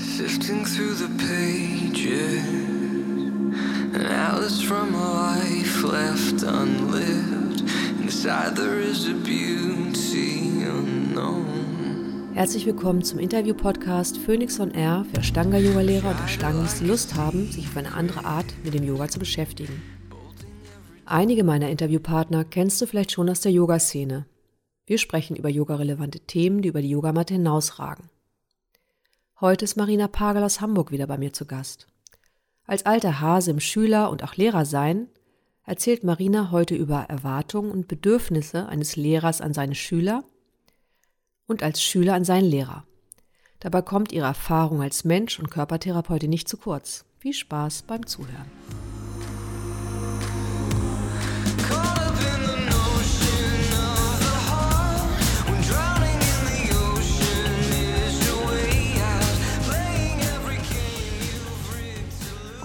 Sifting 0.00 0.64
through 0.64 0.94
the 0.94 1.08
pages, 1.18 2.42
atlas 3.94 4.62
from 4.62 4.94
a 4.94 5.34
life 5.34 5.82
left 5.84 6.42
unlived. 6.42 7.60
Inside 8.00 8.56
there 8.56 8.80
is 8.80 9.06
a 9.08 9.12
beauty 9.12 10.64
unknown. 10.64 12.30
Herzlich 12.32 12.64
willkommen 12.64 13.02
zum 13.02 13.18
Interview-Podcast 13.18 14.16
Phoenix 14.16 14.58
on 14.58 14.70
Air 14.70 15.04
für 15.12 15.20
Ashtanga-Yoga-Lehrer 15.20 16.08
und 16.08 16.24
Ashtangis, 16.24 16.78
die 16.78 16.86
Lust 16.86 17.14
haben, 17.16 17.52
sich 17.52 17.66
auf 17.66 17.76
eine 17.76 17.92
andere 17.92 18.24
Art 18.24 18.46
mit 18.64 18.72
dem 18.72 18.84
Yoga 18.84 19.06
zu 19.06 19.18
beschäftigen. 19.18 19.82
Einige 21.04 21.44
meiner 21.44 21.68
Interviewpartner 21.68 22.44
kennst 22.44 22.80
du 22.80 22.86
vielleicht 22.86 23.12
schon 23.12 23.28
aus 23.28 23.42
der 23.42 23.52
Yoga-Szene. 23.52 24.24
Wir 24.86 24.96
sprechen 24.96 25.36
über 25.36 25.50
yogarelevante 25.50 26.20
Themen, 26.20 26.62
die 26.62 26.68
über 26.70 26.80
die 26.80 26.88
Yogamatte 26.88 27.34
hinausragen. 27.34 28.08
Heute 29.40 29.64
ist 29.64 29.78
Marina 29.78 30.06
Pagel 30.06 30.42
aus 30.42 30.60
Hamburg 30.60 30.90
wieder 30.90 31.06
bei 31.06 31.16
mir 31.16 31.32
zu 31.32 31.46
Gast. 31.46 31.86
Als 32.66 32.84
alter 32.84 33.20
Hase 33.20 33.50
im 33.50 33.58
Schüler- 33.58 34.10
und 34.10 34.22
auch 34.22 34.34
Lehrersein 34.34 35.08
erzählt 35.64 36.04
Marina 36.04 36.50
heute 36.50 36.74
über 36.74 37.04
Erwartungen 37.08 37.70
und 37.70 37.88
Bedürfnisse 37.88 38.68
eines 38.68 38.96
Lehrers 38.96 39.40
an 39.40 39.54
seine 39.54 39.74
Schüler 39.74 40.24
und 41.46 41.62
als 41.62 41.82
Schüler 41.82 42.12
an 42.12 42.24
seinen 42.24 42.50
Lehrer. 42.50 42.84
Dabei 43.60 43.80
kommt 43.80 44.12
ihre 44.12 44.26
Erfahrung 44.26 44.82
als 44.82 45.04
Mensch 45.04 45.38
und 45.38 45.50
Körpertherapeutin 45.50 46.28
nicht 46.28 46.46
zu 46.46 46.58
kurz. 46.58 47.06
Viel 47.18 47.32
Spaß 47.32 47.84
beim 47.84 48.06
Zuhören. 48.06 48.50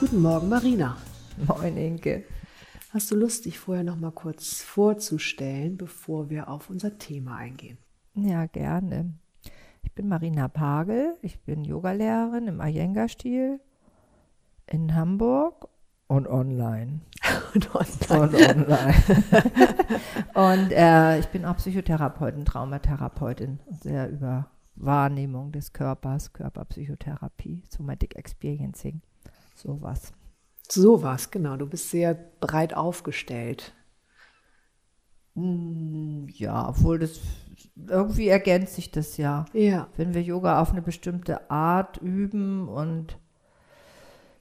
Guten 0.05 0.22
Morgen, 0.22 0.49
Marina. 0.49 0.98
Moin 1.48 1.76
Inke. 1.77 2.26
Hast 2.93 3.10
du 3.10 3.16
Lust, 3.16 3.46
dich 3.46 3.57
vorher 3.57 3.84
noch 3.84 3.96
mal 3.96 4.12
kurz 4.12 4.62
vorzustellen, 4.62 5.77
bevor 5.77 6.29
wir 6.29 6.48
auf 6.48 6.70
unser 6.70 6.99
Thema 6.99 7.38
eingehen? 7.38 7.79
Ja, 8.13 8.46
gerne. 8.46 9.16
Ich 9.82 9.94
bin 9.94 10.07
Marina 10.07 10.48
Pagel. 10.48 11.18
Ich 11.24 11.40
bin 11.40 11.63
Yogalehrerin 11.63 12.48
im 12.48 12.62
Iyengar-Stil 12.62 13.60
in 14.68 14.94
Hamburg 14.94 15.70
und 16.05 16.27
online. 16.27 17.01
Und 17.55 17.74
Und 17.74 18.12
online. 18.12 18.94
und 20.35 20.72
äh, 20.72 21.18
ich 21.18 21.27
bin 21.29 21.46
auch 21.46 21.57
Psychotherapeutin, 21.57 22.46
Traumatherapeutin 22.46 23.60
sehr 23.82 24.12
über 24.12 24.51
Wahrnehmung 24.76 25.51
des 25.51 25.74
Körpers, 25.74 26.32
Körperpsychotherapie, 26.32 27.63
Somatic 27.68 28.16
Experiencing, 28.16 29.01
sowas. 29.55 30.13
So 30.70 31.01
was, 31.03 31.31
genau. 31.31 31.57
Du 31.57 31.67
bist 31.67 31.89
sehr 31.89 32.13
breit 32.13 32.73
aufgestellt. 32.75 33.73
Mm, 35.35 36.27
Ja, 36.29 36.70
obwohl 36.70 36.99
das 36.99 37.20
irgendwie 37.87 38.27
ergänzt 38.29 38.76
sich 38.76 38.91
das 38.91 39.17
ja. 39.17 39.45
Ja. 39.53 39.89
wenn 39.98 40.13
wir 40.13 40.21
Yoga 40.21 40.61
auf 40.61 40.71
eine 40.71 40.81
bestimmte 40.81 41.49
Art 41.51 41.98
üben 41.98 42.67
und 42.67 43.17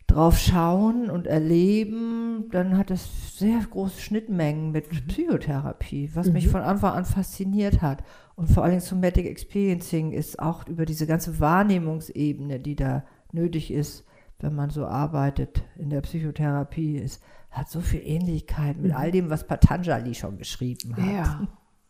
drauf 0.06 0.38
schauen 0.38 1.10
und 1.10 1.26
erleben, 1.26 2.48
dann 2.50 2.76
hat 2.76 2.90
das 2.90 3.38
sehr 3.38 3.58
große 3.58 4.00
Schnittmengen 4.00 4.70
mit 4.70 4.88
Psychotherapie, 5.08 6.10
was 6.14 6.30
mich 6.30 6.48
von 6.48 6.60
Anfang 6.60 6.92
an 6.92 7.04
fasziniert 7.04 7.82
hat. 7.82 8.04
Und 8.36 8.48
vor 8.50 8.64
allem 8.64 8.80
Somatic 8.80 9.26
Experiencing 9.26 10.12
ist 10.12 10.38
auch 10.38 10.66
über 10.68 10.84
diese 10.84 11.06
ganze 11.06 11.40
Wahrnehmungsebene, 11.40 12.60
die 12.60 12.76
da 12.76 13.04
nötig 13.32 13.72
ist, 13.72 14.04
wenn 14.38 14.54
man 14.54 14.70
so 14.70 14.86
arbeitet 14.86 15.62
in 15.76 15.90
der 15.90 16.00
Psychotherapie, 16.02 16.96
ist, 16.98 17.22
hat 17.50 17.68
so 17.70 17.80
viel 17.80 18.00
Ähnlichkeit 18.04 18.78
mit 18.78 18.94
all 18.94 19.10
dem, 19.10 19.30
was 19.30 19.46
Patanjali 19.46 20.14
schon 20.14 20.38
geschrieben 20.38 20.96
hat. 20.96 21.06
Ja. 21.12 21.48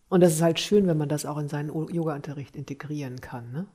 Und 0.08 0.20
das 0.20 0.34
ist 0.34 0.42
halt 0.42 0.60
schön, 0.60 0.86
wenn 0.86 0.98
man 0.98 1.08
das 1.08 1.24
auch 1.26 1.38
in 1.38 1.48
seinen 1.48 1.70
Yoga-Unterricht 1.88 2.54
integrieren 2.56 3.20
kann, 3.20 3.50
ne? 3.52 3.66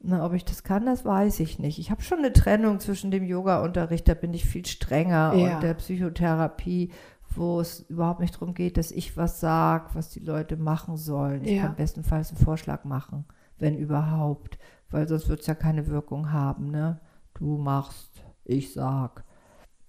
Na, 0.00 0.24
ob 0.24 0.32
ich 0.32 0.44
das 0.44 0.62
kann, 0.62 0.86
das 0.86 1.04
weiß 1.04 1.40
ich 1.40 1.58
nicht. 1.58 1.80
Ich 1.80 1.90
habe 1.90 2.02
schon 2.02 2.18
eine 2.18 2.32
Trennung 2.32 2.78
zwischen 2.78 3.10
dem 3.10 3.24
Yoga-Unterricht, 3.24 4.06
da 4.06 4.14
bin 4.14 4.32
ich 4.32 4.44
viel 4.44 4.64
strenger, 4.64 5.34
Ja. 5.34 5.56
und 5.56 5.62
der 5.64 5.74
Psychotherapie, 5.74 6.92
wo 7.34 7.60
es 7.60 7.80
überhaupt 7.88 8.20
nicht 8.20 8.34
darum 8.34 8.54
geht, 8.54 8.76
dass 8.76 8.92
ich 8.92 9.16
was 9.16 9.40
sage, 9.40 9.86
was 9.94 10.10
die 10.10 10.20
Leute 10.20 10.56
machen 10.56 10.96
sollen. 10.96 11.42
Ich 11.42 11.52
Ja. 11.56 11.62
kann 11.62 11.74
bestenfalls 11.76 12.28
einen 12.30 12.38
Vorschlag 12.44 12.84
machen, 12.84 13.24
wenn 13.58 13.76
überhaupt, 13.76 14.58
weil 14.90 15.08
sonst 15.08 15.28
wird 15.28 15.40
es 15.40 15.46
ja 15.48 15.54
keine 15.54 15.88
Wirkung 15.88 16.30
haben. 16.30 16.70
Ne? 16.70 17.00
Du 17.38 17.56
machst, 17.56 18.10
ich 18.44 18.72
sag. 18.72 19.24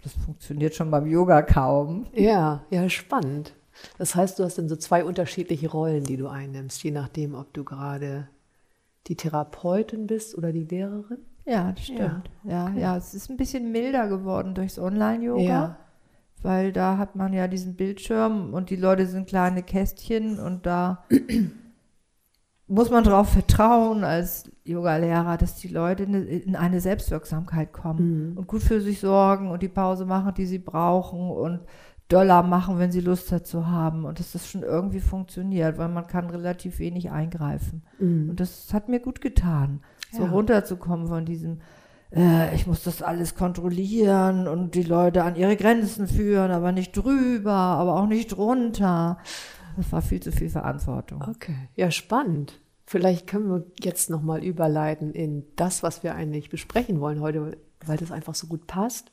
Das 0.03 0.13
funktioniert 0.13 0.75
schon 0.75 0.91
beim 0.91 1.07
Yoga 1.07 1.41
kaum. 1.41 2.05
Ja, 2.13 2.63
ja, 2.69 2.87
spannend. 2.89 3.53
Das 3.97 4.15
heißt, 4.15 4.39
du 4.39 4.43
hast 4.43 4.57
dann 4.57 4.69
so 4.69 4.75
zwei 4.75 5.03
unterschiedliche 5.03 5.69
Rollen, 5.69 6.03
die 6.03 6.17
du 6.17 6.27
einnimmst, 6.27 6.83
je 6.83 6.91
nachdem, 6.91 7.35
ob 7.35 7.53
du 7.53 7.63
gerade 7.63 8.27
die 9.07 9.15
Therapeutin 9.15 10.07
bist 10.07 10.37
oder 10.37 10.51
die 10.51 10.63
Lehrerin. 10.65 11.19
Ja, 11.45 11.71
das 11.71 11.85
stimmt. 11.85 12.29
Ja, 12.43 12.69
ja, 12.71 12.97
es 12.97 13.13
ist 13.13 13.29
ein 13.29 13.37
bisschen 13.37 13.71
milder 13.71 14.07
geworden 14.07 14.53
durchs 14.53 14.77
Online-Yoga. 14.77 15.77
weil 16.41 16.71
da 16.71 16.97
hat 16.97 17.15
man 17.15 17.33
ja 17.33 17.47
diesen 17.47 17.75
Bildschirm 17.75 18.53
und 18.53 18.69
die 18.69 18.75
Leute 18.77 19.05
sind 19.07 19.27
kleine 19.27 19.63
Kästchen 19.63 20.39
und 20.39 20.65
da 20.65 21.03
muss 22.69 22.89
man 22.91 23.03
darauf 23.03 23.29
vertrauen 23.29 24.03
als 24.03 24.49
Yoga-Lehrer, 24.63 25.37
dass 25.37 25.55
die 25.55 25.67
Leute 25.69 26.03
in 26.03 26.15
eine- 26.15 26.25
in 26.25 26.55
eine 26.55 26.79
Selbstwirksamkeit 26.79 27.73
kommen 27.73 28.33
und 28.37 28.47
gut 28.47 28.61
für 28.61 28.79
sich 28.79 28.99
sorgen 28.99 29.49
und 29.51 29.61
die 29.63 29.67
Pause 29.69 30.05
machen, 30.05 30.33
die 30.37 30.45
sie 30.45 30.59
brauchen 30.59 31.29
und 31.31 31.61
Dollar 32.09 32.41
machen, 32.43 32.79
wenn 32.79 32.91
sie 32.91 33.01
Lust 33.01 33.31
dazu 33.31 33.67
haben 33.67 34.05
und 34.05 34.19
dass 34.19 34.31
das 34.31 34.47
schon 34.49 34.63
irgendwie 34.63 34.99
funktioniert, 34.99 35.77
weil 35.77 35.89
man 35.89 36.07
kann 36.07 36.29
relativ 36.29 36.79
wenig 36.79 37.11
eingreifen. 37.11 37.83
Und 38.29 38.39
das 38.39 38.73
hat 38.73 38.89
mir 38.89 38.99
gut 38.99 39.21
getan, 39.21 39.81
so 40.11 40.23
Ja. 40.23 40.29
runterzukommen 40.31 41.07
von 41.07 41.25
diesem 41.25 41.59
äh, 42.11 42.55
ich 42.55 42.65
muss 42.65 42.81
das 42.81 43.03
alles 43.03 43.35
kontrollieren 43.35 44.47
und 44.47 44.73
die 44.73 44.81
Leute 44.81 45.23
an 45.23 45.35
ihre 45.35 45.55
Grenzen 45.55 46.07
führen, 46.07 46.49
aber 46.49 46.71
nicht 46.71 46.93
drüber, 46.97 47.51
aber 47.53 47.97
auch 48.01 48.07
nicht 48.07 48.35
drunter. 48.35 49.19
Das 49.79 49.93
war 49.93 50.01
viel 50.01 50.19
zu 50.19 50.33
viel 50.33 50.49
Verantwortung. 50.49 51.21
Okay, 51.21 51.55
ja, 51.77 51.89
spannend. 51.89 52.59
Vielleicht 52.85 53.27
können 53.27 53.49
wir 53.49 53.65
jetzt 53.79 54.09
nochmal 54.09 54.43
überleiten 54.43 55.13
in 55.13 55.45
das, 55.55 55.83
was 55.83 56.03
wir 56.03 56.15
eigentlich 56.15 56.49
besprechen 56.49 56.99
wollen 56.99 57.21
heute, 57.21 57.57
weil 57.85 57.95
das 57.97 58.11
einfach 58.11 58.35
so 58.35 58.47
gut 58.47 58.67
passt. 58.67 59.09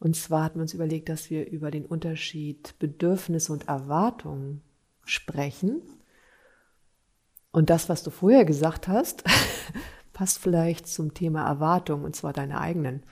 Und 0.00 0.16
zwar 0.16 0.42
hatten 0.42 0.56
wir 0.58 0.62
uns 0.62 0.74
überlegt, 0.74 1.08
dass 1.08 1.30
wir 1.30 1.48
über 1.48 1.70
den 1.70 1.86
Unterschied 1.86 2.76
Bedürfnisse 2.80 3.52
und 3.52 3.68
Erwartungen 3.68 4.62
sprechen. 5.04 5.80
Und 7.52 7.70
das, 7.70 7.88
was 7.88 8.02
du 8.02 8.10
vorher 8.10 8.44
gesagt 8.44 8.88
hast, 8.88 9.22
passt 10.12 10.40
vielleicht 10.40 10.88
zum 10.88 11.14
Thema 11.14 11.46
Erwartung, 11.46 12.02
und 12.02 12.16
zwar 12.16 12.32
deine 12.32 12.60
eigenen, 12.60 13.04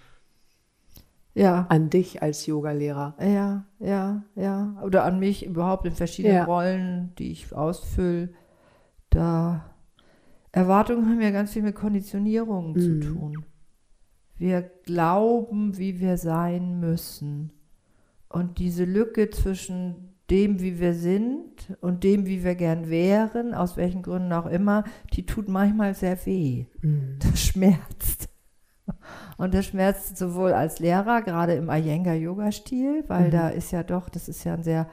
Ja, 1.37 1.67
an 1.69 1.91
dich 1.91 2.23
als 2.23 2.47
Yogalehrer. 2.47 3.15
ja, 3.21 3.67
ja, 3.79 4.25
ja. 4.35 4.81
Oder 4.83 5.05
an 5.05 5.19
mich 5.19 5.45
überhaupt 5.45 5.85
in 5.85 5.93
verschiedenen 5.93 6.37
Ja. 6.37 6.45
Rollen, 6.45 7.13
die 7.19 7.31
ich 7.31 7.53
ausfülle. 7.55 8.31
Da 9.11 9.65
Erwartungen 10.51 11.07
haben 11.11 11.21
ja 11.21 11.31
ganz 11.31 11.53
viel 11.53 11.63
mit 11.63 11.75
Konditionierungen 11.75 12.73
Mhm. 12.73 12.81
zu 12.81 13.01
tun. 13.01 13.45
Wir 14.39 14.63
glauben, 14.63 15.77
wie 15.79 16.01
wir 16.01 16.17
sein 16.17 16.81
müssen. 16.81 17.53
Und 18.29 18.59
diese 18.59 18.85
Lücke 18.85 19.29
zwischen 19.31 20.15
dem, 20.31 20.61
wie 20.61 20.81
wir 20.81 20.95
sind 20.95 21.77
und 21.81 22.03
dem, 22.03 22.27
wie 22.27 22.43
wir 22.45 22.55
gern 22.55 22.89
wären, 22.91 23.55
aus 23.55 23.77
welchen 23.77 24.03
Gründen 24.03 24.33
auch 24.33 24.47
immer, 24.47 24.85
die 25.13 25.25
tut 25.27 25.49
manchmal 25.49 25.95
sehr 25.95 26.17
weh. 26.27 26.67
Das 27.21 27.41
schmerzt. 27.45 28.29
Und 29.37 29.55
das 29.55 29.67
schmerzt 29.67 30.17
sowohl 30.17 30.53
als 30.53 30.79
Lehrer, 30.79 31.23
gerade 31.23 31.55
im 31.55 31.69
Iyengar-Yoga-Stil, 31.69 33.05
weil 33.09 33.31
da 33.31 33.49
ist 33.49 33.71
ja 33.73 33.83
doch, 33.83 34.09
das 34.09 34.29
ist 34.29 34.45
ja 34.45 34.55
ein 34.55 34.63
sehr 34.63 34.87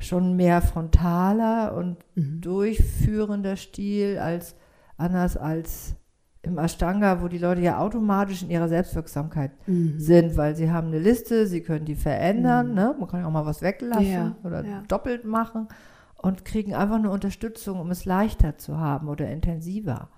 schon 0.00 0.36
mehr 0.36 0.62
frontaler 0.62 1.74
und 1.74 1.96
durchführender 2.14 3.56
Stil 3.56 4.18
als 4.18 4.54
anders 4.96 5.36
als 5.36 5.96
im 6.42 6.56
Ashtanga, 6.56 7.20
wo 7.20 7.28
die 7.28 7.38
Leute 7.38 7.60
ja 7.60 7.78
automatisch 7.78 8.42
in 8.42 8.50
ihrer 8.50 8.68
Selbstwirksamkeit 8.68 9.50
sind, 9.98 10.36
weil 10.36 10.54
sie 10.54 10.70
haben 10.70 10.88
eine 10.88 10.98
Liste, 11.00 11.46
sie 11.46 11.62
können 11.62 11.84
die 11.84 11.96
verändern, 11.96 12.74
ne? 12.74 12.94
man 12.98 13.08
kann 13.08 13.20
ja 13.20 13.26
auch 13.26 13.32
mal 13.32 13.44
was 13.44 13.60
weglassen 13.60 14.06
Ja, 14.10 14.36
oder 14.44 14.64
ja. 14.64 14.82
doppelt 14.86 15.24
machen 15.24 15.68
und 16.16 16.44
kriegen 16.44 16.74
einfach 16.74 16.96
eine 16.96 17.10
Unterstützung, 17.10 17.80
um 17.80 17.90
es 17.90 18.04
leichter 18.04 18.56
zu 18.56 18.78
haben 18.78 19.08
oder 19.08 19.28
intensiver. 19.28 20.08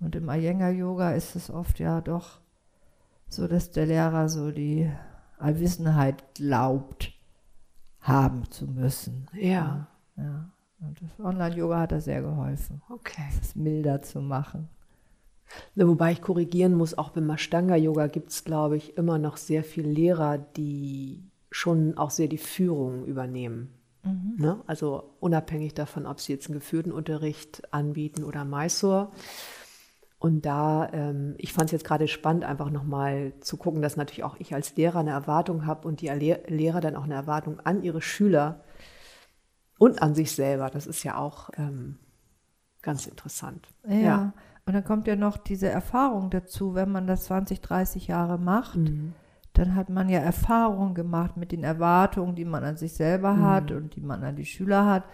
Und 0.00 0.16
im 0.16 0.28
Iyengar-Yoga 0.28 1.12
ist 1.12 1.36
es 1.36 1.50
oft 1.50 1.78
ja 1.78 2.00
doch 2.00 2.40
so, 3.28 3.46
dass 3.46 3.70
der 3.70 3.86
Lehrer 3.86 4.28
so 4.28 4.50
die 4.50 4.90
Allwissenheit 5.38 6.34
glaubt 6.34 7.12
haben 8.00 8.50
zu 8.50 8.66
müssen. 8.66 9.26
Ja, 9.32 9.88
Ja. 10.16 10.50
Und 10.78 11.00
das 11.00 11.24
Online-Yoga 11.24 11.80
hat 11.80 11.92
da 11.92 12.00
sehr 12.00 12.20
geholfen, 12.20 12.82
okay. 12.90 13.22
es 13.40 13.56
milder 13.56 14.02
zu 14.02 14.20
machen. 14.20 14.68
Ne, 15.74 15.88
Wobei 15.88 16.12
ich 16.12 16.20
korrigieren 16.20 16.74
muss, 16.74 16.98
auch 16.98 17.10
beim 17.10 17.30
Ashtanga-Yoga 17.30 18.08
gibt 18.08 18.30
es, 18.30 18.44
glaube 18.44 18.76
ich, 18.76 18.96
immer 18.98 19.18
noch 19.18 19.38
sehr 19.38 19.64
viele 19.64 19.90
Lehrer, 19.90 20.36
die 20.36 21.24
schon 21.50 21.96
auch 21.96 22.10
sehr 22.10 22.28
die 22.28 22.38
Führung 22.38 23.06
übernehmen. 23.06 23.72
Ne? 24.38 24.60
Also 24.66 25.14
unabhängig 25.20 25.74
davon, 25.74 26.06
ob 26.06 26.20
sie 26.20 26.32
jetzt 26.32 26.46
einen 26.48 26.58
geführten 26.58 26.92
Unterricht 26.92 27.62
anbieten 27.72 28.22
oder 28.22 28.44
Mysore. 28.44 29.10
Und 30.18 30.46
da, 30.46 30.88
ähm, 30.92 31.34
ich 31.36 31.52
fand 31.52 31.66
es 31.66 31.72
jetzt 31.72 31.84
gerade 31.84 32.08
spannend, 32.08 32.44
einfach 32.44 32.70
nochmal 32.70 33.34
zu 33.40 33.56
gucken, 33.58 33.82
dass 33.82 33.96
natürlich 33.96 34.24
auch 34.24 34.36
ich 34.38 34.54
als 34.54 34.74
Lehrer 34.76 35.00
eine 35.00 35.10
Erwartung 35.10 35.66
habe 35.66 35.86
und 35.86 36.00
die 36.00 36.08
Lehr 36.08 36.40
Lehrer 36.46 36.80
dann 36.80 36.96
auch 36.96 37.04
eine 37.04 37.14
Erwartung 37.14 37.60
an 37.60 37.82
ihre 37.82 38.00
Schüler 38.00 38.62
und 39.78 40.00
an 40.00 40.14
sich 40.14 40.32
selber. 40.32 40.70
Das 40.70 40.86
ist 40.86 41.02
ja 41.04 41.16
auch 41.18 41.50
ähm, 41.58 41.98
ganz 42.80 43.06
interessant. 43.06 43.68
Ja. 43.86 44.32
Und 44.64 44.72
dann 44.72 44.84
kommt 44.84 45.06
ja 45.06 45.16
noch 45.16 45.36
diese 45.36 45.68
Erfahrung 45.68 46.30
dazu, 46.30 46.74
wenn 46.74 46.90
man 46.90 47.06
das 47.06 47.26
20, 47.26 47.60
30 47.60 48.06
Jahre 48.08 48.38
macht, 48.38 48.76
Mhm. 48.78 49.12
dann 49.52 49.74
hat 49.74 49.90
man 49.90 50.08
ja 50.08 50.18
Erfahrung 50.20 50.94
gemacht 50.94 51.36
mit 51.36 51.52
den 51.52 51.62
Erwartungen, 51.62 52.34
die 52.34 52.44
man 52.44 52.64
an 52.64 52.76
sich 52.76 52.94
selber 52.94 53.38
hat 53.40 53.70
und 53.70 53.94
die 53.96 54.00
man 54.00 54.24
an 54.24 54.34
die 54.36 54.44
Schüler 54.46 54.86
hat. 54.86 55.04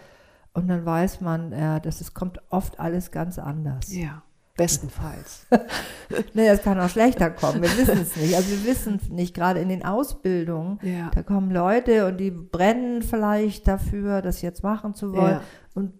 Und 0.54 0.68
dann 0.68 0.84
weiß 0.86 1.20
man, 1.20 1.52
ja, 1.52 1.80
dass 1.80 2.00
es 2.00 2.14
kommt 2.14 2.40
oft 2.50 2.78
alles 2.80 3.10
ganz 3.10 3.38
anders. 3.38 3.92
Ja, 3.92 4.22
bestenfalls. 4.56 5.46
Nee, 6.34 6.48
es 6.48 6.62
kann 6.62 6.78
auch 6.78 6.90
schlechter 6.90 7.30
kommen. 7.30 7.62
Wir 7.62 7.70
wissen 7.78 8.02
es 8.02 8.16
nicht. 8.16 8.34
Also 8.36 8.50
wir 8.50 8.66
wissen 8.66 9.00
nicht, 9.10 9.34
gerade 9.34 9.60
in 9.60 9.70
den 9.70 9.82
Ausbildungen, 9.82 10.78
Ja. 10.82 11.10
da 11.14 11.22
kommen 11.22 11.50
Leute 11.50 12.06
und 12.06 12.18
die 12.18 12.30
brennen 12.30 13.00
vielleicht 13.02 13.66
dafür, 13.66 14.20
das 14.20 14.42
jetzt 14.42 14.62
machen 14.62 14.94
zu 14.94 15.14
wollen. 15.14 15.36
Ja. 15.36 15.42
Und 15.74 15.94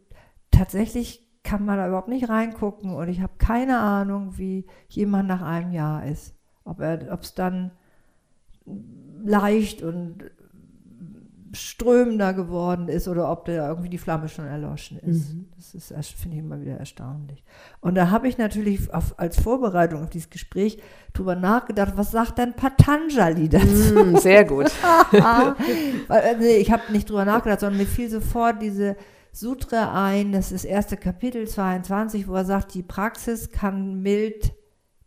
tatsächlich 0.51 1.27
kann 1.45 1.65
man 1.65 1.79
da 1.79 1.89
überhaupt 1.89 2.09
nicht 2.09 2.29
reingucken 2.29 2.95
und 2.95 3.09
ich 3.09 3.23
habe 3.23 3.33
keine 3.39 3.79
Ahnung, 3.79 4.37
wie 4.37 4.67
jemand 4.89 5.29
nach 5.29 5.41
einem 5.41 5.73
Jahr 5.73 6.05
ist. 6.05 6.35
Ob 6.65 6.81
es 6.81 7.35
dann 7.35 7.71
leicht 9.25 9.83
und 9.83 10.31
strömender 11.53 12.33
geworden 12.33 12.89
ist 12.89 13.09
oder 13.09 13.31
ob 13.31 13.45
da 13.45 13.69
irgendwie 13.69 13.91
die 13.91 13.99
Flamme 13.99 14.29
schon 14.29 14.47
erloschen 14.47 14.99
ist. 14.99 15.35
Das 15.57 15.75
ist, 15.75 16.13
finde 16.13 16.37
ich 16.37 16.43
immer 16.43 16.61
wieder 16.61 16.79
erstaunlich. 16.79 17.45
Und 17.81 17.95
da 17.95 18.11
habe 18.11 18.27
ich 18.27 18.39
natürlich 18.39 18.93
auf, 18.93 19.19
als 19.19 19.39
Vorbereitung 19.39 20.03
auf 20.03 20.11
dieses 20.11 20.31
Gespräch 20.31 20.79
drüber 21.13 21.37
nachgedacht, 21.37 21.93
was 21.97 22.11
sagt 22.11 22.39
denn 22.39 22.55
Patanjali 22.55 23.49
dazu? 23.51 23.95
Mm, 23.95 24.17
sehr 24.17 24.45
gut. 24.45 24.71
Nee, 26.39 26.57
ich 26.57 26.73
habe 26.73 26.91
nicht 26.91 27.09
drüber 27.11 27.25
nachgedacht, 27.25 27.61
sondern 27.61 27.79
mir 27.79 27.87
fiel 27.87 28.09
sofort 28.09 28.63
diese 28.63 28.97
Sutra 29.33 30.07
ein, 30.07 30.33
das 30.33 30.53
ist 30.53 30.65
das 30.65 30.71
erste 30.71 30.97
Kapitel 30.97 31.47
22, 31.47 32.29
wo 32.29 32.35
er 32.35 32.45
sagt, 32.45 32.75
die 32.75 32.83
Praxis 32.83 33.51
kann 33.51 34.03
mild, 34.03 34.53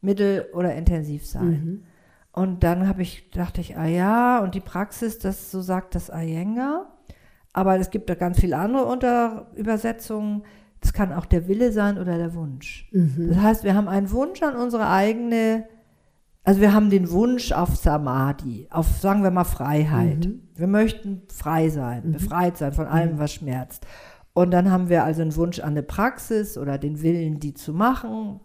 mittel 0.01 0.47
oder 0.53 0.75
intensiv 0.75 1.25
sein. 1.25 1.86
Und 2.36 2.66
dann 2.66 2.86
habe 2.90 3.02
ich, 3.02 3.30
dachte 3.32 3.62
ich, 3.62 3.78
ah 3.78 3.86
ja, 3.86 4.40
und 4.40 4.56
die 4.56 4.60
Praxis, 4.60 5.20
das 5.20 5.52
so 5.52 5.62
sagt 5.62 5.96
das 5.96 6.10
Iyengar. 6.10 6.98
Aber 7.54 7.80
es 7.80 7.92
gibt 7.92 8.10
da 8.10 8.16
ganz 8.16 8.42
viele 8.42 8.58
andere 8.58 8.84
Unter 8.84 9.48
Übersetzungen. 9.56 10.44
Das 10.82 10.92
kann 10.92 11.14
auch 11.14 11.26
der 11.26 11.48
Wille 11.48 11.72
sein 11.72 11.98
oder 11.98 12.18
der 12.18 12.34
Wunsch. 12.34 12.90
Das 13.30 13.38
heißt, 13.38 13.64
wir 13.64 13.74
haben 13.74 13.88
einen 13.88 14.12
Wunsch 14.12 14.44
an 14.44 14.58
unsere 14.58 14.90
eigene, 14.90 15.64
also 16.44 16.60
wir 16.60 16.74
haben 16.74 16.90
den 16.90 17.10
Wunsch 17.10 17.54
auf 17.54 17.78
Samadhi, 17.78 18.68
auf, 18.70 18.88
sagen 19.00 19.24
wir 19.24 19.31
mal, 19.31 19.46
Freiheit. 19.46 20.26
Wir 20.56 20.68
möchten 20.68 21.22
frei 21.34 21.70
sein, 21.70 22.12
befreit 22.12 22.58
sein 22.58 22.74
von 22.74 22.86
allem, 22.88 23.18
was 23.18 23.31
schmerzt. 23.31 23.88
Und 24.34 24.52
dann 24.52 24.70
haben 24.70 24.90
wir 24.90 25.06
also 25.06 25.22
einen 25.22 25.38
Wunsch 25.38 25.62
an 25.62 25.70
eine 25.70 25.84
Praxis 25.84 26.58
oder 26.58 26.78
den 26.78 27.02
Willen, 27.02 27.40
die 27.40 27.54
zu 27.54 27.72
machen. 27.72 28.42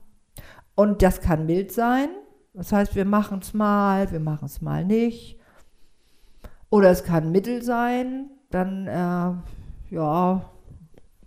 Und 0.76 1.02
das 1.02 1.20
kann 1.20 1.44
mild 1.44 1.72
sein. 1.72 2.08
Das 2.52 2.72
heißt, 2.72 2.94
wir 2.96 3.04
machen 3.04 3.40
es 3.42 3.54
mal, 3.54 4.10
wir 4.10 4.20
machen 4.20 4.46
es 4.46 4.60
mal 4.60 4.84
nicht. 4.84 5.38
Oder 6.68 6.90
es 6.90 7.04
kann 7.04 7.32
mittel 7.32 7.62
sein. 7.62 8.30
Dann, 8.50 8.86
äh, 8.86 9.94
ja, 9.94 10.50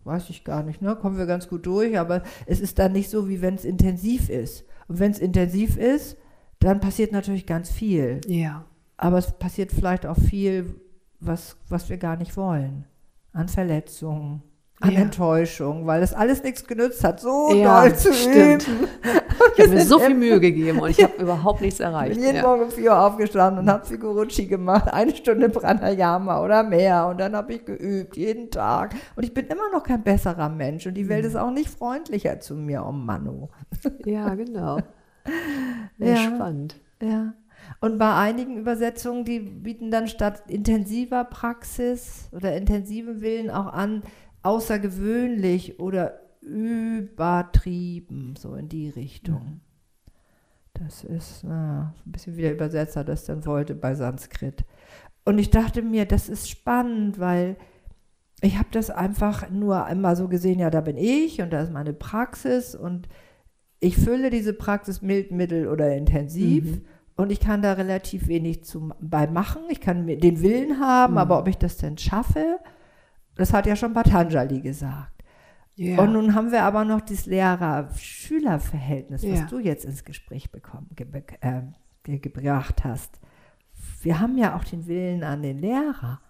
weiß 0.04 0.30
ich 0.30 0.44
gar 0.44 0.64
nicht, 0.64 0.82
ne? 0.82 0.96
Kommen 0.96 1.18
wir 1.18 1.26
ganz 1.26 1.48
gut 1.48 1.66
durch, 1.66 1.98
aber 1.98 2.24
es 2.46 2.60
ist 2.60 2.80
dann 2.80 2.92
nicht 2.92 3.10
so, 3.10 3.30
wie 3.30 3.42
wenn 3.42 3.56
es 3.56 3.66
intensiv 3.66 4.30
ist. 4.30 4.66
Und 4.88 5.00
wenn 5.00 5.12
es 5.12 5.20
intensiv 5.20 5.78
ist, 5.78 6.18
dann 6.60 6.80
passiert 6.80 7.12
natürlich 7.12 7.46
ganz 7.46 7.70
viel. 7.70 8.22
Ja. 8.28 8.66
Aber 8.98 9.18
es 9.18 9.32
passiert 9.32 9.72
vielleicht 9.72 10.06
auch 10.06 10.18
viel, 10.18 10.76
was, 11.20 11.58
was 11.70 11.90
wir 11.90 11.98
gar 11.98 12.18
nicht 12.18 12.36
wollen. 12.38 12.86
An 13.32 13.48
Verletzungen, 13.48 14.44
an 14.84 14.92
Ja. 14.92 15.00
Enttäuschung, 15.00 15.88
weil 15.88 16.02
das 16.02 16.14
alles 16.14 16.44
nichts 16.44 16.66
genützt 16.68 17.04
hat, 17.04 17.20
so 17.22 17.54
Ja, 17.54 17.82
doll 17.82 17.96
zu 17.96 18.14
stimmt. 18.14 18.68
üben. 18.68 18.88
Ich 19.56 19.60
habe 19.64 19.70
mir 19.76 19.86
so 19.86 19.98
viel 20.00 20.14
Mühe 20.16 20.40
gegeben 20.40 20.80
und 20.80 20.90
ich 20.90 21.02
habe 21.02 21.14
überhaupt 21.22 21.62
nichts 21.62 21.80
Ich 21.80 21.86
erreicht. 21.86 22.16
bin 22.16 22.24
jeden 22.24 22.36
Ja. 22.38 22.42
Morgen 22.44 22.64
um 22.64 22.72
4 22.72 22.92
Uhr 22.92 23.00
aufgestanden 23.00 23.64
und 23.64 23.70
habe 23.72 23.86
Figurucci 23.86 24.46
gemacht, 24.48 24.92
eine 24.94 25.16
Stunde 25.16 25.50
Pranayama 25.50 26.44
oder 26.44 26.64
mehr. 26.64 27.08
Und 27.08 27.20
dann 27.20 27.36
habe 27.36 27.54
ich 27.54 27.66
geübt, 27.66 28.18
jeden 28.18 28.52
Tag. 28.52 28.94
Und 29.16 29.24
ich 29.24 29.34
bin 29.34 29.46
immer 29.48 29.70
noch 29.72 29.84
kein 29.84 30.04
besserer 30.04 30.50
Mensch. 30.50 30.86
Und 30.86 30.96
die 30.96 31.06
Mhm. 31.06 31.10
Welt 31.10 31.26
ist 31.26 31.36
auch 31.38 31.52
nicht 31.52 31.70
freundlicher 31.70 32.40
zu 32.42 32.56
mir, 32.56 32.84
oh 32.86 32.92
Manu. 32.92 33.50
ja, 34.06 34.34
genau. 34.36 34.80
Ja. 35.98 36.18
Spannend. 36.18 36.76
Ja. 37.02 37.34
Und 37.80 37.98
bei 37.98 38.14
einigen 38.16 38.58
Übersetzungen, 38.58 39.24
die 39.24 39.40
bieten 39.40 39.90
dann 39.90 40.08
statt 40.08 40.44
intensiver 40.48 41.24
Praxis 41.24 42.28
oder 42.34 42.56
intensivem 42.58 43.22
Willen 43.22 43.50
auch 43.50 43.72
an, 43.72 44.04
außergewöhnlich 44.44 45.80
oder 45.80 46.20
übertrieben, 46.42 48.36
so 48.38 48.56
in 48.56 48.70
die 48.70 48.90
Richtung. 48.90 49.62
Das 50.74 51.04
ist 51.04 51.44
na, 51.44 51.94
ein 52.06 52.12
bisschen 52.12 52.36
wie 52.36 52.42
der 52.42 52.54
Übersetzer 52.54 53.04
das 53.04 53.26
dann 53.26 53.46
wollte 53.46 53.76
bei 53.76 53.96
Sanskrit. 53.96 54.66
Und 55.26 55.38
ich 55.38 55.50
dachte 55.50 55.82
mir, 55.82 56.06
das 56.06 56.30
ist 56.30 56.50
spannend, 56.50 57.20
weil 57.20 57.58
ich 58.42 58.58
habe 58.58 58.68
das 58.72 58.90
einfach 58.90 59.50
nur 59.50 59.86
einmal 59.86 60.18
so 60.18 60.28
gesehen, 60.28 60.60
ja, 60.60 60.70
da 60.70 60.82
bin 60.82 60.98
ich 60.98 61.42
und 61.42 61.52
da 61.54 61.62
ist 61.62 61.72
meine 61.72 61.94
Praxis 61.94 62.76
und 62.76 63.08
ich 63.80 63.96
fülle 63.96 64.30
diese 64.30 64.54
Praxis 64.54 65.02
mild, 65.02 65.32
mittel 65.32 65.68
oder 65.68 65.96
intensiv 65.96 66.82
und 67.16 67.32
ich 67.32 67.40
kann 67.40 67.62
da 67.62 67.74
relativ 67.74 68.28
wenig 68.28 68.64
zu, 68.64 68.92
bei 69.00 69.28
machen. 69.28 69.62
Ich 69.70 69.80
kann 69.80 70.08
den 70.08 70.42
Willen 70.42 70.80
haben, 70.80 71.18
aber 71.18 71.40
ob 71.40 71.48
ich 71.48 71.58
das 71.58 71.78
denn 71.78 71.98
schaffe, 71.98 72.60
das 73.36 73.54
hat 73.54 73.66
ja 73.66 73.76
schon 73.76 73.94
Patanjali 73.94 74.62
gesagt. 74.62 75.24
Ja. 75.76 76.00
Und 76.02 76.14
nun 76.14 76.36
haben 76.36 76.52
wir 76.52 76.64
aber 76.64 76.86
noch 76.86 77.02
dieses 77.02 77.26
Lehrer-Schüler-Verhältnis, 77.26 79.24
was 79.24 79.40
Ja. 79.40 79.46
du 79.46 79.60
jetzt 79.60 79.86
ins 79.86 80.04
Gespräch 80.04 80.52
bekommen, 80.52 80.90
ge 80.96 81.08
äh, 81.42 81.62
ge 82.04 82.20
gebracht 82.20 82.84
hast. 82.84 83.20
Wir 84.02 84.20
haben 84.20 84.38
ja 84.38 84.56
auch 84.56 84.64
den 84.64 84.86
Willen 84.86 85.24
an 85.24 85.42
den 85.42 85.60
Lehrer. 85.60 86.22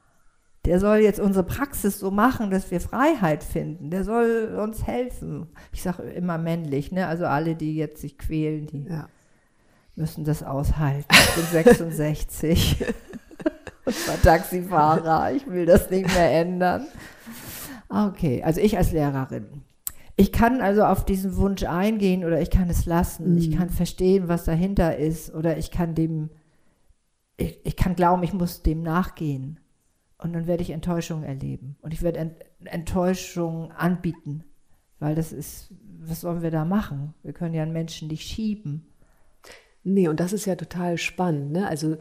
Der 0.65 0.79
soll 0.79 0.99
jetzt 0.99 1.19
unsere 1.19 1.43
Praxis 1.45 1.99
so 1.99 2.09
machen, 2.09 2.49
dass 2.49 2.71
wir 2.71 2.79
Freiheit 2.79 3.43
finden. 3.43 3.89
Der 3.89 4.05
soll 4.05 4.57
uns 4.61 4.87
helfen. 4.87 5.47
Ich 5.73 5.81
sage 5.83 6.03
immer 6.03 6.37
männlich, 6.37 6.93
ne? 6.93 7.07
Also 7.07 7.25
alle, 7.25 7.55
die 7.55 7.75
jetzt 7.75 7.99
sich 7.99 8.17
quälen, 8.17 8.67
die 8.67 8.85
ja. 8.85 9.09
müssen 9.95 10.23
das 10.23 10.41
aushalten. 10.41 11.05
Ich 11.11 11.35
bin 11.35 11.43
66 11.51 12.85
und 13.85 14.07
war 14.07 14.21
Taxifahrer. 14.21 15.33
Ich 15.33 15.47
will 15.47 15.65
das 15.65 15.89
nicht 15.89 16.13
mehr 16.13 16.31
ändern. 16.31 16.87
Okay, 17.89 18.41
also 18.43 18.59
ich 18.59 18.77
als 18.77 18.91
Lehrerin. 18.91 19.63
Ich 20.15 20.31
kann 20.31 20.61
also 20.61 20.83
auf 20.83 21.05
diesen 21.05 21.35
Wunsch 21.37 21.63
eingehen 21.63 22.23
oder 22.23 22.39
ich 22.39 22.51
kann 22.51 22.69
es 22.69 22.85
lassen. 22.85 23.37
Ich 23.37 23.51
kann 23.55 23.69
verstehen, 23.69 24.27
was 24.27 24.45
dahinter 24.45 24.97
ist 24.97 25.33
oder 25.33 25.57
ich 25.57 25.71
kann 25.71 25.95
dem, 25.95 26.29
ich, 27.37 27.59
ich 27.63 27.75
kann 27.75 27.95
glauben, 27.95 28.23
ich 28.23 28.33
muss 28.33 28.61
dem 28.61 28.83
nachgehen. 28.83 29.59
Und 30.19 30.33
dann 30.33 30.47
werde 30.47 30.63
ich 30.63 30.69
Enttäuschung 30.69 31.23
erleben. 31.23 31.75
Und 31.81 31.93
ich 31.93 32.01
werde 32.01 32.19
Ent 32.19 32.35
Enttäuschung 32.63 33.71
anbieten. 33.71 34.43
Weil 34.99 35.15
das 35.15 35.33
ist, 35.33 35.73
was 35.99 36.21
sollen 36.21 36.41
wir 36.41 36.51
da 36.51 36.63
machen? 36.63 37.13
Wir 37.23 37.33
können 37.33 37.53
ja 37.53 37.63
einen 37.63 37.73
Menschen 37.73 38.07
nicht 38.07 38.25
schieben. 38.25 38.87
Nee, 39.83 40.07
und 40.07 40.21
das 40.21 40.31
ist 40.31 40.45
ja 40.45 40.55
total 40.55 40.97
spannend. 40.97 41.51
Ne? 41.51 41.67
Also, 41.67 41.97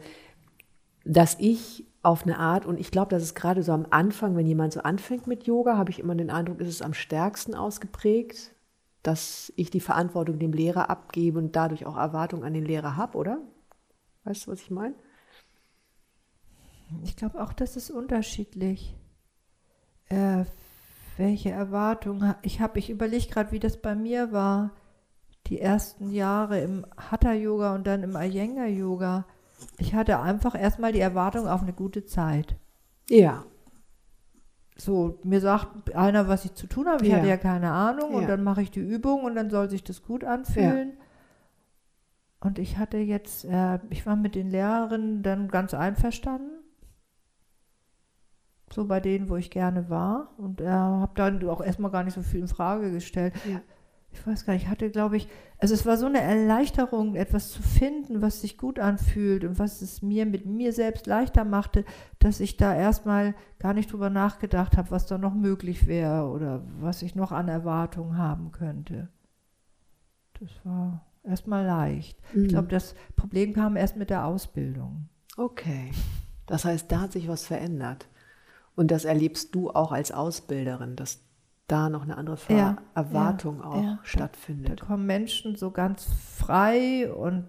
dass 1.03 1.35
ich 1.39 1.85
auf 2.01 2.23
eine 2.23 2.37
Art, 2.37 2.65
und 2.65 2.79
ich 2.79 2.91
glaube, 2.91 3.09
das 3.09 3.23
ist 3.23 3.35
gerade 3.35 3.63
so 3.63 3.71
am 3.71 3.87
Anfang, 3.89 4.35
wenn 4.35 4.45
jemand 4.45 4.73
so 4.73 4.81
anfängt 4.81 5.25
mit 5.27 5.45
Yoga, 5.45 5.77
habe 5.77 5.89
ich 5.89 5.99
immer 5.99 6.15
den 6.15 6.29
Eindruck, 6.29 6.59
ist 6.59 6.67
es 6.67 6.81
am 6.81 6.93
stärksten 6.93 7.55
ausgeprägt, 7.55 8.53
dass 9.03 9.51
ich 9.55 9.69
die 9.69 9.79
Verantwortung 9.79 10.39
dem 10.39 10.53
Lehrer 10.53 10.89
abgebe 10.89 11.39
und 11.39 11.55
dadurch 11.55 11.85
auch 11.85 11.97
Erwartungen 11.97 12.43
an 12.43 12.53
den 12.53 12.65
Lehrer 12.65 12.97
habe, 12.97 13.17
oder? 13.17 13.39
Weißt 14.23 14.47
du, 14.47 14.51
was 14.51 14.61
ich 14.61 14.71
meine? 14.71 14.95
Ich 17.03 17.15
glaube 17.15 17.41
auch, 17.41 17.53
das 17.53 17.75
ist 17.75 17.89
unterschiedlich. 17.89 18.95
Äh, 20.09 20.45
welche 21.17 21.51
Erwartungen 21.51 22.35
ich 22.41 22.61
habe, 22.61 22.79
ich 22.79 22.89
überlege 22.89 23.27
gerade, 23.27 23.51
wie 23.51 23.59
das 23.59 23.77
bei 23.77 23.95
mir 23.95 24.31
war. 24.31 24.71
Die 25.47 25.59
ersten 25.59 26.11
Jahre 26.11 26.61
im 26.61 26.85
Hatha-Yoga 26.97 27.75
und 27.75 27.85
dann 27.85 28.03
im 28.03 28.15
Iyengar-Yoga. 28.15 29.25
Ich 29.77 29.93
hatte 29.93 30.19
einfach 30.19 30.59
erstmal 30.59 30.91
die 30.91 30.99
Erwartung 30.99 31.47
auf 31.47 31.61
eine 31.61 31.73
gute 31.73 32.05
Zeit. 32.05 32.55
Ja. 33.09 33.45
So, 34.75 35.19
mir 35.23 35.39
sagt 35.39 35.93
einer, 35.95 36.27
was 36.27 36.45
ich 36.45 36.53
zu 36.55 36.67
tun 36.67 36.87
habe. 36.87 37.03
Ich 37.03 37.09
Ja. 37.11 37.17
hatte 37.17 37.27
ja 37.27 37.37
keine 37.37 37.71
Ahnung. 37.71 38.13
Und 38.15 38.21
Ja. 38.23 38.27
dann 38.29 38.43
mache 38.43 38.61
ich 38.61 38.71
die 38.71 38.79
Übung 38.79 39.23
und 39.23 39.35
dann 39.35 39.49
soll 39.49 39.69
sich 39.69 39.83
das 39.83 40.01
gut 40.03 40.23
anfühlen. 40.23 40.93
Und 42.39 42.59
ich 42.59 42.77
hatte 42.77 42.97
jetzt, 42.97 43.45
äh, 43.45 43.79
ich 43.89 44.05
war 44.05 44.15
mit 44.15 44.35
den 44.35 44.49
Lehrerinnen 44.49 45.23
dann 45.23 45.47
ganz 45.47 45.73
einverstanden. 45.73 46.49
So 48.73 48.85
bei 48.85 48.99
denen, 48.99 49.29
wo 49.29 49.35
ich 49.35 49.51
gerne 49.51 49.89
war. 49.89 50.33
Und 50.37 50.59
äh, 50.59 50.67
habe 50.67 51.13
dann 51.15 51.47
auch 51.47 51.61
erstmal 51.61 51.91
gar 51.91 52.03
nicht 52.03 52.15
so 52.15 52.21
viel 52.23 52.41
in 52.41 52.47
Frage 52.47 52.91
gestellt. 52.91 53.33
Ich 54.13 54.25
weiß 54.25 54.45
gar 54.45 54.53
nicht, 54.53 54.63
ich 54.63 54.69
hatte, 54.69 54.89
glaube 54.89 55.17
ich, 55.17 55.27
also 55.57 55.73
es 55.73 55.85
war 55.85 55.97
so 55.97 56.05
eine 56.05 56.21
Erleichterung, 56.21 57.15
etwas 57.15 57.51
zu 57.51 57.61
finden, 57.61 58.21
was 58.21 58.41
sich 58.41 58.57
gut 58.57 58.79
anfühlt 58.79 59.43
und 59.43 59.59
was 59.59 59.81
es 59.81 60.01
mir 60.01 60.25
mit 60.25 60.45
mir 60.45 60.71
selbst 60.71 61.07
leichter 61.07 61.43
machte, 61.45 61.83
dass 62.19 62.39
ich 62.39 62.55
da 62.55 62.75
erstmal 62.75 63.33
gar 63.59 63.73
nicht 63.73 63.91
drüber 63.91 64.09
nachgedacht 64.09 64.77
habe, 64.77 64.91
was 64.91 65.07
da 65.07 65.17
noch 65.17 65.33
möglich 65.33 65.87
wäre 65.87 66.27
oder 66.27 66.63
was 66.79 67.01
ich 67.01 67.15
noch 67.15 67.31
an 67.31 67.49
Erwartungen 67.49 68.17
haben 68.17 68.51
könnte. 68.51 69.09
Das 70.39 70.49
war 70.63 71.05
erstmal 71.23 71.65
leicht. 71.65 72.19
Mhm. 72.33 72.43
Ich 72.43 72.49
glaube, 72.49 72.67
das 72.67 72.95
Problem 73.15 73.53
kam 73.53 73.75
erst 73.75 73.97
mit 73.97 74.09
der 74.09 74.25
Ausbildung. 74.25 75.09
Okay. 75.37 75.91
Das 76.45 76.65
heißt, 76.65 76.91
da 76.91 77.01
hat 77.01 77.13
sich 77.13 77.27
was 77.27 77.45
verändert. 77.45 78.07
Und 78.75 78.91
das 78.91 79.05
erlebst 79.05 79.55
du 79.55 79.69
auch 79.69 79.91
als 79.91 80.11
Ausbilderin, 80.11 80.95
dass 80.95 81.21
da 81.67 81.89
noch 81.89 82.03
eine 82.03 82.17
andere 82.17 82.37
Ver 82.37 82.55
Ja, 82.57 82.77
Erwartung 82.95 83.59
ja, 83.59 83.65
auch 83.65 83.83
ja. 83.83 83.93
Da 83.95 83.99
stattfindet. 84.03 84.81
kommen 84.81 85.05
Menschen 85.05 85.55
so 85.55 85.71
ganz 85.71 86.05
frei 86.37 87.11
und 87.11 87.47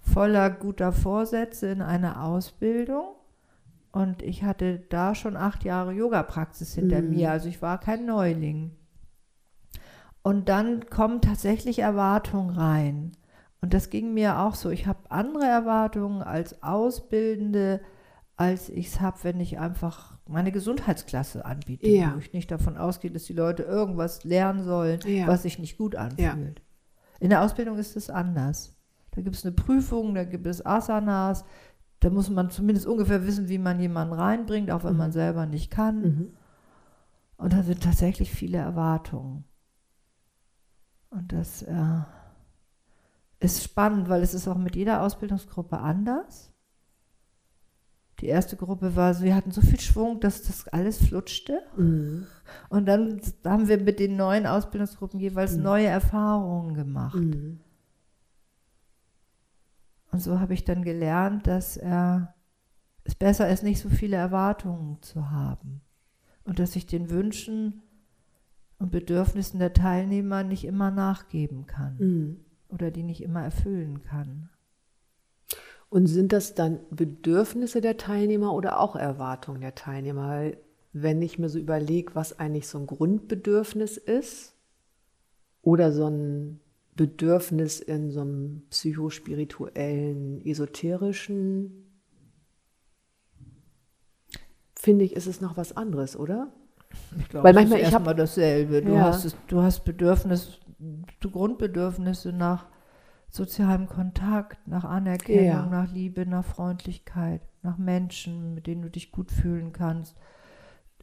voller 0.00 0.50
guter 0.50 0.92
Vorsätze 0.92 1.68
in 1.68 1.82
eine 1.82 2.20
Ausbildung. 2.22 3.14
Und 3.92 4.22
ich 4.22 4.42
hatte 4.44 4.78
da 4.90 5.14
schon 5.14 5.36
acht 5.36 5.64
Jahre 5.64 5.92
Yoga-Praxis 5.92 6.74
hinter 6.74 7.02
Mhm. 7.02 7.10
mir, 7.10 7.30
also 7.30 7.48
ich 7.48 7.62
war 7.62 7.78
kein 7.78 8.04
Neuling. 8.06 8.76
Und 10.22 10.48
dann 10.48 10.86
kommen 10.90 11.20
tatsächlich 11.20 11.78
Erwartungen 11.78 12.50
rein. 12.50 13.12
Und 13.60 13.74
das 13.74 13.90
ging 13.90 14.12
mir 14.14 14.40
auch 14.40 14.54
so. 14.54 14.70
Ich 14.70 14.86
habe 14.86 15.10
andere 15.10 15.46
Erwartungen 15.46 16.22
als 16.22 16.62
Ausbildende, 16.62 17.80
als 18.36 18.68
ich 18.68 18.88
es 18.88 19.00
habe, 19.00 19.18
wenn 19.22 19.40
ich 19.40 19.58
einfach 19.58 20.17
meine 20.28 20.52
Gesundheitsklasse 20.52 21.44
anbiete, 21.44 21.88
Ja. 21.88 22.14
wo 22.14 22.18
ich 22.18 22.32
nicht 22.32 22.50
davon 22.50 22.76
ausgehe, 22.76 23.10
dass 23.10 23.24
die 23.24 23.32
Leute 23.32 23.62
irgendwas 23.62 24.24
lernen 24.24 24.62
sollen, 24.62 25.00
Ja. 25.06 25.26
was 25.26 25.42
sich 25.42 25.58
nicht 25.58 25.78
gut 25.78 25.96
anfühlt. 25.96 26.62
In 27.20 27.30
der 27.30 27.42
Ausbildung 27.42 27.78
ist 27.78 27.96
es 27.96 28.10
anders. 28.10 28.76
Da 29.12 29.22
gibt 29.22 29.34
es 29.36 29.44
eine 29.44 29.54
Prüfung, 29.54 30.14
da 30.14 30.24
gibt 30.24 30.46
es 30.46 30.64
Asanas, 30.64 31.44
da 32.00 32.10
muss 32.10 32.30
man 32.30 32.50
zumindest 32.50 32.86
ungefähr 32.86 33.26
wissen, 33.26 33.48
wie 33.48 33.58
man 33.58 33.80
jemanden 33.80 34.14
reinbringt, 34.14 34.70
auch 34.70 34.84
wenn 34.84 34.96
man 34.96 35.10
selber 35.10 35.46
nicht 35.46 35.70
kann. 35.70 36.00
Mhm. 36.02 36.32
Und 37.38 37.52
da 37.52 37.62
sind 37.62 37.82
tatsächlich 37.82 38.30
viele 38.30 38.58
Erwartungen. 38.58 39.44
Und 41.10 41.32
das 41.32 41.62
äh, 41.62 42.00
ist 43.40 43.62
spannend, 43.64 44.08
weil 44.08 44.22
es 44.22 44.34
ist 44.34 44.46
auch 44.46 44.58
mit 44.58 44.76
jeder 44.76 45.02
Ausbildungsgruppe 45.02 45.78
anders. 45.78 46.52
Die 48.20 48.26
erste 48.26 48.56
Gruppe 48.56 48.96
war, 48.96 49.14
so, 49.14 49.22
wir 49.22 49.34
hatten 49.34 49.52
so 49.52 49.60
viel 49.60 49.78
Schwung, 49.78 50.18
dass 50.20 50.42
das 50.42 50.66
alles 50.68 50.98
flutschte. 50.98 51.60
Mhm. 51.76 52.26
Und 52.68 52.86
dann 52.86 53.20
haben 53.44 53.68
wir 53.68 53.78
mit 53.78 54.00
den 54.00 54.16
neuen 54.16 54.46
Ausbildungsgruppen 54.46 55.20
jeweils 55.20 55.56
neue 55.56 55.86
Erfahrungen 55.86 56.74
gemacht. 56.74 57.14
Mhm. 57.14 57.60
Und 60.10 60.20
so 60.20 60.40
habe 60.40 60.54
ich 60.54 60.64
dann 60.64 60.82
gelernt, 60.82 61.46
dass 61.46 61.76
äh, 61.76 62.20
es 63.04 63.14
besser 63.14 63.48
ist, 63.48 63.62
nicht 63.62 63.80
so 63.80 63.88
viele 63.88 64.16
Erwartungen 64.16 65.00
zu 65.02 65.30
haben. 65.30 65.82
Und 66.44 66.58
dass 66.58 66.76
ich 66.76 66.86
den 66.86 67.10
Wünschen 67.10 67.82
und 68.78 68.90
Bedürfnissen 68.90 69.58
der 69.58 69.74
Teilnehmer 69.74 70.44
nicht 70.44 70.64
immer 70.64 70.90
nachgeben 70.90 71.66
kann 71.66 71.96
Mhm. 71.98 72.36
oder 72.68 72.90
die 72.90 73.02
nicht 73.02 73.22
immer 73.22 73.42
erfüllen 73.42 74.02
kann. 74.02 74.48
Und 75.90 76.06
sind 76.06 76.32
das 76.32 76.54
dann 76.54 76.80
Bedürfnisse 76.90 77.80
der 77.80 77.96
Teilnehmer 77.96 78.52
oder 78.52 78.80
auch 78.80 78.94
Erwartungen 78.96 79.60
der 79.62 79.74
Teilnehmer? 79.74 80.28
Weil 80.28 80.58
wenn 80.92 81.22
ich 81.22 81.38
mir 81.38 81.48
so 81.48 81.58
überlege, 81.58 82.14
was 82.14 82.38
eigentlich 82.38 82.66
so 82.68 82.78
ein 82.78 82.86
Grundbedürfnis 82.86 83.96
ist 83.96 84.54
oder 85.62 85.92
so 85.92 86.06
ein 86.08 86.60
Bedürfnis 86.94 87.80
in 87.80 88.10
so 88.10 88.20
einem 88.20 88.62
psychospirituellen, 88.70 90.44
esoterischen, 90.44 91.84
finde 94.74 95.04
ich, 95.04 95.14
ist 95.16 95.26
es 95.26 95.40
noch 95.40 95.56
was 95.56 95.76
anderes, 95.76 96.16
oder? 96.16 96.52
Ich 97.18 97.28
glaube, 97.28 97.44
Weil 97.44 97.54
manchmal- 97.54 97.78
ist 97.80 97.88
ich 97.88 97.94
hab- 97.94 98.00
erstmal 98.00 98.14
dasselbe. 98.14 98.82
Du 98.82 98.92
Ja. 98.92 99.04
hast 99.04 99.24
es, 99.24 99.36
du 99.46 99.62
hast 99.62 99.84
Bedürfnis, 99.84 100.58
Grundbedürfnisse 101.20 102.32
nach 102.32 102.66
sozialem 103.30 103.86
Kontakt, 103.88 104.66
nach 104.66 104.84
Anerkennung, 104.84 105.46
Ja. 105.46 105.66
nach 105.68 105.92
Liebe, 105.92 106.26
nach 106.26 106.44
Freundlichkeit, 106.44 107.42
nach 107.62 107.78
Menschen, 107.78 108.54
mit 108.54 108.66
denen 108.66 108.82
du 108.82 108.90
dich 108.90 109.12
gut 109.12 109.30
fühlen 109.30 109.72
kannst. 109.72 110.16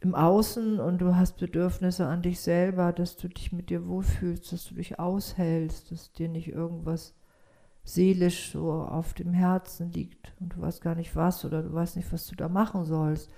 Im 0.00 0.14
Außen 0.14 0.78
und 0.78 0.98
du 1.00 1.16
hast 1.16 1.38
Bedürfnisse 1.38 2.06
an 2.06 2.22
dich 2.22 2.40
selber, 2.40 2.92
dass 2.92 3.16
du 3.16 3.28
dich 3.28 3.52
mit 3.52 3.70
dir 3.70 3.86
wohlfühlst, 3.86 4.52
dass 4.52 4.64
du 4.66 4.74
dich 4.74 4.98
aushältst, 4.98 5.90
dass 5.90 6.12
dir 6.12 6.28
nicht 6.28 6.48
irgendwas 6.48 7.14
seelisch 7.84 8.50
so 8.50 8.72
auf 8.72 9.14
dem 9.14 9.32
Herzen 9.32 9.92
liegt 9.92 10.32
und 10.40 10.54
du 10.54 10.60
weißt 10.60 10.82
gar 10.82 10.96
nicht 10.96 11.14
was 11.14 11.44
oder 11.44 11.62
du 11.62 11.72
weißt 11.72 11.96
nicht, 11.96 12.12
was 12.12 12.26
du 12.26 12.34
da 12.34 12.48
machen 12.48 12.84
sollst. 12.84 13.30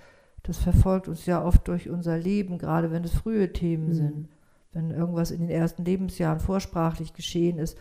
Das 0.43 0.57
verfolgt 0.57 1.07
uns 1.07 1.25
ja 1.25 1.43
oft 1.43 1.67
durch 1.67 1.89
unser 1.89 2.17
Leben, 2.17 2.57
gerade 2.57 2.91
wenn 2.91 3.03
es 3.03 3.13
frühe 3.13 3.53
Themen 3.53 3.89
Mhm. 3.89 3.93
sind. 3.93 4.29
Wenn 4.73 4.91
irgendwas 4.91 5.31
in 5.31 5.41
den 5.41 5.49
ersten 5.49 5.85
Lebensjahren 5.85 6.39
vorsprachlich 6.39 7.13
geschehen 7.13 7.57
ist, 7.59 7.77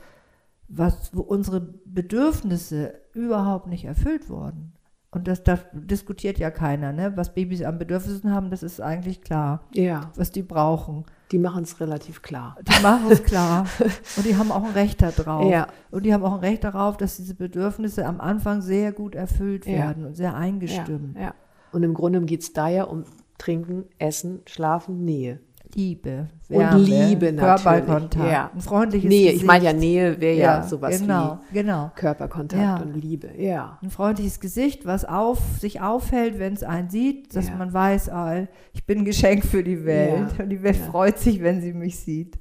was, 0.69 1.11
wo 1.17 1.23
unsere 1.23 1.61
Bedürfnisse 1.85 2.95
überhaupt 3.15 3.67
nicht 3.67 3.85
erfüllt 3.85 4.29
wurden. 4.29 4.73
Und 5.11 5.27
das, 5.27 5.43
das 5.43 5.61
diskutiert 5.73 6.39
ja 6.39 6.51
keiner, 6.51 6.93
ne? 6.93 7.13
Was 7.17 7.33
Babys 7.35 7.63
an 7.63 7.79
Bedürfnissen 7.79 8.31
haben, 8.35 8.51
das 8.51 8.63
ist 8.63 8.79
eigentlich 8.81 9.23
klar, 9.23 9.63
Ja, 9.73 10.13
was 10.17 10.31
die 10.33 10.43
brauchen. 10.43 11.07
die 11.33 11.39
machen 11.39 11.63
es 11.63 11.81
relativ 11.81 12.21
klar. 12.21 12.57
Die 12.61 12.83
machen 12.83 13.11
es 13.11 13.23
klar. 13.25 13.65
Und 14.19 14.27
die 14.27 14.37
haben 14.37 14.53
auch 14.53 14.65
ein 14.65 14.73
Recht 14.73 15.01
darauf. 15.01 15.51
Ja. 15.51 15.69
Und 15.91 16.05
die 16.05 16.13
haben 16.13 16.23
auch 16.25 16.35
ein 16.35 16.41
Recht 16.41 16.63
darauf, 16.65 16.99
dass 16.99 17.17
diese 17.17 17.35
Bedürfnisse 17.35 18.05
am 18.05 18.21
Anfang 18.21 18.61
sehr 18.61 18.93
gut 18.93 19.15
erfüllt 19.15 19.65
Ja. 19.65 19.73
werden 19.79 20.05
und 20.05 20.15
sehr 20.15 20.35
eingestimmt. 20.35 21.17
Ja, 21.17 21.23
ja. 21.23 21.35
Und 21.73 21.83
im 21.85 21.95
Grunde 21.95 22.21
geht 22.23 22.43
es 22.43 22.53
da 22.53 22.69
ja 22.69 22.85
um 22.85 23.05
Trinken, 23.39 23.85
Essen, 23.99 24.41
Schlafen, 24.47 25.05
Nähe. 25.07 25.41
Liebe, 25.75 26.29
Und 26.49 26.59
Wärme, 26.59 26.79
Liebe 26.83 27.33
natürlich, 27.33 27.39
Körperkontakt, 27.65 28.31
ja. 28.33 28.51
ein 28.55 28.61
freundliches 28.61 29.09
Nähe, 29.09 29.25
Gesicht. 29.27 29.43
ich 29.43 29.47
meine 29.47 29.65
ja 29.67 29.73
Nähe 29.73 30.21
wäre 30.21 30.37
ja, 30.37 30.63
sowas 30.63 30.99
genau, 31.01 31.39
wie 31.51 31.59
genau. 31.59 31.91
Körperkontakt 31.95 32.63
Ja. 32.63 32.77
und 32.79 32.95
Liebe. 32.95 33.29
Ja. 33.37 33.79
Ein 33.83 33.91
freundliches 33.91 34.41
Gesicht, 34.41 34.87
was 34.87 35.05
auf, 35.05 35.39
sich 35.61 35.81
aufhält, 35.81 36.39
wenn 36.39 36.55
es 36.55 36.63
einen 36.63 36.89
sieht, 36.91 37.37
dass 37.37 37.49
Ja. 37.49 37.57
man 37.57 37.73
weiß, 37.73 38.09
ah, 38.11 38.47
ich 38.73 38.85
bin 38.87 38.99
ein 39.01 39.05
Geschenk 39.05 39.45
für 39.45 39.63
die 39.63 39.85
Welt. 39.85 40.33
Ja. 40.39 40.43
Und 40.45 40.51
die 40.51 40.63
Welt 40.63 40.79
Ja. 40.79 40.87
freut 40.91 41.19
sich, 41.19 41.43
wenn 41.43 41.61
sie 41.61 41.73
mich 41.75 41.99
sieht. 41.99 42.39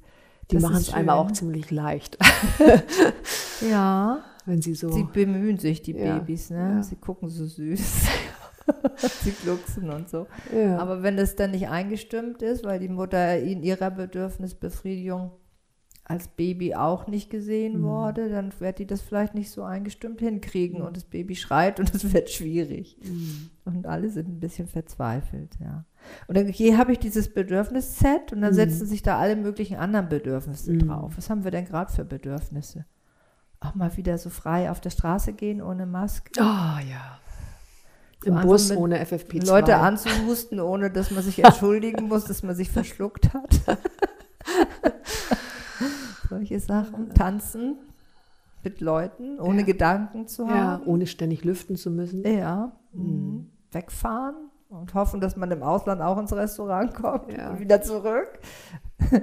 Die 0.50 0.58
machen 0.60 0.78
es 0.78 0.94
einmal 0.94 1.18
auch 1.18 1.30
ziemlich 1.32 1.70
leicht, 1.72 2.18
Ja, 3.70 4.20
wenn 4.46 4.62
sie 4.62 4.76
so. 4.76 4.90
sie 4.92 5.04
bemühen 5.04 5.58
sich, 5.58 5.82
die 5.82 5.92
Ja. 5.92 6.18
Babys, 6.20 6.50
ne? 6.50 6.76
Ja. 6.78 6.84
Sie 6.84 6.96
gucken 6.96 7.28
so 7.30 7.46
süß. 7.46 8.06
sie 8.98 9.32
glucksen 9.32 9.90
und 9.90 10.10
so. 10.10 10.28
ja. 10.56 10.78
Aber 10.78 11.04
wenn 11.04 11.18
das 11.18 11.36
dann 11.36 11.52
nicht 11.52 11.70
eingestimmt 11.70 12.42
ist, 12.42 12.64
weil 12.66 12.80
die 12.80 12.90
Mutter 12.90 13.38
in 13.40 13.64
ihrer 13.64 13.92
Bedürfnisbefriedigung 13.92 15.32
als 16.10 16.30
Baby 16.30 16.74
auch 16.74 17.08
nicht 17.08 17.30
gesehen 17.30 17.80
Mhm. 17.80 17.84
wurde, 17.84 18.30
dann 18.30 18.54
wird 18.60 18.80
die 18.80 18.86
das 18.88 19.02
vielleicht 19.02 19.36
nicht 19.36 19.52
so 19.52 19.64
eingestimmt 19.64 20.22
hinkriegen 20.22 20.82
und 20.82 20.96
das 20.96 21.04
Baby 21.04 21.36
schreit 21.36 21.82
und 21.82 21.94
es 21.94 22.14
wird 22.14 22.30
schwierig. 22.30 22.98
Mhm. 23.04 23.50
Und 23.66 23.86
alle 23.88 24.10
sind 24.10 24.30
ein 24.30 24.40
bisschen 24.40 24.68
verzweifelt, 24.68 25.58
ja. 25.60 25.84
Und 26.28 26.38
dann 26.38 26.48
hier 26.48 26.78
habe 26.78 26.94
ich 26.94 27.00
dieses 27.00 27.34
Bedürfnisset 27.34 28.32
und 28.32 28.40
dann 28.42 28.52
Mhm. 28.52 28.56
setzen 28.56 28.86
sich 28.88 29.04
da 29.04 29.18
alle 29.18 29.36
möglichen 29.36 29.76
anderen 29.76 30.08
Bedürfnisse 30.08 30.72
Mhm. 30.72 30.88
drauf. 30.88 31.14
Was 31.18 31.30
haben 31.30 31.44
wir 31.44 31.52
denn 31.52 31.66
gerade 31.66 31.92
für 31.92 32.06
Bedürfnisse? 32.06 32.86
Auch 33.60 33.76
mal 33.76 33.98
wieder 33.98 34.18
so 34.18 34.30
frei 34.30 34.72
auf 34.72 34.80
der 34.80 34.92
Straße 34.92 35.34
gehen 35.34 35.62
ohne 35.62 35.86
Maske. 35.86 36.32
Oh 36.40 36.44
ja. 36.90 37.20
So 38.24 38.32
Im 38.32 38.42
Bus 38.42 38.72
ohne 38.72 39.04
FFP2. 39.04 39.46
Leute 39.46 39.78
anzuhusten, 39.78 40.60
ohne 40.60 40.90
dass 40.92 41.12
man 41.12 41.24
sich 41.24 41.44
entschuldigen 41.44 42.08
muss, 42.08 42.26
dass 42.26 42.42
man 42.44 42.56
sich 42.56 42.70
verschluckt 42.72 43.32
hat. 43.34 43.62
Solche 46.30 46.60
Sachen. 46.60 47.14
Tanzen 47.14 47.78
mit 48.64 48.82
Leuten, 48.82 49.40
ohne 49.40 49.60
Ja. 49.60 49.66
Gedanken 49.66 50.28
zu 50.28 50.46
Ja, 50.48 50.56
haben. 50.56 50.84
ohne 50.88 51.08
ständig 51.08 51.44
lüften 51.46 51.76
zu 51.76 51.90
müssen. 51.92 52.26
Ja. 52.28 52.72
Mhm. 52.92 53.52
Wegfahren 53.72 54.50
und 54.70 54.94
hoffen, 54.94 55.22
dass 55.22 55.38
man 55.38 55.52
im 55.52 55.64
Ausland 55.64 56.02
auch 56.02 56.18
ins 56.18 56.34
Restaurant 56.34 56.94
kommt 56.96 57.32
Ja. 57.32 57.52
und 57.52 57.60
wieder 57.60 57.82
zurück. 57.82 58.40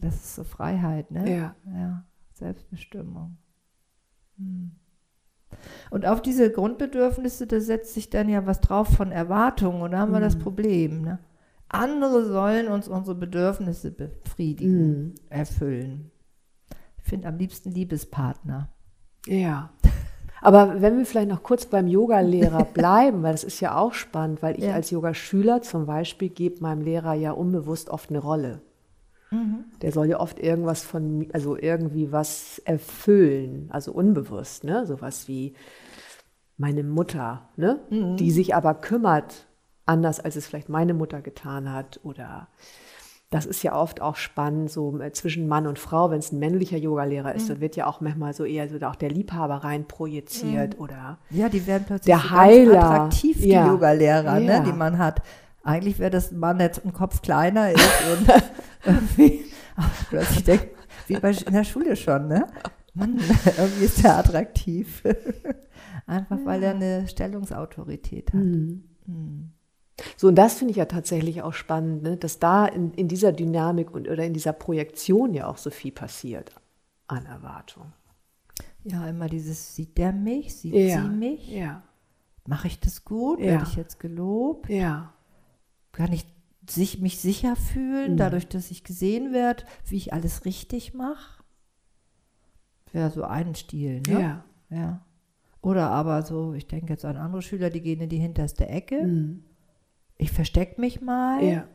Das 0.00 0.16
ist 0.16 0.34
so 0.34 0.42
Freiheit, 0.42 1.12
ne? 1.12 1.32
Ja. 1.32 1.54
Ja, 1.72 2.04
Selbstbestimmung. 2.32 3.36
Hm. 4.36 4.72
Und 5.90 6.06
auf 6.06 6.22
diese 6.22 6.50
Grundbedürfnisse, 6.50 7.46
da 7.46 7.60
setzt 7.60 7.94
sich 7.94 8.10
dann 8.10 8.28
ja 8.28 8.46
was 8.46 8.60
drauf 8.60 8.88
von 8.88 9.12
Erwartungen 9.12 9.82
und 9.82 9.92
da 9.92 9.98
haben 9.98 10.12
wir 10.12 10.20
das 10.20 10.36
Mhm. 10.36 10.40
Problem. 10.40 11.02
Ne? 11.02 11.18
Andere 11.68 12.24
sollen 12.26 12.68
uns 12.68 12.88
unsere 12.88 13.14
Bedürfnisse 13.16 13.90
befriedigen, 13.90 14.88
Mhm. 14.88 15.14
erfüllen. 15.30 16.10
Ich 16.98 17.04
finde 17.04 17.28
am 17.28 17.36
liebsten 17.38 17.70
Liebespartner. 17.70 18.68
Ja. 19.26 19.70
Aber 20.40 20.80
wenn 20.82 20.98
wir 20.98 21.06
vielleicht 21.06 21.28
noch 21.28 21.42
kurz 21.44 21.66
beim 21.66 21.86
Yoga-Lehrer 21.86 22.64
bleiben, 22.74 23.22
weil 23.22 23.32
das 23.32 23.44
ist 23.44 23.60
ja 23.60 23.76
auch 23.76 23.94
spannend, 23.94 24.42
weil 24.42 24.58
ich 24.58 24.64
Ja. 24.64 24.74
als 24.74 24.90
Yogaschüler 24.90 25.62
zum 25.62 25.86
Beispiel 25.86 26.30
gebe 26.30 26.60
meinem 26.60 26.82
Lehrer 26.82 27.14
ja 27.14 27.30
unbewusst 27.32 27.90
oft 27.90 28.10
eine 28.10 28.18
Rolle. 28.18 28.60
Der 29.80 29.92
soll 29.92 30.06
ja 30.06 30.20
oft 30.20 30.38
irgendwas 30.38 30.84
von, 30.84 31.26
also 31.32 31.56
irgendwie 31.56 32.12
was 32.12 32.60
erfüllen, 32.64 33.68
also 33.70 33.92
unbewusst, 33.92 34.64
ne? 34.64 34.86
Sowas 34.86 35.26
wie 35.28 35.54
meine 36.56 36.82
Mutter, 36.84 37.48
ne? 37.56 37.80
Die 37.90 38.30
sich 38.30 38.54
aber 38.54 38.74
kümmert, 38.74 39.46
anders 39.86 40.20
als 40.20 40.36
es 40.36 40.46
vielleicht 40.46 40.68
meine 40.68 40.94
Mutter 40.94 41.20
getan 41.22 41.72
hat 41.72 41.98
oder 42.04 42.48
das 43.30 43.46
ist 43.46 43.62
ja 43.62 43.74
oft 43.74 44.02
auch 44.02 44.16
spannend, 44.16 44.70
so 44.70 45.00
äh, 45.00 45.10
zwischen 45.12 45.48
Mann 45.48 45.66
und 45.66 45.78
Frau, 45.78 46.10
wenn 46.10 46.18
es 46.18 46.32
ein 46.32 46.38
männlicher 46.38 46.76
Yogalehrer 46.76 47.34
ist, 47.34 47.48
dann 47.48 47.60
wird 47.62 47.76
ja 47.76 47.86
auch 47.86 48.02
manchmal 48.02 48.34
so 48.34 48.44
eher 48.44 48.68
so 48.68 48.76
auch 48.86 48.94
der 48.94 49.08
Liebhaber 49.10 49.56
rein 49.64 49.88
projiziert 49.88 50.78
oder 50.78 51.18
Ja, 51.30 51.48
die 51.48 51.66
werden 51.66 51.84
plötzlich 51.86 52.14
Der 52.14 52.22
so 52.22 52.30
Heiler. 52.30 52.82
attraktiv, 52.82 53.40
die 53.40 53.48
Ja. 53.48 53.66
Yoga-Lehrer, 53.68 54.38
Ja. 54.38 54.58
ne, 54.60 54.62
die 54.66 54.72
man 54.74 54.98
hat. 54.98 55.22
Eigentlich 55.64 55.98
wäre 55.98 56.10
das 56.10 56.32
Mann, 56.32 56.58
der 56.58 56.72
ein 56.84 56.92
Kopf 56.92 57.22
kleiner 57.22 57.70
ist 57.70 57.88
und 58.12 58.28
irgendwie 58.84 59.44
plötzlich 60.10 60.44
denkt, 60.44 60.68
wie 61.06 61.18
bei, 61.18 61.30
in 61.30 61.52
der 61.52 61.64
Schule 61.64 61.96
schon, 61.96 62.28
ne? 62.28 62.46
Mann, 62.94 63.18
irgendwie 63.58 63.84
ist 63.84 64.04
er 64.04 64.18
attraktiv. 64.18 65.02
Einfach 66.06 66.38
weil 66.44 66.62
er 66.62 66.74
eine 66.74 67.08
Stellungsautorität 67.08 68.32
hat. 68.32 68.40
Mhm. 68.40 69.52
So, 70.16 70.28
und 70.28 70.34
das 70.34 70.54
finde 70.54 70.72
ich 70.72 70.76
ja 70.78 70.86
tatsächlich 70.86 71.42
auch 71.42 71.52
spannend, 71.54 72.02
ne? 72.02 72.16
dass 72.16 72.38
da 72.38 72.66
in, 72.66 72.92
in 72.94 73.08
dieser 73.08 73.32
Dynamik 73.32 73.92
und 73.92 74.08
oder 74.08 74.24
in 74.24 74.34
dieser 74.34 74.52
Projektion 74.52 75.32
ja 75.32 75.46
auch 75.46 75.58
so 75.58 75.70
viel 75.70 75.92
passiert 75.92 76.52
an 77.06 77.24
Erwartung. 77.26 77.92
Ja, 78.84 79.06
immer 79.08 79.28
dieses, 79.28 79.76
sieht 79.76 79.96
der 79.96 80.12
mich, 80.12 80.56
sieht 80.56 80.74
Ja. 80.74 81.02
sie 81.02 81.08
mich? 81.08 81.48
Ja. 81.48 81.82
Mache 82.46 82.66
ich 82.66 82.80
das 82.80 83.04
gut? 83.04 83.38
Ja. 83.38 83.46
Werde 83.46 83.64
ich 83.68 83.76
jetzt 83.76 84.00
gelobt? 84.00 84.68
Ja. 84.68 85.12
Kann 85.92 86.12
ich 86.12 86.24
sich, 86.68 87.00
mich 87.00 87.18
sicher 87.18 87.56
fühlen, 87.56 88.12
Mhm. 88.12 88.16
dadurch, 88.16 88.48
dass 88.48 88.70
ich 88.70 88.84
gesehen 88.84 89.32
werde, 89.32 89.64
wie 89.88 89.96
ich 89.96 90.12
alles 90.12 90.44
richtig 90.44 90.94
mache? 90.94 91.42
Wäre 92.92 93.10
so 93.10 93.24
ein 93.24 93.54
Stil, 93.54 94.00
ne? 94.06 94.20
Ja. 94.20 94.44
Ja. 94.70 95.04
Oder 95.60 95.90
aber 95.90 96.22
so, 96.22 96.54
ich 96.54 96.66
denke 96.66 96.92
jetzt 96.92 97.04
an 97.04 97.16
andere 97.16 97.42
Schüler, 97.42 97.70
die 97.70 97.80
gehen 97.80 98.00
in 98.00 98.08
die 98.08 98.18
hinterste 98.18 98.68
Ecke. 98.68 99.02
Mhm. 99.06 99.44
Ich 100.18 100.30
verstecke 100.32 100.80
mich 100.80 101.00
mal. 101.00 101.42
Ja. 101.44 101.68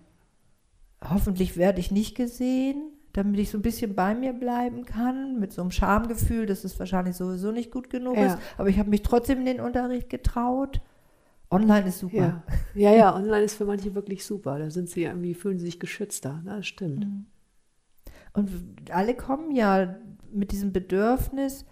Hoffentlich 1.04 1.58
werde 1.58 1.80
ich 1.80 1.92
nicht 1.92 2.16
gesehen, 2.16 2.92
damit 3.14 3.40
ich 3.40 3.50
so 3.50 3.58
ein 3.58 3.62
bisschen 3.64 3.96
bei 3.96 4.14
mir 4.16 4.34
bleiben 4.34 4.86
kann, 4.86 5.40
mit 5.40 5.52
so 5.52 5.62
einem 5.62 5.72
Schamgefühl, 5.72 6.46
dass 6.46 6.64
es 6.64 6.78
wahrscheinlich 6.80 7.16
sowieso 7.16 7.52
nicht 7.52 7.72
gut 7.72 7.90
genug 7.90 8.16
Ja. 8.18 8.34
ist. 8.34 8.38
Aber 8.58 8.70
ich 8.70 8.78
habe 8.80 8.90
mich 8.90 9.02
trotzdem 9.04 9.40
in 9.40 9.46
den 9.46 9.60
Unterricht 9.60 10.10
getraut. 10.10 10.82
Online 11.50 11.88
ist 11.88 12.00
super. 12.00 12.16
Ja. 12.18 12.44
ja, 12.76 12.92
ja, 12.92 13.16
online 13.16 13.44
ist 13.44 13.56
für 13.56 13.66
manche 13.66 13.96
wirklich 13.96 14.26
super. 14.26 14.60
Da 14.60 14.70
sind 14.70 14.90
sie 14.90 15.04
irgendwie, 15.04 15.34
fühlen 15.34 15.58
sie 15.60 15.66
sich 15.66 15.80
geschützter. 15.80 16.42
Das 16.46 16.68
stimmt. 16.68 17.06
Mhm. 17.06 17.26
Und 18.34 18.52
alle 18.92 19.16
kommen 19.16 19.56
ja 19.56 19.98
mit 20.32 20.52
diesem 20.52 20.74
Bedürfnis, 20.74 21.66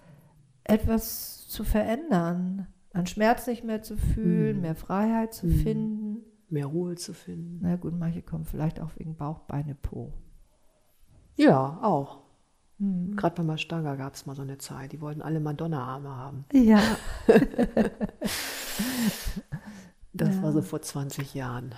etwas 0.64 1.48
zu 1.48 1.64
verändern, 1.64 2.68
an 2.94 3.06
Schmerz 3.06 3.46
nicht 3.48 3.64
mehr 3.64 3.82
zu 3.82 3.98
fühlen, 3.98 4.56
Mhm. 4.58 4.62
mehr 4.62 4.76
Freiheit 4.76 5.34
zu 5.34 5.48
Mhm. 5.48 5.52
finden. 5.52 6.18
Mehr 6.50 6.68
Ruhe 6.68 6.96
zu 6.96 7.14
finden. 7.14 7.60
Na 7.62 7.76
gut, 7.76 7.94
manche 8.00 8.22
kommen 8.22 8.46
vielleicht 8.46 8.80
auch 8.80 8.92
wegen 8.98 9.16
Bauch, 9.16 9.40
Beine, 9.42 9.76
Po. 9.76 10.14
Ja, 11.36 11.80
auch. 11.82 12.22
Mhm. 12.78 13.16
Gerade 13.16 13.36
bei 13.36 13.44
Mastanga 13.44 13.96
gab 13.96 14.14
es 14.16 14.26
mal 14.26 14.36
so 14.36 14.42
eine 14.42 14.58
Zeit. 14.58 14.92
Die 14.92 15.02
wollten 15.02 15.22
alle 15.22 15.40
Madonna-Arme 15.40 16.10
haben. 16.10 16.46
Ja. 16.54 16.82
Das 20.18 20.36
Ja. 20.36 20.44
war 20.44 20.52
so 20.54 20.62
vor 20.62 20.82
20 20.82 21.34
Jahren. 21.34 21.76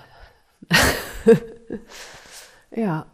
ja, 2.75 3.07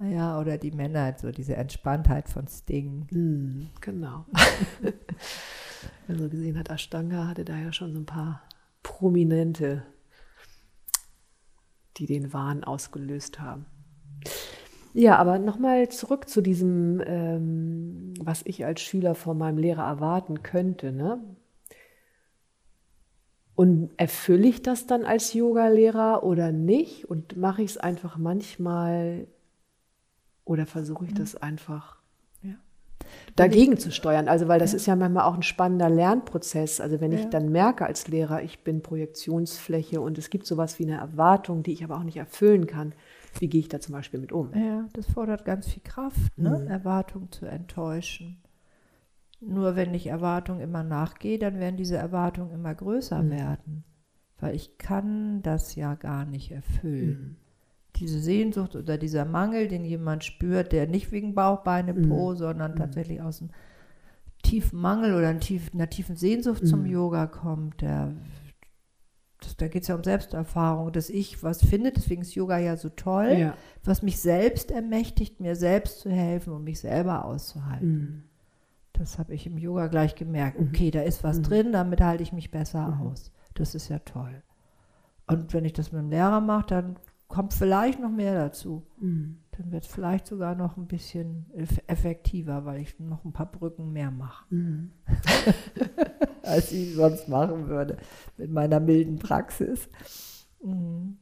Ja, 0.00 0.40
oder 0.40 0.58
die 0.58 0.72
Männer, 0.72 1.14
so 1.16 1.30
diese 1.30 1.54
Entspanntheit 1.56 2.28
von 2.28 2.48
Sting. 2.48 3.06
hm, 3.10 3.68
genau. 3.80 4.26
Wer 6.08 6.18
so 6.18 6.28
gesehen 6.28 6.58
hat, 6.58 6.70
Ashtanga 6.70 7.28
hatte 7.28 7.44
da 7.44 7.56
ja 7.56 7.72
schon 7.72 7.92
so 7.92 8.00
ein 8.00 8.06
paar 8.06 8.42
Prominente, 8.82 9.84
die 11.96 12.06
den 12.06 12.32
Wahn 12.32 12.64
ausgelöst 12.64 13.38
haben. 13.40 13.66
Ja, 14.96 15.16
aber 15.16 15.40
nochmal 15.40 15.88
zurück 15.88 16.28
zu 16.28 16.40
diesem, 16.40 17.02
ähm, 17.04 18.14
was 18.20 18.42
ich 18.44 18.64
als 18.64 18.80
Schüler 18.80 19.16
von 19.16 19.36
meinem 19.36 19.58
Lehrer 19.58 19.82
erwarten 19.82 20.44
könnte. 20.44 20.92
Ne? 20.92 21.18
Und 23.56 23.90
erfülle 23.96 24.46
ich 24.46 24.62
das 24.62 24.86
dann 24.86 25.04
als 25.04 25.32
Yogalehrer 25.32 26.22
oder 26.22 26.52
nicht? 26.52 27.10
Und 27.10 27.36
mache 27.36 27.62
ich 27.62 27.72
es 27.72 27.76
einfach 27.76 28.18
manchmal 28.18 29.26
oder 30.44 30.64
versuche 30.64 31.06
ich 31.06 31.14
das 31.14 31.34
einfach 31.34 32.00
Ja. 32.42 32.54
dagegen 33.34 33.78
zu 33.78 33.90
steuern? 33.90 34.28
Also, 34.28 34.46
weil 34.46 34.60
das 34.60 34.74
ist 34.74 34.86
ja 34.86 34.94
manchmal 34.94 35.24
auch 35.24 35.34
ein 35.34 35.42
spannender 35.42 35.90
Lernprozess. 35.90 36.80
Also, 36.80 37.00
wenn 37.00 37.10
ich 37.10 37.22
Ja. 37.22 37.30
dann 37.30 37.50
merke 37.50 37.84
als 37.84 38.06
Lehrer, 38.06 38.44
ich 38.44 38.60
bin 38.60 38.80
Projektionsfläche 38.80 40.00
und 40.00 40.18
es 40.18 40.30
gibt 40.30 40.46
sowas 40.46 40.78
wie 40.78 40.84
eine 40.84 40.98
Erwartung, 40.98 41.64
die 41.64 41.72
ich 41.72 41.82
aber 41.82 41.96
auch 41.96 42.04
nicht 42.04 42.18
erfüllen 42.18 42.68
kann, 42.68 42.92
wie 43.40 43.48
gehe 43.48 43.60
ich 43.60 43.68
da 43.68 43.80
zum 43.80 43.92
Beispiel 43.92 44.20
mit 44.20 44.32
um? 44.32 44.50
Ja, 44.54 44.86
das 44.92 45.06
fordert 45.06 45.44
ganz 45.44 45.68
viel 45.68 45.82
Kraft, 45.82 46.36
ne? 46.38 46.60
Mhm. 46.62 46.66
Erwartungen 46.68 47.30
zu 47.32 47.46
enttäuschen. 47.46 48.38
Nur 49.40 49.76
wenn 49.76 49.92
ich 49.92 50.06
Erwartungen 50.06 50.60
immer 50.60 50.82
nachgehe, 50.82 51.38
dann 51.38 51.58
werden 51.58 51.76
diese 51.76 51.96
Erwartungen 51.96 52.52
immer 52.52 52.74
größer 52.74 53.22
Mhm. 53.22 53.30
werden. 53.30 53.84
Weil 54.40 54.54
ich 54.54 54.78
kann 54.78 55.42
das 55.42 55.74
ja 55.74 55.94
gar 55.94 56.24
nicht 56.24 56.50
erfüllen. 56.50 57.08
Mhm. 57.20 57.36
Diese 57.96 58.18
Sehnsucht 58.20 58.74
oder 58.74 58.98
dieser 58.98 59.24
Mangel, 59.24 59.68
den 59.68 59.84
jemand 59.84 60.24
spürt, 60.24 60.72
der 60.72 60.86
nicht 60.88 61.12
wegen 61.12 61.34
Bauch, 61.34 61.62
Beine, 61.62 61.94
Mhm. 61.94 62.08
Po, 62.08 62.34
sondern 62.34 62.74
tatsächlich 62.74 63.20
aus 63.22 63.40
einem 63.40 63.50
tiefen 64.42 64.80
Mangel 64.80 65.14
oder 65.14 65.28
einer 65.28 65.90
tiefen 65.90 66.16
Sehnsucht 66.16 66.66
zum 66.66 66.80
Mhm. 66.80 66.86
Yoga 66.86 67.26
kommt, 67.26 67.80
der, 67.82 68.12
das, 69.44 69.56
da 69.56 69.68
geht 69.68 69.82
es 69.82 69.88
ja 69.88 69.94
um 69.94 70.02
Selbsterfahrung, 70.04 70.92
dass 70.92 71.08
ich 71.10 71.42
was 71.42 71.64
finde, 71.64 71.92
deswegen 71.92 72.22
ist 72.22 72.34
Yoga 72.34 72.58
ja 72.58 72.76
so 72.76 72.88
toll 72.88 73.36
Ja. 73.38 73.54
was 73.84 74.02
mich 74.02 74.18
selbst 74.18 74.70
ermächtigt, 74.70 75.40
mir 75.40 75.56
selbst 75.56 76.00
zu 76.00 76.10
helfen 76.10 76.52
und 76.52 76.64
mich 76.64 76.80
selber 76.80 77.24
auszuhalten. 77.24 77.88
Mhm. 77.92 78.22
Das 78.92 79.18
habe 79.18 79.34
ich 79.34 79.46
im 79.46 79.58
Yoga 79.58 79.88
gleich 79.88 80.14
gemerkt. 80.14 80.60
Mhm. 80.60 80.68
Okay, 80.68 80.90
da 80.90 81.02
ist 81.02 81.24
was 81.24 81.38
Mhm. 81.38 81.42
drin, 81.42 81.72
damit 81.72 82.00
halte 82.00 82.22
ich 82.22 82.32
mich 82.32 82.50
besser 82.50 82.88
Mhm. 82.88 83.06
aus. 83.08 83.32
Das 83.54 83.74
ist 83.74 83.88
ja 83.88 83.98
toll. 84.00 84.42
Und 85.26 85.52
wenn 85.52 85.64
ich 85.64 85.72
das 85.72 85.90
mit 85.92 86.00
dem 86.02 86.10
Lehrer 86.10 86.40
mache, 86.40 86.66
dann 86.68 86.96
kommt 87.28 87.54
vielleicht 87.54 87.98
noch 88.00 88.10
mehr 88.10 88.34
dazu. 88.34 88.82
Mhm. 89.00 89.38
Dann 89.56 89.70
wird 89.70 89.84
es 89.84 89.90
vielleicht 89.90 90.26
sogar 90.26 90.54
noch 90.56 90.76
ein 90.76 90.86
bisschen 90.88 91.46
eff- 91.56 91.82
effektiver, 91.86 92.64
weil 92.64 92.80
ich 92.80 92.98
noch 92.98 93.24
ein 93.24 93.32
paar 93.32 93.50
Brücken 93.50 93.92
mehr 93.92 94.10
mache, 94.10 94.52
Mhm. 94.52 94.90
als 96.42 96.72
ich 96.72 96.94
sonst 96.94 97.28
machen 97.28 97.68
würde 97.68 97.96
mit 98.36 98.50
meiner 98.50 98.80
milden 98.80 99.18
Praxis. 99.18 99.88
Mhm. 100.62 101.18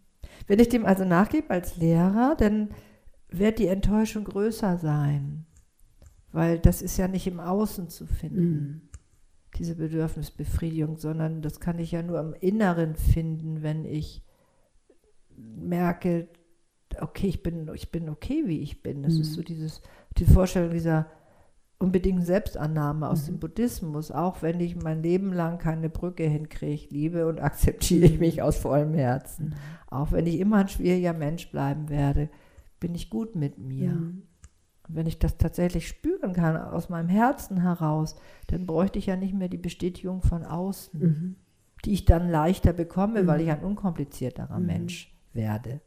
Wenn 0.46 0.58
ich 0.58 0.68
dem 0.68 0.86
also 0.86 1.04
nachgebe 1.04 1.50
als 1.50 1.76
Lehrer, 1.76 2.34
dann 2.38 2.70
wird 3.28 3.58
die 3.58 3.66
Enttäuschung 3.68 4.24
größer 4.24 4.78
sein, 4.78 5.46
weil 6.32 6.58
das 6.58 6.82
ist 6.82 6.96
ja 6.96 7.08
nicht 7.08 7.26
im 7.26 7.40
Außen 7.40 7.88
zu 7.88 8.06
finden, 8.06 8.50
Mhm. 8.50 8.80
diese 9.58 9.74
Bedürfnisbefriedigung, 9.76 10.96
sondern 10.96 11.42
das 11.42 11.60
kann 11.60 11.78
ich 11.78 11.92
ja 11.92 12.02
nur 12.02 12.18
im 12.20 12.34
Inneren 12.34 12.94
finden, 12.96 13.62
wenn 13.62 13.84
ich 13.84 14.22
merke, 15.36 16.28
okay, 17.00 17.28
ich 17.28 17.42
bin, 17.42 17.70
ich 17.74 17.90
bin 17.90 18.08
okay, 18.08 18.42
wie 18.46 18.60
ich 18.60 18.82
bin. 18.82 19.02
Das 19.02 19.14
Mhm. 19.14 19.20
ist 19.22 19.32
so 19.34 19.42
dieses, 19.42 19.80
die 20.18 20.24
Vorstellung 20.24 20.70
dieser 20.70 21.06
unbedingten 21.78 22.24
Selbstannahme 22.24 23.08
aus 23.08 23.22
Mhm. 23.22 23.26
dem 23.26 23.38
Buddhismus, 23.40 24.10
auch 24.12 24.42
wenn 24.42 24.60
ich 24.60 24.76
mein 24.76 25.02
Leben 25.02 25.32
lang 25.32 25.58
keine 25.58 25.88
Brücke 25.90 26.24
hinkriege, 26.24 26.86
liebe 26.90 27.26
und 27.26 27.40
akzeptiere 27.40 28.04
ich 28.06 28.14
Mhm. 28.14 28.18
mich 28.20 28.42
aus 28.42 28.56
vollem 28.58 28.94
Herzen. 28.94 29.54
Auch 29.90 30.12
wenn 30.12 30.26
ich 30.26 30.38
immer 30.38 30.58
ein 30.58 30.68
schwieriger 30.68 31.12
Mensch 31.12 31.50
bleiben 31.50 31.88
werde, 31.88 32.28
bin 32.78 32.94
ich 32.94 33.10
gut 33.10 33.34
mit 33.34 33.58
mir. 33.58 33.90
Mhm. 33.92 34.22
Und 34.88 34.96
wenn 34.96 35.06
ich 35.06 35.18
das 35.18 35.38
tatsächlich 35.38 35.88
spüren 35.88 36.32
kann 36.32 36.56
aus 36.56 36.88
meinem 36.88 37.08
Herzen 37.08 37.60
heraus, 37.62 38.16
dann 38.48 38.66
bräuchte 38.66 38.98
ich 38.98 39.06
ja 39.06 39.16
nicht 39.16 39.34
mehr 39.34 39.48
die 39.48 39.56
Bestätigung 39.58 40.22
von 40.22 40.44
außen, 40.44 41.00
Mhm. 41.00 41.36
die 41.84 41.92
ich 41.92 42.04
dann 42.04 42.28
leichter 42.28 42.72
bekomme, 42.72 43.26
weil 43.26 43.40
Mhm. 43.40 43.44
ich 43.46 43.52
ein 43.52 43.64
unkomplizierterer 43.64 44.58
Mhm. 44.60 44.66
Mensch 44.66 45.16
werde, 45.32 45.80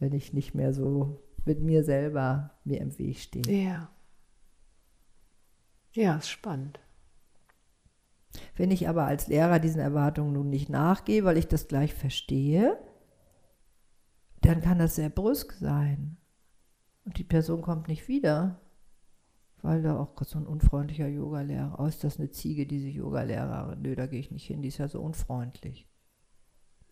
wenn 0.00 0.12
ich 0.12 0.32
nicht 0.32 0.54
mehr 0.54 0.72
so 0.72 1.22
mit 1.44 1.60
mir 1.60 1.84
selber 1.84 2.50
mir 2.64 2.80
im 2.80 2.98
Weg 2.98 3.18
stehe. 3.18 3.64
Ja. 3.64 3.90
Ja, 5.92 6.16
ist 6.16 6.28
spannend. 6.28 6.80
Wenn 8.56 8.70
ich 8.70 8.88
aber 8.88 9.04
als 9.04 9.28
Lehrer 9.28 9.58
diesen 9.58 9.80
Erwartungen 9.80 10.32
nun 10.32 10.50
nicht 10.50 10.68
nachgehe, 10.68 11.24
weil 11.24 11.36
ich 11.36 11.48
das 11.48 11.68
gleich 11.68 11.94
verstehe, 11.94 12.78
dann 14.40 14.60
kann 14.60 14.78
das 14.78 14.94
sehr 14.94 15.10
brüsk 15.10 15.52
sein. 15.54 16.16
Und 17.04 17.18
die 17.18 17.24
Person 17.24 17.62
kommt 17.62 17.88
nicht 17.88 18.08
wieder, 18.08 18.60
weil 19.62 19.82
da 19.82 19.98
auch 19.98 20.14
so 20.24 20.38
ein 20.38 20.46
unfreundlicher 20.46 21.08
Yogalehrer, 21.08 21.78
oh, 21.78 21.86
ist 21.86 22.04
das 22.04 22.18
eine 22.18 22.30
Ziege, 22.30 22.66
diese 22.66 22.88
Yogalehrerin? 22.88 23.82
Nö, 23.82 23.96
da 23.96 24.06
gehe 24.06 24.20
ich 24.20 24.30
nicht 24.30 24.46
hin, 24.46 24.62
die 24.62 24.68
ist 24.68 24.78
ja 24.78 24.88
so 24.88 25.00
unfreundlich. 25.00 25.88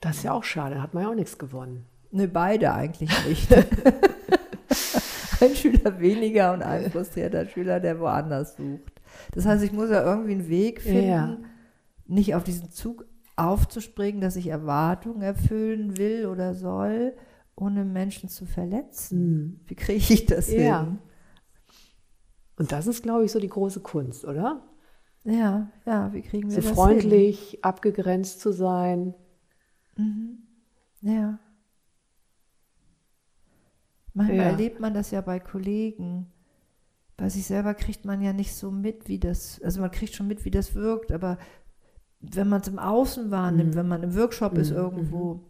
Das 0.01 0.19
ist 0.19 0.23
ja 0.25 0.33
auch 0.33 0.45
schade, 0.45 0.77
da 0.77 0.83
hat 0.83 0.95
man 0.95 1.05
ja 1.05 1.11
auch 1.11 1.15
nichts 1.15 1.39
gewonnen. 1.39 1.87
Ne, 2.11 2.27
beide 2.29 2.73
eigentlich 2.73 3.11
nicht. 3.27 3.49
ein 5.41 5.55
Schüler 5.55 6.01
weniger 6.01 6.53
und 6.55 6.63
ein 6.63 6.91
frustrierter 6.91 7.47
Schüler, 7.47 7.81
der 7.81 8.01
woanders 8.01 8.57
sucht. 8.57 9.01
Das 9.33 9.47
heißt, 9.47 9.63
ich 9.63 9.73
muss 9.73 9.91
ja 9.91 10.03
irgendwie 10.05 10.33
einen 10.33 10.49
Weg 10.49 10.81
finden, 10.81 11.09
Ja. 11.09 11.39
nicht 12.07 12.35
auf 12.35 12.45
diesen 12.45 12.71
Zug 12.71 13.05
aufzuspringen, 13.37 14.21
dass 14.21 14.37
ich 14.37 14.49
Erwartungen 14.49 15.23
erfüllen 15.23 15.97
will 15.97 16.27
oder 16.27 16.55
soll, 16.55 17.15
ohne 17.55 17.85
Menschen 17.85 18.29
zu 18.29 18.47
verletzen. 18.47 19.61
Wie 19.67 19.75
kriege 19.75 20.13
ich 20.15 20.27
das 20.27 20.51
Ja. 20.51 20.81
hin? 20.81 20.99
Und 22.57 22.73
das 22.73 22.87
ist, 22.89 23.03
glaube 23.03 23.25
ich, 23.25 23.31
so 23.33 23.39
die 23.39 23.49
große 23.49 23.81
Kunst, 23.81 24.25
oder? 24.25 24.65
Ja, 25.25 25.71
ja, 25.87 26.13
wie 26.13 26.23
kriegen 26.23 26.49
wir 26.51 26.61
So 26.63 26.69
das 26.69 26.77
freundlich, 26.77 27.59
abgegrenzt 27.65 28.41
zu 28.41 28.51
sein. 28.53 29.15
hin? 29.97 30.39
Ja. 31.01 31.39
Manchmal 34.19 34.37
Ja. 34.39 34.43
erlebt 34.51 34.81
man 34.81 34.95
das 34.95 35.11
ja 35.13 35.21
bei 35.21 35.39
Kollegen. 35.41 36.27
Bei 37.17 37.29
sich 37.29 37.47
selber 37.47 37.75
kriegt 37.75 38.05
man 38.05 38.21
ja 38.21 38.33
nicht 38.33 38.55
so 38.55 38.71
mit, 38.71 39.09
wie 39.09 39.19
das, 39.19 39.61
also 39.63 39.81
man 39.81 39.91
kriegt 39.91 40.15
schon 40.15 40.27
mit, 40.29 40.45
wie 40.45 40.51
das 40.51 40.75
wirkt, 40.75 41.11
aber 41.13 41.39
wenn 42.21 42.49
man 42.49 42.61
es 42.61 42.69
im 42.69 42.79
Außen 42.79 43.31
wahrnimmt, 43.31 43.75
wenn 43.77 43.89
man 43.89 44.03
im 44.03 44.15
Workshop 44.17 44.59
ist 44.59 44.71
Mhm, 44.71 44.77
irgendwo. 44.77 45.41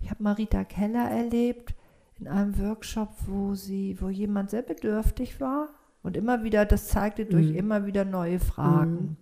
Ich 0.00 0.10
habe 0.10 0.22
Marita 0.22 0.64
Keller 0.64 1.08
erlebt 1.10 1.74
in 2.18 2.28
einem 2.28 2.58
Workshop, 2.58 3.10
wo 3.26 3.54
sie, 3.54 3.96
wo 4.00 4.08
jemand 4.08 4.50
sehr 4.50 4.62
bedürftig 4.62 5.40
war 5.40 5.68
und 6.02 6.16
immer 6.16 6.42
wieder, 6.44 6.64
das 6.64 6.88
zeigte 6.88 7.26
durch 7.26 7.50
Mhm. 7.50 7.56
immer 7.56 7.86
wieder 7.86 8.04
neue 8.04 8.38
Fragen, 8.40 9.16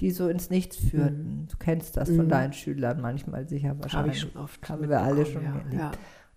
die 0.00 0.10
so 0.10 0.28
ins 0.28 0.50
Nichts 0.50 0.76
führten. 0.76 1.46
Du 1.50 1.56
kennst 1.56 1.96
das 1.96 2.08
von 2.08 2.26
Mhm. 2.26 2.30
deinen 2.30 2.52
Schülern 2.52 3.00
manchmal 3.00 3.48
sicher 3.48 3.70
Habe 3.70 3.82
wahrscheinlich. 3.84 4.16
ich 4.16 4.20
schon 4.32 4.40
oft. 4.42 4.68
Haben 4.68 4.88
wir 4.88 5.00
alle 5.00 5.24
schon 5.26 5.42
ja. 5.44 5.56
erlebt. 5.56 5.74
Ja. 5.74 5.90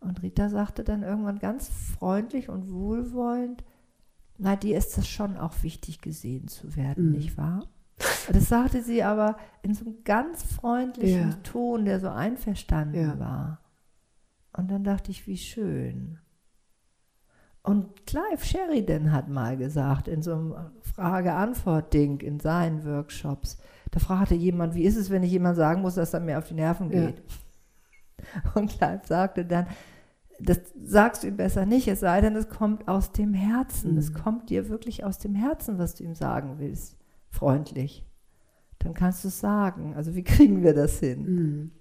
Und 0.05 0.21
Rita 0.21 0.49
sagte 0.49 0.83
dann 0.83 1.03
irgendwann 1.03 1.39
ganz 1.39 1.67
freundlich 1.97 2.49
und 2.49 2.71
wohlwollend, 2.71 3.63
na, 4.37 4.55
dir 4.55 4.77
ist 4.77 4.97
das 4.97 5.07
schon 5.07 5.37
auch 5.37 5.63
wichtig, 5.63 6.01
gesehen 6.01 6.47
zu 6.47 6.75
werden, 6.75 7.05
Mhm. 7.07 7.11
nicht 7.11 7.37
wahr? 7.37 7.67
Das 8.31 8.49
sagte 8.49 8.81
sie 8.83 9.03
aber 9.03 9.37
in 9.61 9.73
so 9.73 9.85
einem 9.85 10.03
ganz 10.03 10.43
freundlichen 10.43 11.29
Ja. 11.29 11.37
Ton, 11.43 11.85
der 11.85 11.99
so 12.01 12.09
einverstanden 12.09 12.99
Ja. 13.01 13.19
war. 13.19 13.61
Und 14.53 14.69
dann 14.69 14.83
dachte 14.83 15.11
ich, 15.11 15.25
wie 15.27 15.37
schön. 15.37 16.19
Und 17.63 18.05
Clive 18.05 18.43
Sheridan 18.43 19.11
hat 19.11 19.27
mal 19.29 19.57
gesagt, 19.57 20.07
in 20.07 20.21
so 20.21 20.33
einem 20.33 20.55
Frage-Antwort-Ding 20.81 22.19
in 22.21 22.39
seinen 22.39 22.85
Workshops, 22.85 23.57
da 23.91 23.99
fragte 23.99 24.35
jemand, 24.35 24.75
wie 24.75 24.83
ist 24.83 24.97
es, 24.97 25.09
wenn 25.09 25.23
ich 25.23 25.31
jemand 25.31 25.55
sagen 25.55 25.81
muss, 25.81 25.95
dass 25.95 26.13
er 26.13 26.19
mir 26.19 26.37
auf 26.37 26.47
die 26.47 26.53
Nerven 26.53 26.91
Ja. 26.91 27.07
geht? 27.07 27.23
Und 28.55 28.69
Clive 28.71 29.01
sagte 29.05 29.45
dann, 29.45 29.67
das 30.39 30.59
sagst 30.83 31.23
du 31.23 31.27
ihm 31.27 31.37
besser 31.37 31.65
nicht, 31.65 31.87
es 31.87 32.01
sei 32.01 32.21
denn, 32.21 32.35
es 32.35 32.49
kommt 32.49 32.87
aus 32.87 33.11
dem 33.11 33.33
Herzen. 33.33 33.97
Es 33.97 34.09
Mhm. 34.11 34.15
kommt 34.15 34.49
dir 34.49 34.69
wirklich 34.69 35.03
aus 35.03 35.17
dem 35.17 35.35
Herzen, 35.35 35.77
was 35.77 35.95
du 35.95 36.03
ihm 36.03 36.15
sagen 36.15 36.59
willst. 36.59 36.97
Freundlich. 37.29 38.05
Dann 38.79 38.93
kannst 38.93 39.23
du 39.23 39.29
es 39.29 39.39
sagen. 39.39 39.95
Also 39.95 40.15
wie 40.15 40.23
kriegen 40.23 40.63
wir 40.63 40.73
das 40.73 40.99
hin? 40.99 41.23
Mhm. 41.23 41.71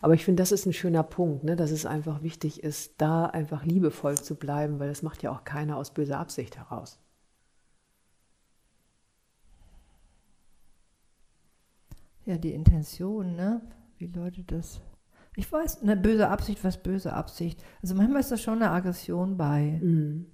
Aber 0.00 0.14
ich 0.14 0.24
finde, 0.24 0.40
das 0.42 0.50
ist 0.52 0.66
ein 0.66 0.72
schöner 0.72 1.02
Punkt, 1.04 1.44
ne? 1.44 1.54
dass 1.56 1.70
es 1.70 1.86
einfach 1.86 2.22
wichtig 2.22 2.62
ist, 2.62 2.94
da 2.98 3.26
einfach 3.26 3.64
liebevoll 3.64 4.16
zu 4.18 4.34
bleiben, 4.34 4.80
weil 4.80 4.88
das 4.88 5.02
macht 5.02 5.22
ja 5.22 5.30
auch 5.30 5.44
keiner 5.44 5.76
aus 5.76 5.92
böser 5.94 6.18
Absicht 6.18 6.56
heraus. 6.58 6.98
Ja, 12.24 12.36
die 12.38 12.52
Intention, 12.52 13.34
ne? 13.36 13.60
Wie 13.98 14.06
Leute 14.06 14.42
das. 14.44 14.80
Ich 15.40 15.50
weiß, 15.50 15.80
eine 15.80 15.96
böse 15.96 16.28
Absicht, 16.28 16.62
was 16.64 16.82
böse 16.82 17.14
Absicht. 17.14 17.64
Also 17.80 17.94
manchmal 17.94 18.20
ist 18.20 18.30
da 18.30 18.36
schon 18.36 18.56
eine 18.62 18.72
Aggression 18.72 19.38
bei, 19.38 19.80
Mhm. 19.82 20.26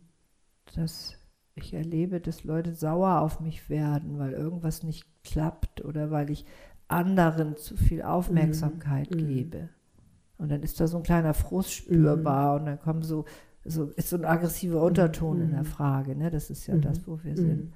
dass 0.75 1.15
ich 1.55 1.73
erlebe, 1.75 2.21
dass 2.21 2.43
Leute 2.43 2.75
sauer 2.75 3.21
auf 3.21 3.39
mich 3.39 3.71
werden, 3.71 4.19
weil 4.19 4.33
irgendwas 4.33 4.83
nicht 4.83 5.05
klappt 5.23 5.85
oder 5.85 6.11
weil 6.11 6.29
ich 6.31 6.45
anderen 6.89 7.57
zu 7.57 7.77
viel 7.77 8.03
Aufmerksamkeit 8.03 9.13
Mhm. 9.13 9.19
gebe. 9.29 9.69
Und 10.39 10.51
dann 10.51 10.65
ist 10.65 10.81
da 10.81 10.89
so 10.89 10.97
ein 10.97 11.05
kleiner 11.05 11.35
Frust 11.35 11.71
spürbar 11.73 12.57
und 12.57 12.67
dann 12.67 12.81
kommen 12.81 13.03
so, 13.03 13.27
so 13.65 13.85
ist 13.91 14.11
so 14.11 14.17
ein 14.17 14.25
aggressiver 14.25 14.83
Unterton 14.83 15.41
in 15.41 15.51
der 15.53 15.65
Frage, 15.65 16.17
ne? 16.17 16.31
Das 16.33 16.51
ist 16.51 16.67
ja 16.67 16.75
Mhm. 16.75 16.81
das, 16.83 17.07
wo 17.07 17.23
wir 17.23 17.33
Mhm. 17.33 17.37
sind. 17.37 17.73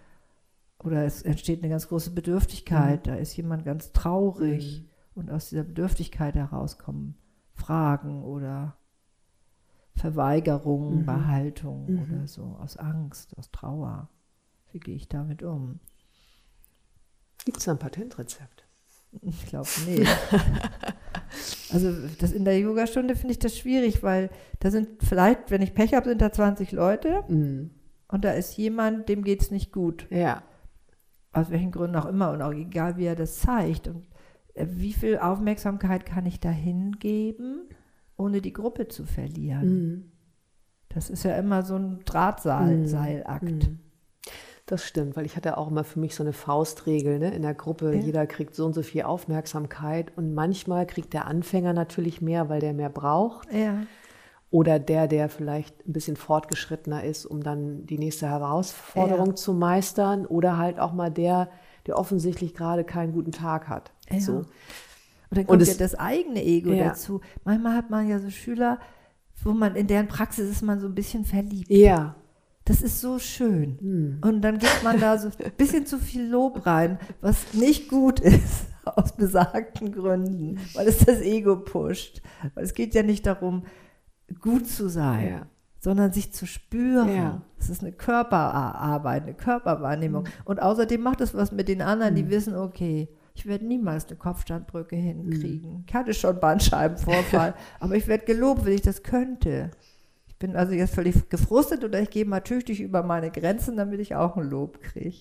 Oder 0.83 1.05
es 1.05 1.23
entsteht 1.23 1.61
eine 1.63 1.71
ganz 1.71 1.87
große 1.87 2.11
Bedürftigkeit, 2.11 3.07
da 3.07 3.15
ist 3.15 3.37
jemand 3.37 3.65
ganz 3.65 3.93
traurig 3.93 4.85
und 5.15 5.31
aus 5.31 5.49
dieser 5.51 5.63
Bedürftigkeit 5.63 6.35
heraus 6.35 6.77
kommen 6.77 7.15
Fragen 7.61 8.23
oder 8.25 8.77
Verweigerungen 9.95 11.01
Mhm. 11.01 11.07
bei 11.07 11.21
Haltung 11.27 11.87
Mhm. 11.93 12.03
oder 12.03 12.27
so, 12.27 12.57
aus 12.61 12.77
Angst, 12.77 13.37
aus 13.39 13.51
Trauer. 13.51 14.09
Wie 14.73 14.79
gehe 14.81 14.95
ich 14.97 15.09
damit 15.09 15.43
um? 15.43 15.81
Gibt 17.45 17.59
es 17.59 17.65
da 17.65 17.73
ein 17.73 17.79
Patentrezept? 17.79 18.65
Ich 19.23 19.47
glaube 19.47 19.69
nicht. 19.87 20.09
also 21.73 21.93
das 22.19 22.33
in 22.33 22.45
der 22.45 22.59
Yogastunde 22.59 23.17
finde 23.17 23.33
ich 23.33 23.39
das 23.39 23.57
schwierig, 23.59 24.03
weil 24.03 24.31
da 24.61 24.71
sind 24.71 25.03
vielleicht, 25.03 25.51
wenn 25.51 25.63
ich 25.63 25.75
Pech 25.75 25.95
habe, 25.95 26.09
sind 26.09 26.21
da 26.23 26.33
20 26.33 26.73
Leute 26.73 27.25
Mhm. 27.29 27.71
und 28.09 28.25
da 28.25 28.33
ist 28.33 28.57
jemand, 28.57 29.09
dem 29.09 29.25
geht 29.25 29.43
es 29.43 29.51
nicht 29.51 29.73
gut. 29.73 30.07
Ja. 30.11 30.43
aus 31.33 31.49
welchen 31.51 31.71
Gründen 31.71 31.95
auch 31.95 32.07
immer 32.07 32.33
und 32.33 32.43
auch 32.43 32.53
egal, 32.53 32.97
wie 32.97 33.05
er 33.05 33.15
das 33.15 33.39
zeigt. 33.39 33.87
Und 33.87 34.05
wie 34.57 34.93
viel 34.93 35.19
Aufmerksamkeit 35.19 36.05
kann 36.07 36.27
ich 36.27 36.41
da 36.41 36.51
hingeben, 36.51 37.69
ohne 38.17 38.41
die 38.41 38.53
Gruppe 38.53 38.89
zu 38.89 39.05
verlieren? 39.05 39.69
Mhm. 39.69 40.13
Das 40.89 41.09
ist 41.09 41.23
ja 41.23 41.37
immer 41.37 41.63
so 41.63 41.77
ein 41.77 42.01
Drahtseilakt. 42.05 43.43
Mhm. 43.45 43.79
Das 44.67 44.85
stimmt, 44.85 45.17
weil 45.17 45.27
ich 45.27 45.37
hatte 45.37 45.57
auch 45.59 45.69
immer 45.69 45.83
für 45.83 45.99
mich 45.99 46.15
so 46.15 46.23
eine 46.23 46.33
Faustregel 46.33 47.19
ne? 47.19 47.31
in 47.35 47.43
der 47.43 47.55
Gruppe. 47.55 47.95
Ja. 47.95 48.01
Jeder 48.01 48.27
kriegt 48.27 48.55
so 48.55 48.67
und 48.67 48.73
so 48.73 48.83
viel 48.83 49.03
Aufmerksamkeit 49.03 50.13
und 50.17 50.33
manchmal 50.35 50.87
kriegt 50.87 51.13
der 51.13 51.27
Anfänger 51.27 51.73
natürlich 51.73 52.21
mehr, 52.21 52.49
weil 52.49 52.61
der 52.61 52.73
mehr 52.73 52.91
braucht. 52.91 53.53
Ja, 53.53 53.83
Oder 54.53 54.79
der, 54.79 55.07
der 55.09 55.29
vielleicht 55.29 55.87
ein 55.89 55.93
bisschen 55.93 56.17
fortgeschrittener 56.17 57.03
ist, 57.05 57.25
um 57.27 57.43
dann 57.43 57.87
die 57.87 57.99
nächste 57.99 58.29
Herausforderung 58.29 59.29
Ja. 59.29 59.35
zu 59.37 59.55
meistern. 59.55 60.27
Oder 60.27 60.57
halt 60.57 60.79
auch 60.79 60.93
mal 60.93 61.11
der, 61.11 61.51
der 61.87 61.97
offensichtlich 61.99 62.55
gerade 62.55 62.85
keinen 62.85 63.13
guten 63.13 63.33
Tag 63.33 63.69
hat. 63.69 63.93
Ja. 64.13 64.21
So. 64.21 64.33
Und 64.37 64.47
dann 65.31 65.47
kommt 65.47 65.63
es- 65.63 65.69
ja 65.69 65.75
das 65.79 65.95
eigene 65.95 66.45
Ego 66.45 66.73
Ja. 66.73 66.89
dazu. 66.89 67.21
Manchmal 67.45 67.77
hat 67.77 67.91
man 67.91 68.09
ja 68.09 68.19
so 68.19 68.31
Schüler, 68.31 68.79
wo 69.43 69.53
man 69.53 69.77
in 69.77 69.87
deren 69.87 70.09
Praxis 70.09 70.51
ist 70.51 70.63
man 70.63 70.81
so 70.81 70.87
ein 70.87 70.95
bisschen 70.95 71.25
verliebt. 71.25 71.71
Ja. 71.71 72.17
Das 72.65 72.83
ist 72.83 73.01
so 73.01 73.19
schön. 73.19 73.79
Hm. 73.81 74.19
Und 74.23 74.43
dann 74.43 74.59
gibt 74.59 74.83
man 74.85 75.01
da 75.01 75.17
so 75.19 75.29
ein 75.29 75.53
bisschen 75.57 75.87
zu 75.87 75.99
viel 75.99 76.27
Lob 76.29 76.67
rein, 76.67 76.99
was 77.21 77.55
nicht 77.55 77.89
gut 77.89 78.21
ist, 78.21 78.67
aus 78.85 79.13
besagten 79.17 79.93
Gründen, 79.93 80.59
weil 80.75 80.87
es 80.89 80.99
das 80.99 81.21
Ego 81.21 81.57
pusht. 81.57 82.21
Weil 82.55 82.65
es 82.65 82.75
geht 82.75 82.95
ja 82.95 83.03
nicht 83.03 83.25
darum, 83.27 83.65
gut 84.41 84.69
zu 84.69 84.89
sein, 84.89 85.27
Ja. 85.29 85.47
sondern 85.81 86.13
sich 86.13 86.33
zu 86.33 86.47
spüren. 86.47 87.15
Ja. 87.17 87.43
Es 87.59 87.71
ist 87.71 87.83
eine 87.83 87.93
Körperarbeit, 87.93 89.23
eine 89.25 89.35
Körperwahrnehmung. 89.35 90.25
Mhm. 90.25 90.29
Und 90.45 90.61
außerdem 90.63 91.01
macht 91.01 91.21
es 91.23 91.35
was 91.35 91.53
mit 91.53 91.67
den 91.69 91.83
anderen, 91.83 92.15
die 92.15 92.29
wissen, 92.29 92.55
okay, 92.55 93.09
ich 93.41 93.47
werde 93.47 93.67
niemals 93.67 94.07
eine 94.07 94.17
Kopfstandbrücke 94.17 94.97
Mhm. 94.97 95.01
hinkriegen. 95.01 95.85
Ich 95.89 95.95
hatte 95.95 96.15
schon 96.15 96.39
Bandscheibenvorfall, 96.41 97.55
aber 97.81 97.97
ich 97.97 98.07
werde 98.07 98.25
gelobt, 98.27 98.65
wenn 98.65 98.75
ich 98.75 98.83
das 98.83 99.03
könnte. 99.03 99.71
Ich 100.29 100.37
bin 100.37 100.57
also 100.57 100.73
jetzt 100.75 100.95
völlig 100.95 101.29
gefrustet 101.29 101.85
oder 101.85 102.01
ich 102.01 102.11
gehe 102.11 102.25
mal 102.25 102.41
tüchtig 102.41 102.81
über 102.81 103.03
meine 103.03 103.31
Grenzen, 103.31 103.77
damit 103.77 104.01
ich 104.01 104.15
auch 104.15 104.37
ein 104.37 104.49
Lob 104.49 104.81
kriege. 104.83 105.17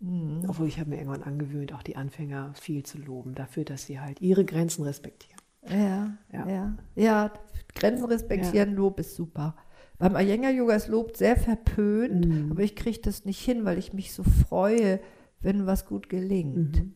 Mhm. 0.00 0.42
Obwohl 0.48 0.66
ich 0.68 0.78
habe 0.80 0.90
mir 0.90 0.96
irgendwann 0.96 1.22
angewöhnt, 1.22 1.72
auch 1.74 1.82
die 1.82 1.96
Anfänger 1.96 2.52
viel 2.54 2.82
zu 2.82 2.98
loben, 2.98 3.34
dafür, 3.34 3.64
dass 3.64 3.86
sie 3.86 4.00
halt 4.00 4.20
ihre 4.20 4.44
Grenzen 4.44 4.82
respektieren. 4.84 5.38
Ja, 5.68 6.16
Ja. 6.32 6.48
ja, 6.48 6.76
ja. 6.96 7.32
Grenzen 7.74 8.04
respektieren, 8.06 8.74
Lob 8.74 8.98
ist 8.98 9.14
super. 9.14 9.54
Beim 9.98 10.16
Iyengar-Yoga 10.16 10.74
ist 10.74 10.88
Lob 10.88 11.16
sehr 11.16 11.36
verpönt, 11.36 12.26
Mhm. 12.26 12.50
aber 12.50 12.62
ich 12.62 12.74
kriege 12.74 12.98
das 13.00 13.24
nicht 13.24 13.38
hin, 13.40 13.64
weil 13.64 13.78
ich 13.78 13.92
mich 13.92 14.12
so 14.12 14.24
freue, 14.24 14.98
wenn 15.40 15.66
was 15.66 15.86
gut 15.86 16.08
gelingt. 16.08 16.76
Mhm. 16.80 16.94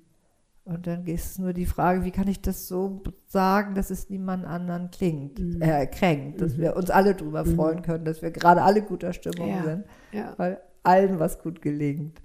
Und 0.67 0.87
dann 0.89 1.07
ist 1.07 1.25
es 1.31 1.39
nur 1.39 1.53
die 1.53 1.65
Frage, 1.65 2.05
wie 2.05 2.11
kann 2.11 2.27
ich 2.27 2.43
das 2.43 2.67
so 2.67 3.01
sagen, 3.27 3.75
dass 3.77 3.91
es 3.91 4.11
niemand 4.11 4.45
anderen 4.45 4.91
klingt, 4.91 5.39
Mhm. 5.39 5.63
äh, 5.63 5.87
kränkt, 5.87 6.41
dass 6.41 6.59
wir 6.59 6.75
uns 6.77 6.91
alle 6.91 7.15
drüber 7.15 7.45
freuen 7.47 7.83
können, 7.83 8.05
dass 8.05 8.21
wir 8.21 8.33
gerade 8.33 8.63
alle 8.63 8.83
guter 8.83 9.13
Stimmung 9.13 9.49
Ja. 9.49 9.63
sind, 9.63 9.85
Ja. 10.11 10.35
weil 10.39 10.61
allen 10.83 11.21
was 11.21 11.39
gut 11.39 11.63
gelingt. 11.63 12.21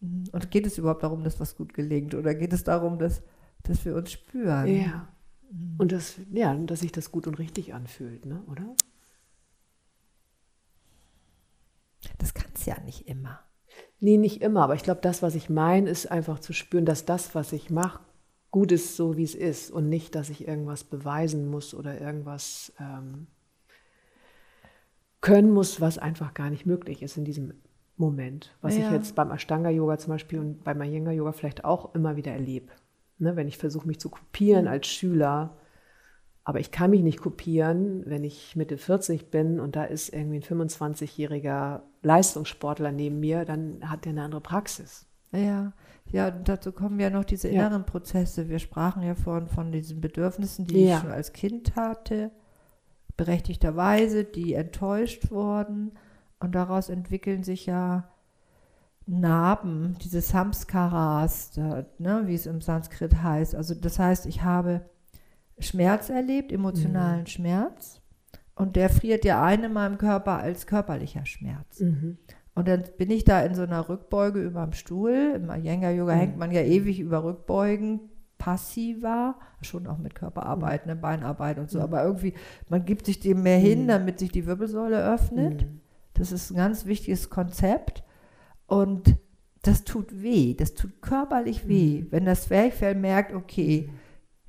Mhm. 0.00 0.24
Und 0.32 0.50
geht 0.50 0.66
es 0.66 0.78
überhaupt 0.78 1.02
darum, 1.02 1.24
dass 1.24 1.38
was 1.38 1.56
gut 1.56 1.74
gelingt? 1.74 2.14
Oder 2.14 2.34
geht 2.34 2.54
es 2.54 2.64
darum, 2.64 2.98
dass, 2.98 3.20
dass 3.64 3.84
wir 3.84 3.94
uns 3.96 4.12
spüren? 4.12 4.66
Ja. 4.66 5.08
Und 5.76 5.92
das, 5.92 6.14
ja, 6.32 6.54
dass 6.54 6.80
sich 6.80 6.90
das 6.92 7.12
gut 7.12 7.26
und 7.26 7.38
richtig 7.38 7.74
anfühlt, 7.74 8.24
ne? 8.24 8.42
oder? 8.50 8.74
Das 12.18 12.32
kann 12.34 12.50
ja 12.64 12.80
nicht 12.80 13.06
immer. 13.08 13.40
Nee, 14.00 14.18
nicht 14.18 14.42
immer, 14.42 14.62
aber 14.62 14.74
ich 14.74 14.82
glaube, 14.82 15.00
das, 15.02 15.22
was 15.22 15.34
ich 15.34 15.48
meine, 15.48 15.88
ist 15.88 16.10
einfach 16.10 16.38
zu 16.38 16.52
spüren, 16.52 16.84
dass 16.84 17.04
das, 17.06 17.34
was 17.34 17.52
ich 17.52 17.70
mache, 17.70 18.00
gut 18.50 18.72
ist, 18.72 18.96
so 18.96 19.16
wie 19.16 19.24
es 19.24 19.34
ist 19.34 19.70
und 19.70 19.88
nicht, 19.88 20.14
dass 20.14 20.28
ich 20.30 20.46
irgendwas 20.46 20.84
beweisen 20.84 21.48
muss 21.48 21.74
oder 21.74 21.98
irgendwas 22.00 22.72
ähm, 22.78 23.26
können 25.20 25.50
muss, 25.50 25.80
was 25.80 25.98
einfach 25.98 26.34
gar 26.34 26.50
nicht 26.50 26.66
möglich 26.66 27.02
ist 27.02 27.16
in 27.16 27.24
diesem 27.24 27.54
Moment. 27.96 28.54
Was 28.60 28.76
Ja. 28.76 28.84
ich 28.86 28.90
jetzt 28.92 29.14
beim 29.14 29.30
Ashtanga-Yoga 29.30 29.98
zum 29.98 30.12
Beispiel 30.12 30.38
und 30.38 30.62
beim 30.62 30.80
Iyengar-Yoga 30.82 31.32
vielleicht 31.32 31.64
auch 31.64 31.94
immer 31.94 32.16
wieder 32.16 32.32
erlebe. 32.32 32.72
Ne, 33.18 33.34
wenn 33.34 33.48
ich 33.48 33.56
versuche, 33.56 33.86
mich 33.86 33.98
zu 33.98 34.10
kopieren 34.10 34.68
als 34.68 34.86
Schüler, 34.88 35.56
aber 36.48 36.60
ich 36.60 36.70
kann 36.70 36.92
mich 36.92 37.02
nicht 37.02 37.20
kopieren, 37.20 38.04
wenn 38.06 38.22
ich 38.22 38.54
Mitte 38.54 38.78
40 38.78 39.32
bin 39.32 39.58
und 39.58 39.74
da 39.74 39.82
ist 39.82 40.14
irgendwie 40.14 40.36
ein 40.36 40.42
25-jähriger 40.68 41.80
Leistungssportler 42.02 42.92
neben 42.92 43.18
mir, 43.18 43.44
dann 43.44 43.80
hat 43.90 44.04
der 44.04 44.12
eine 44.12 44.22
andere 44.22 44.40
Praxis. 44.40 45.06
Ja, 45.32 45.72
ja, 46.12 46.28
und 46.28 46.48
dazu 46.48 46.70
kommen 46.70 47.00
ja 47.00 47.10
noch 47.10 47.24
diese 47.24 47.48
Ja. 47.48 47.66
inneren 47.66 47.84
Prozesse. 47.84 48.48
Wir 48.48 48.60
sprachen 48.60 49.02
ja 49.02 49.16
vorhin 49.16 49.48
von 49.48 49.72
diesen 49.72 50.00
Bedürfnissen, 50.00 50.68
die 50.68 50.84
Ja. 50.84 50.94
ich 50.94 51.00
schon 51.00 51.10
als 51.10 51.32
Kind 51.32 51.74
hatte, 51.74 52.30
berechtigterweise, 53.16 54.22
die 54.22 54.54
enttäuscht 54.54 55.32
wurden. 55.32 55.94
Und 56.38 56.54
daraus 56.54 56.90
entwickeln 56.90 57.42
sich 57.42 57.66
ja 57.66 58.08
Narben, 59.06 59.96
diese 60.00 60.20
Samskaras, 60.20 61.56
ne, 61.56 62.22
wie 62.26 62.34
es 62.34 62.46
im 62.46 62.60
Sanskrit 62.60 63.20
heißt. 63.20 63.56
Also 63.56 63.74
das 63.74 63.98
heißt, 63.98 64.26
ich 64.26 64.42
habe 64.42 64.82
Schmerz 65.58 66.10
erlebt, 66.10 66.52
emotionalen 66.52 67.20
Mhm. 67.20 67.26
Schmerz. 67.26 68.00
Und 68.54 68.76
der 68.76 68.88
friert 68.88 69.24
ja 69.24 69.42
ein 69.44 69.64
in 69.64 69.72
meinem 69.72 69.98
Körper 69.98 70.38
als 70.38 70.66
körperlicher 70.66 71.26
Schmerz. 71.26 71.80
Und 72.54 72.68
dann 72.68 72.84
bin 72.96 73.10
ich 73.10 73.24
da 73.24 73.42
in 73.42 73.54
so 73.54 73.62
einer 73.62 73.88
Rückbeuge 73.88 74.40
über 74.42 74.64
dem 74.64 74.72
Stuhl. 74.72 75.32
Im 75.36 75.50
Iyengar-Yoga 75.50 76.14
Mhm. 76.14 76.18
hängt 76.18 76.38
man 76.38 76.52
ja 76.52 76.62
ewig 76.62 76.98
über 77.00 77.22
Rückbeugen, 77.22 78.00
passiver, 78.38 79.36
schon 79.60 79.86
auch 79.86 79.98
mit 79.98 80.14
Körperarbeit, 80.14 80.86
Mhm. 80.86 80.92
ne, 80.92 80.96
Beinarbeit 80.96 81.58
und 81.58 81.70
so. 81.70 81.80
Aber 81.80 82.02
irgendwie, 82.04 82.34
man 82.68 82.84
gibt 82.84 83.06
sich 83.06 83.20
dem 83.20 83.42
mehr 83.42 83.58
hin, 83.58 83.88
damit 83.88 84.18
sich 84.18 84.30
die 84.32 84.46
Wirbelsäule 84.46 85.04
öffnet. 85.12 85.62
Mhm. 85.62 85.80
Das 86.14 86.32
ist 86.32 86.50
ein 86.50 86.56
ganz 86.56 86.86
wichtiges 86.86 87.28
Konzept. 87.28 88.04
Und 88.66 89.16
das 89.62 89.84
tut 89.84 90.22
weh, 90.22 90.54
das 90.54 90.74
tut 90.74 91.02
körperlich 91.02 91.68
weh, 91.68 92.02
Mhm. 92.02 92.06
wenn 92.10 92.24
das 92.24 92.44
Zwerchfell 92.44 92.94
merkt, 92.94 93.34
okay, 93.34 93.90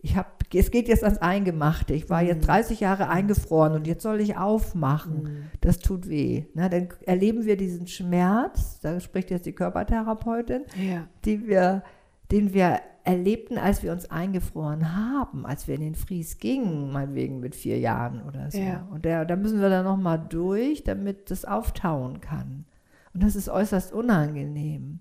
ich 0.07 0.15
hab, 0.15 0.43
es 0.53 0.71
geht 0.71 0.87
jetzt 0.87 1.03
ans 1.03 1.17
Eingemachte. 1.19 1.93
Ich 1.93 2.09
war 2.09 2.21
Mhm. 2.21 2.27
jetzt 2.29 2.47
30 2.47 2.79
Jahre 2.79 3.09
eingefroren 3.09 3.73
und 3.73 3.87
jetzt 3.87 4.03
soll 4.03 4.21
ich 4.21 4.37
aufmachen. 4.37 5.49
Das 5.61 5.79
tut 5.79 6.07
weh. 6.07 6.45
Na, 6.53 6.69
dann 6.69 6.87
erleben 7.05 7.45
wir 7.45 7.57
diesen 7.57 7.87
Schmerz, 7.87 8.79
da 8.79 8.99
spricht 9.01 9.29
jetzt 9.31 9.45
die 9.45 9.51
Körpertherapeutin, 9.53 10.61
Ja. 10.81 11.07
die 11.25 11.47
wir, 11.47 11.83
den 12.31 12.53
wir 12.53 12.79
erlebten, 13.03 13.57
als 13.57 13.83
wir 13.83 13.91
uns 13.91 14.09
eingefroren 14.11 14.95
haben, 14.95 15.45
als 15.45 15.67
wir 15.67 15.75
in 15.75 15.81
den 15.81 15.95
Fries 15.95 16.39
gingen, 16.39 16.91
meinetwegen 16.91 17.39
mit 17.39 17.55
vier 17.55 17.79
Jahren 17.79 18.21
oder 18.27 18.49
so. 18.51 18.57
Ja. 18.59 18.87
Und 18.91 19.03
der, 19.05 19.25
da 19.25 19.35
müssen 19.35 19.59
wir 19.61 19.69
dann 19.69 19.85
nochmal 19.85 20.19
durch, 20.29 20.83
damit 20.83 21.31
das 21.31 21.43
auftauen 21.45 22.19
kann. 22.21 22.65
Und 23.13 23.23
das 23.23 23.35
ist 23.35 23.49
äußerst 23.49 23.91
unangenehm. 23.93 24.99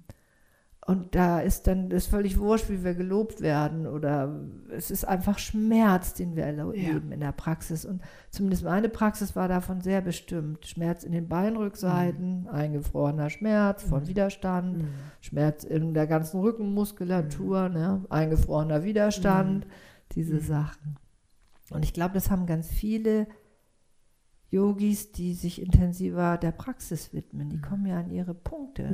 Und 0.87 1.17
da 1.17 1.41
ist 1.41 1.67
dann 1.67 1.91
ist 1.91 2.07
völlig 2.07 2.39
wurscht, 2.39 2.71
wie 2.71 2.85
wir 2.85 2.95
gelobt 2.95 3.41
werden 3.41 3.89
oder 3.89 4.41
es 4.71 4.93
ist 4.93 5.05
einfach 5.05 5.37
Schmerz, 5.41 6.15
den 6.15 6.37
wir 6.37 6.45
erleben 6.45 7.11
in 7.11 7.19
der 7.19 7.33
Praxis. 7.33 7.85
Und 7.85 8.03
zumindest 8.31 8.63
meine 8.63 8.89
Praxis 8.89 9.35
war 9.35 9.49
davon 9.49 9.81
sehr 9.81 10.01
bestimmt. 10.01 10.65
Schmerz 10.65 11.03
in 11.03 11.11
den 11.11 11.27
Beinrückseiten, 11.27 12.47
eingefrorener 12.47 13.31
Schmerz 13.31 13.83
von 13.83 14.07
Widerstand, 14.07 14.85
Schmerz 15.21 15.65
in 15.65 15.93
der 15.93 16.07
ganzen 16.07 16.39
Rückenmuskulatur, 16.39 17.69
ne? 17.69 18.05
eingefrorener 18.09 18.85
Widerstand, 18.85 19.67
diese 20.13 20.39
Sachen. 20.39 20.99
Und 21.71 21.85
ich 21.85 21.95
glaube, 21.95 22.15
das 22.15 22.31
haben 22.31 22.47
ganz 22.47 22.69
viele 22.69 23.27
Yogis, 24.51 25.11
die 25.11 25.35
sich 25.35 25.61
intensiver 25.61 26.39
der 26.39 26.53
Praxis 26.53 27.13
widmen. 27.13 27.51
Die 27.51 27.61
kommen 27.61 27.87
ja 27.87 27.99
an 27.99 28.11
ihre 28.13 28.35
Punkte. 28.35 28.85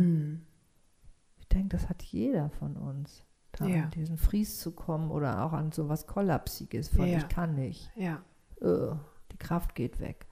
Ich 1.53 1.59
denke, 1.59 1.77
das 1.77 1.91
hat 1.91 2.03
jeder 2.03 2.49
von 2.49 2.79
uns, 2.79 3.27
da 3.53 3.67
Ja. 3.67 3.83
an 3.83 3.91
diesen 3.91 4.17
Fries 4.17 4.59
zu 4.59 4.73
kommen 4.73 5.11
oder 5.11 5.45
auch 5.45 5.53
an 5.53 5.71
sowas 5.71 6.07
Kollapsiges 6.07 6.88
von 6.88 7.07
Ja. 7.07 7.19
ich 7.19 7.29
kann 7.29 7.55
nicht. 7.55 7.91
Ja. 7.95 8.23
Ugh, 8.62 8.99
die 9.31 9.37
Kraft 9.37 9.75
geht 9.75 10.01
weg. 10.01 10.27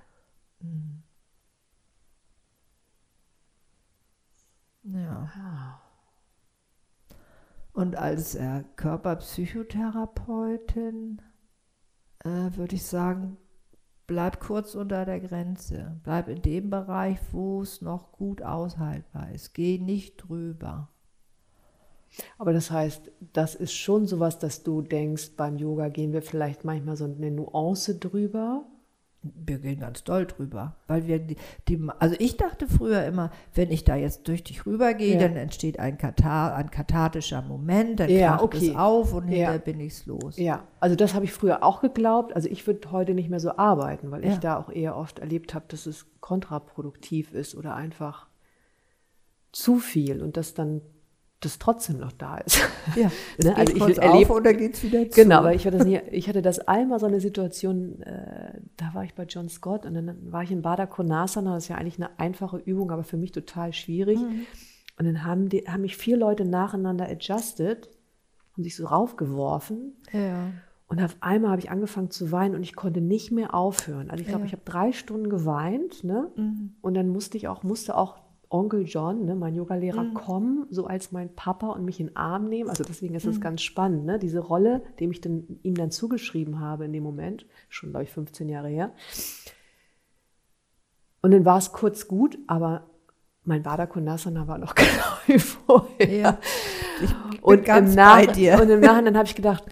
Mhm. 0.60 1.02
Ja. 4.82 5.30
Ah. 5.36 5.78
Und 7.74 7.96
als 7.96 8.34
äh, 8.34 8.64
Körperpsychotherapeutin 8.76 11.20
äh, 12.24 12.56
würde 12.56 12.76
ich 12.76 12.86
sagen, 12.86 13.36
bleib 14.06 14.40
kurz 14.40 14.74
unter 14.74 15.04
der 15.04 15.20
Grenze. 15.20 16.00
Bleib 16.02 16.28
in 16.28 16.40
dem 16.40 16.70
Bereich, 16.70 17.18
wo 17.30 17.60
es 17.60 17.82
noch 17.82 18.10
gut 18.12 18.40
aushaltbar 18.40 19.32
ist. 19.32 19.52
Geh 19.52 19.78
nicht 19.78 20.16
drüber. 20.16 20.88
Aber 22.38 22.52
das 22.52 22.70
heißt, 22.70 23.10
das 23.32 23.54
ist 23.54 23.72
schon 23.72 24.06
sowas, 24.06 24.38
dass 24.38 24.62
du 24.62 24.82
denkst, 24.82 25.32
beim 25.36 25.56
Yoga 25.56 25.88
gehen 25.88 26.12
wir 26.12 26.22
vielleicht 26.22 26.64
manchmal 26.64 26.96
so 26.96 27.04
eine 27.04 27.30
Nuance 27.30 27.96
drüber. 27.98 28.64
Wir 29.22 29.58
gehen 29.58 29.80
ganz 29.80 30.02
doll 30.02 30.24
drüber, 30.24 30.76
weil 30.86 31.06
wir 31.06 31.18
die, 31.18 31.36
die 31.68 31.78
also 31.98 32.16
ich 32.18 32.38
dachte 32.38 32.66
früher 32.66 33.04
immer, 33.04 33.30
wenn 33.54 33.70
ich 33.70 33.84
da 33.84 33.94
jetzt 33.94 34.26
durch 34.28 34.42
dich 34.42 34.64
rübergehe, 34.64 35.12
Ja. 35.12 35.20
dann 35.20 35.36
entsteht 35.36 35.78
ein, 35.78 35.98
Katar, 35.98 36.54
ein 36.56 36.70
kathartischer 36.70 37.42
Moment, 37.42 38.00
dann 38.00 38.08
Ja, 38.08 38.30
kracht 38.38 38.44
okay. 38.44 38.70
es 38.70 38.76
auf 38.76 39.12
und 39.12 39.24
Ja. 39.28 39.34
hinterher 39.34 39.58
bin 39.58 39.78
ich's 39.80 40.06
los. 40.06 40.38
Ja, 40.38 40.64
also 40.80 40.96
das 40.96 41.12
habe 41.12 41.26
ich 41.26 41.32
früher 41.32 41.62
auch 41.62 41.82
geglaubt. 41.82 42.34
Also 42.34 42.48
ich 42.48 42.66
würde 42.66 42.90
heute 42.92 43.12
nicht 43.12 43.28
mehr 43.28 43.40
so 43.40 43.58
arbeiten, 43.58 44.10
weil 44.10 44.24
Ja. 44.24 44.32
ich 44.32 44.38
da 44.38 44.56
auch 44.58 44.70
eher 44.70 44.96
oft 44.96 45.18
erlebt 45.18 45.52
habe, 45.52 45.66
dass 45.68 45.84
es 45.84 46.06
kontraproduktiv 46.20 47.34
ist 47.34 47.54
oder 47.54 47.74
einfach 47.74 48.26
zu 49.52 49.76
viel 49.80 50.22
und 50.22 50.38
dass 50.38 50.54
dann 50.54 50.80
das 51.40 51.58
trotzdem 51.58 51.98
noch 51.98 52.12
da 52.12 52.38
ist. 52.38 52.60
Ja, 52.96 53.10
es 53.38 53.44
Ne, 53.44 53.50
geht 53.52 53.58
also 53.58 53.72
ich 53.74 53.80
kurz 53.82 53.98
erleb- 53.98 54.30
auf 54.30 54.42
dann 54.42 54.56
geht's 54.56 54.82
wieder 54.82 55.08
zu. 55.10 55.22
Genau, 55.22 55.36
aber 55.38 55.54
ich 55.54 55.66
hatte, 55.66 55.78
das 55.78 55.86
nie, 55.86 56.00
ich 56.10 56.28
hatte 56.28 56.42
das 56.42 56.58
einmal 56.60 56.98
so 56.98 57.06
eine 57.06 57.20
Situation, 57.20 58.00
äh, 58.02 58.60
da 58.76 58.90
war 58.94 59.04
ich 59.04 59.14
bei 59.14 59.24
John 59.24 59.48
Scott 59.48 59.86
und 59.86 59.94
dann 59.94 60.16
war 60.32 60.42
ich 60.42 60.50
in 60.50 60.62
Konasana, 60.62 61.54
das 61.54 61.64
ist 61.64 61.68
ja 61.68 61.76
eigentlich 61.76 61.98
eine 61.98 62.18
einfache 62.18 62.56
Übung, 62.58 62.90
aber 62.90 63.04
für 63.04 63.16
mich 63.16 63.32
total 63.32 63.72
schwierig. 63.72 64.18
Mhm. 64.18 64.46
Und 64.98 65.04
dann 65.06 65.24
haben, 65.24 65.48
die, 65.48 65.60
haben 65.68 65.82
mich 65.82 65.96
vier 65.96 66.16
Leute 66.16 66.44
nacheinander 66.44 67.08
adjusted 67.08 67.88
und 68.56 68.64
sich 68.64 68.76
so 68.76 68.86
raufgeworfen. 68.86 69.96
ja. 70.12 70.50
Und 70.88 71.00
auf 71.00 71.16
einmal 71.20 71.52
habe 71.52 71.60
ich 71.60 71.70
angefangen 71.70 72.10
zu 72.10 72.32
weinen 72.32 72.56
und 72.56 72.64
ich 72.64 72.74
konnte 72.74 73.00
nicht 73.00 73.30
mehr 73.30 73.54
aufhören. 73.54 74.10
Also 74.10 74.22
ich 74.22 74.26
glaube, 74.26 74.40
Ja. 74.42 74.46
ich 74.46 74.52
habe 74.54 74.62
drei 74.64 74.90
Stunden 74.90 75.30
geweint, 75.30 76.02
ne? 76.02 76.32
Mhm. 76.34 76.74
Und 76.80 76.94
dann 76.94 77.06
musste 77.08 77.36
ich 77.36 77.46
auch, 77.46 77.62
musste 77.62 77.96
auch 77.96 78.18
Onkel 78.52 78.82
John, 78.84 79.24
ne, 79.26 79.36
mein 79.36 79.54
Yogalehrer, 79.54 80.02
Mhm. 80.02 80.14
kommen, 80.14 80.66
so 80.70 80.86
als 80.86 81.12
mein 81.12 81.34
Papa 81.36 81.68
und 81.68 81.84
mich 81.84 82.00
in 82.00 82.08
den 82.08 82.16
Arm 82.16 82.48
nehmen. 82.48 82.68
Also 82.68 82.82
deswegen 82.82 83.14
ist 83.14 83.24
Mhm. 83.24 83.30
das 83.30 83.40
ganz 83.40 83.62
spannend, 83.62 84.04
ne? 84.04 84.18
Diese 84.18 84.40
Rolle, 84.40 84.82
dem 84.98 85.12
ich 85.12 85.20
dann, 85.20 85.60
ihm 85.62 85.74
dann 85.76 85.90
zugeschrieben 85.92 86.58
habe 86.58 86.84
in 86.84 86.92
dem 86.92 87.04
Moment, 87.04 87.46
schon 87.68 87.90
glaube 87.90 88.04
ich 88.04 88.10
15 88.10 88.48
Jahre 88.48 88.68
her. 88.68 88.92
Und 91.22 91.32
dann 91.32 91.44
war 91.44 91.58
es 91.58 91.72
kurz 91.72 92.08
gut, 92.08 92.38
aber 92.46 92.86
mein 93.44 93.64
Vada 93.64 93.86
Konasana 93.86 94.46
war 94.48 94.58
noch 94.58 94.74
genau 94.74 95.04
wie 95.26 95.38
vorher. 95.38 96.08
Ja. 96.10 96.38
Ich 97.02 97.10
bin 97.14 97.38
Und 97.40 97.64
ganz 97.64 97.90
im 97.90 97.96
bei 97.96 98.26
Nach- 98.26 98.32
dir. 98.32 98.60
Und 98.60 98.68
im 98.70 98.80
Nachhinein 98.80 99.16
habe 99.16 99.26
ich 99.26 99.34
gedacht, 99.34 99.64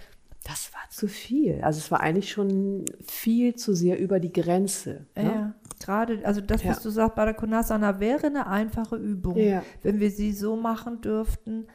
zu 0.99 1.09
viel. 1.09 1.61
Also 1.63 1.79
es 1.79 1.91
war 1.91 2.01
eigentlich 2.01 2.31
schon 2.31 2.85
viel 3.07 3.55
zu 3.55 3.75
sehr 3.75 3.99
über 3.99 4.21
die 4.21 4.33
Grenze. 4.33 5.07
Ja, 5.17 5.23
Ne? 5.23 5.31
ja. 5.31 5.55
gerade, 5.81 6.21
also 6.25 6.41
das, 6.41 6.63
Ja. 6.65 6.71
was 6.71 6.83
du 6.83 6.91
sagst, 6.91 7.15
Baddha 7.15 7.33
Konasana 7.33 8.01
wäre 8.01 8.27
eine 8.27 8.47
einfache 8.49 8.97
Übung, 8.97 9.37
Ja. 9.37 9.63
wenn 9.83 10.01
wir 10.01 10.11
sie 10.11 10.33
so 10.33 10.57
machen 10.57 11.01
dürften, 11.01 11.67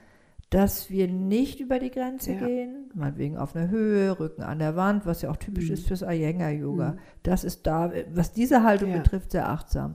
dass 0.49 0.89
wir 0.91 1.07
nicht 1.07 1.59
über 1.61 1.79
die 1.79 1.89
Grenze 1.89 2.33
Ja. 2.33 2.45
gehen, 2.45 2.91
meinetwegen 2.93 3.37
auf 3.37 3.55
einer 3.55 3.69
Höhe, 3.69 4.19
Rücken 4.19 4.43
an 4.43 4.59
der 4.59 4.75
Wand, 4.75 5.05
was 5.05 5.21
ja 5.23 5.31
auch 5.31 5.37
typisch 5.37 5.67
Mhm. 5.69 5.73
ist 5.73 5.87
fürs 5.87 6.01
Iyengar-Yoga. 6.03 6.97
Das 7.23 7.43
ist 7.43 7.65
da, 7.65 7.91
was 8.13 8.33
diese 8.33 8.63
Haltung 8.63 8.89
Ja. 8.91 8.97
betrifft, 8.97 9.31
sehr 9.31 9.49
achtsam. 9.49 9.93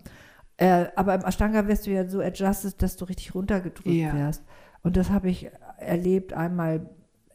Äh, 0.57 0.87
aber 0.97 1.15
im 1.15 1.23
Ashtanga 1.23 1.69
wirst 1.69 1.87
du 1.87 1.91
ja 1.93 2.09
so 2.09 2.21
adjusted, 2.21 2.83
dass 2.83 2.97
du 2.97 3.05
richtig 3.05 3.35
runtergedrückt 3.35 3.87
Ja. 3.87 4.13
wirst. 4.15 4.43
Und 4.83 4.97
das 4.97 5.11
habe 5.11 5.29
ich 5.29 5.49
erlebt 5.79 6.33
einmal 6.33 6.89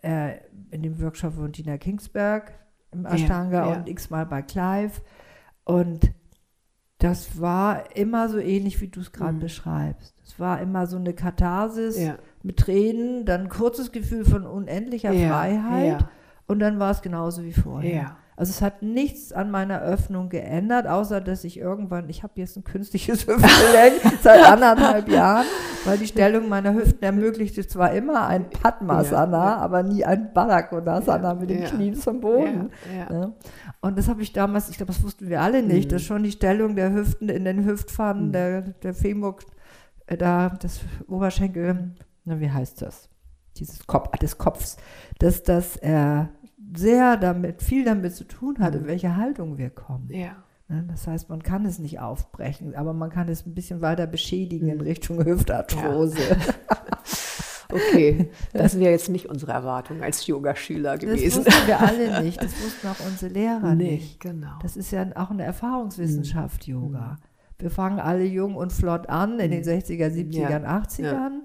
äh, 0.04 0.38
in 0.72 0.84
dem 0.84 1.02
Workshop 1.02 1.34
von 1.36 1.52
Tina 1.52 1.78
Kingsberg 1.78 2.54
im 2.92 3.06
Ashtanga 3.06 3.70
ja. 3.70 3.78
und 3.78 3.90
x-mal 3.90 4.26
bei 4.26 4.42
Clive. 4.42 5.02
Und 5.64 6.12
das 7.00 7.40
war 7.42 7.96
immer 7.98 8.30
so 8.30 8.38
ähnlich, 8.38 8.80
wie 8.82 8.88
du 8.88 9.00
es 9.02 9.12
gerade 9.12 9.34
Mhm. 9.34 9.40
beschreibst. 9.40 10.16
Es 10.24 10.40
war 10.40 10.62
immer 10.62 10.88
so 10.88 10.98
eine 10.98 11.14
Katharsis 11.14 12.00
Ja. 12.00 12.18
mit 12.44 12.58
Tränen, 12.58 13.26
dann 13.26 13.42
ein 13.42 13.50
kurzes 13.50 13.92
Gefühl 13.92 14.24
von 14.26 14.46
unendlicher 14.46 15.12
Ja, 15.12 15.30
Freiheit 15.30 16.02
ja. 16.02 16.10
und 16.48 16.60
dann 16.60 16.80
war 16.80 16.92
es 16.92 17.02
genauso 17.02 17.44
wie 17.44 17.54
vorher. 17.54 18.16
Ja. 18.36 18.38
Also 18.38 18.50
es 18.52 18.62
hat 18.62 18.82
nichts 18.82 19.32
an 19.32 19.52
meiner 19.52 19.82
Öffnung 19.82 20.30
geändert, 20.30 20.88
außer 20.88 21.22
dass 21.22 21.44
ich 21.44 21.58
irgendwann, 21.60 22.10
ich 22.10 22.24
habe 22.24 22.34
jetzt 22.36 22.58
ein 22.58 22.64
künstliches 22.64 23.22
Hüftgelenk 23.28 24.02
seit 24.22 24.44
anderthalb 24.46 25.08
Jahren, 25.10 25.46
weil 25.86 25.98
die 25.98 26.08
Stellung 26.08 26.50
meiner 26.50 26.74
Hüften 26.74 27.04
ermöglichte 27.04 27.68
zwar 27.68 27.92
immer 27.94 28.28
ein 28.28 28.50
Padmasana, 28.50 29.38
Ja, 29.38 29.50
ja. 29.52 29.58
aber 29.58 29.84
nie 29.84 30.04
ein 30.04 30.34
Balakonasana 30.34 31.34
mit 31.36 31.50
den 31.50 31.62
Ja. 31.64 31.70
Knien 31.70 31.96
zum 31.96 32.20
Boden. 32.22 32.70
Ja, 32.92 33.00
ja. 33.00 33.20
Ne? 33.20 33.34
Und 33.82 33.98
das 33.98 34.08
habe 34.08 34.22
ich 34.22 34.34
damals, 34.34 34.70
ich 34.70 34.78
glaube, 34.78 34.94
das 34.94 35.04
wussten 35.04 35.30
wir 35.30 35.42
alle 35.42 35.62
nicht, 35.62 35.92
dass 35.92 36.02
schon 36.02 36.24
die 36.24 36.32
Stellung 36.32 36.76
der 36.76 36.92
Hüften 36.94 37.30
in 37.30 37.46
den 37.46 37.66
Hüftpfannen, 37.66 38.32
der, 38.32 38.62
der 38.62 38.94
Femur, 38.94 39.38
äh, 40.08 40.18
da, 40.18 40.50
das 40.62 40.82
Oberschenkel, 41.08 41.92
na, 42.26 42.40
wie 42.40 42.50
heißt 42.50 42.82
das? 42.82 43.10
Dieses 43.58 43.86
Kopf, 43.86 44.10
des 44.18 44.38
Kopfs, 44.38 44.78
dass 45.20 45.44
das 45.44 45.76
äh, 45.78 46.24
sehr 46.76 47.18
damit, 47.18 47.62
viel 47.62 47.86
damit 47.86 48.16
zu 48.16 48.24
tun 48.26 48.58
hat, 48.60 48.76
in 48.76 48.88
welche 48.88 49.16
Haltung 49.16 49.58
wir 49.58 49.70
kommen. 49.70 50.10
ja. 50.12 50.32
Ne? 50.70 50.86
Das 50.90 51.08
heißt, 51.08 51.30
man 51.30 51.44
kann 51.44 51.66
es 51.66 51.78
nicht 51.78 52.00
aufbrechen, 52.00 52.74
aber 52.74 52.94
man 52.94 53.10
kann 53.10 53.28
es 53.28 53.46
ein 53.46 53.54
bisschen 53.54 53.82
weiter 53.82 54.08
beschädigen 54.08 54.70
in 54.70 54.80
Richtung 54.80 55.22
Hüftarthrose. 55.26 56.18
Okay, 57.70 58.30
das 58.54 58.78
wäre 58.80 58.92
jetzt 58.92 59.10
nicht 59.10 59.28
unsere 59.30 59.52
Erwartung 59.52 60.04
als 60.04 60.28
Yogaschüler 60.28 60.92
Das 60.98 61.00
gewesen. 61.00 61.46
wussten 61.46 61.68
wir 61.68 61.80
alle 61.80 62.22
nicht, 62.22 62.42
das 62.42 62.52
wussten 62.64 62.88
auch 62.88 63.00
unsere 63.08 63.34
Lehrer 63.34 63.74
nicht. 63.74 64.20
genau. 64.20 64.60
Das 64.62 64.78
ist 64.78 64.92
ja 64.92 65.06
auch 65.16 65.32
eine 65.32 65.44
Erfahrungswissenschaft, 65.44 66.68
Yoga. 66.68 67.18
Wir 67.58 67.72
fangen 67.72 68.00
alle 68.00 68.26
jung 68.26 68.56
und 68.56 68.72
flott 68.74 69.10
an 69.10 69.40
in 69.40 69.50
den 69.50 69.64
60er, 69.64 70.08
70ern, 70.10 70.66
80ern. 70.66 71.40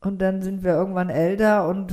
Und 0.00 0.22
dann 0.22 0.40
sind 0.40 0.62
wir 0.62 0.72
irgendwann 0.74 1.10
älter 1.10 1.68
und 1.68 1.92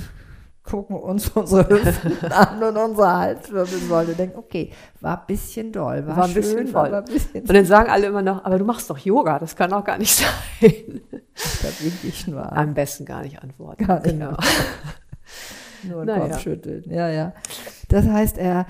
gucken 0.63 0.95
uns 0.95 1.29
unsere 1.35 1.67
Hüften 1.69 2.17
an 2.31 2.63
und 2.63 2.77
unsere 2.77 3.11
Halswirbelsäule 3.17 4.11
und 4.11 4.19
denken, 4.19 4.37
okay, 4.39 4.71
war 5.01 5.19
ein 5.21 5.27
bisschen 5.27 5.71
doll, 5.71 6.05
war, 6.07 6.17
War 6.17 6.23
ein 6.25 6.31
schön, 6.31 6.41
bisschen 6.41 6.67
voll. 6.67 6.87
aber 6.87 6.97
ein 6.99 7.05
bisschen 7.05 7.41
Und 7.41 7.53
dann 7.53 7.65
sagen 7.65 7.89
alle 7.89 8.07
immer 8.07 8.21
noch, 8.21 8.43
aber 8.45 8.57
du 8.57 8.65
machst 8.65 8.89
doch 8.89 8.97
Yoga, 8.97 9.39
das 9.39 9.55
kann 9.55 9.69
doch 9.71 9.83
gar 9.83 9.97
nicht 9.97 10.15
sein. 10.15 10.29
da 10.61 11.67
winke 11.79 12.07
ich 12.07 12.27
nur 12.27 12.43
an. 12.51 12.57
Am 12.69 12.73
besten 12.73 13.05
gar 13.05 13.21
nicht 13.23 13.41
antworten. 13.43 13.85
Gar 13.85 13.95
nicht 14.01 14.11
genau. 14.11 14.37
Nur 15.83 16.05
den 16.05 16.15
Naja. 16.15 16.27
Kopf 16.29 16.39
schütteln. 16.41 16.83
Ja, 16.89 17.09
ja. 17.09 17.33
Das 17.89 18.07
heißt, 18.07 18.37
er, 18.37 18.65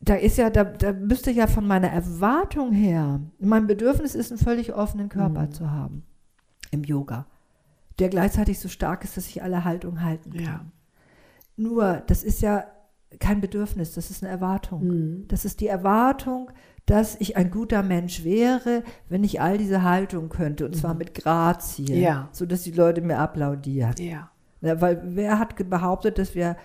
da 0.00 0.14
ist 0.14 0.36
ja, 0.36 0.50
da, 0.50 0.64
da 0.64 0.92
müsste 0.92 1.30
ja 1.30 1.46
von 1.46 1.66
meiner 1.66 1.88
Erwartung 1.88 2.72
her, 2.72 3.20
mein 3.40 3.66
Bedürfnis 3.66 4.14
ist, 4.14 4.30
einen 4.30 4.38
völlig 4.38 4.74
offenen 4.74 5.08
Körper 5.08 5.42
Mhm. 5.46 5.52
zu 5.52 5.70
haben 5.70 6.04
im 6.70 6.84
Yoga, 6.84 7.24
der 7.98 8.10
gleichzeitig 8.10 8.60
so 8.60 8.68
stark 8.68 9.04
ist, 9.04 9.16
dass 9.16 9.26
ich 9.26 9.42
alle 9.42 9.64
Haltung 9.64 10.02
halten 10.02 10.32
kann. 10.34 10.42
Ja. 10.44 10.60
Nur, 11.58 12.02
das 12.06 12.22
ist 12.24 12.40
ja 12.40 12.64
kein 13.20 13.40
Bedürfnis, 13.40 13.92
das 13.94 14.10
ist 14.10 14.22
eine 14.22 14.32
Erwartung. 14.32 14.84
Mhm. 14.86 15.24
Das 15.28 15.44
ist 15.44 15.60
die 15.60 15.66
Erwartung, 15.66 16.50
dass 16.86 17.16
ich 17.20 17.36
ein 17.36 17.50
guter 17.50 17.82
Mensch 17.82 18.24
wäre, 18.24 18.82
wenn 19.10 19.24
ich 19.24 19.40
all 19.42 19.58
diese 19.58 19.82
Haltung 19.82 20.30
könnte, 20.30 20.64
und 20.64 20.74
zwar 20.76 20.94
mit 20.94 21.14
Grazie, 21.14 21.82
Mhm. 21.96 22.00
Ja. 22.02 22.28
sodass 22.32 22.62
die 22.62 22.70
Leute 22.72 23.02
mir 23.02 23.18
applaudieren. 23.18 23.94
Ja. 23.98 24.30
Ja, 24.60 24.80
weil 24.80 25.00
wer 25.04 25.38
hat 25.38 25.54
behauptet, 25.68 26.18
dass 26.18 26.34
wir 26.34 26.56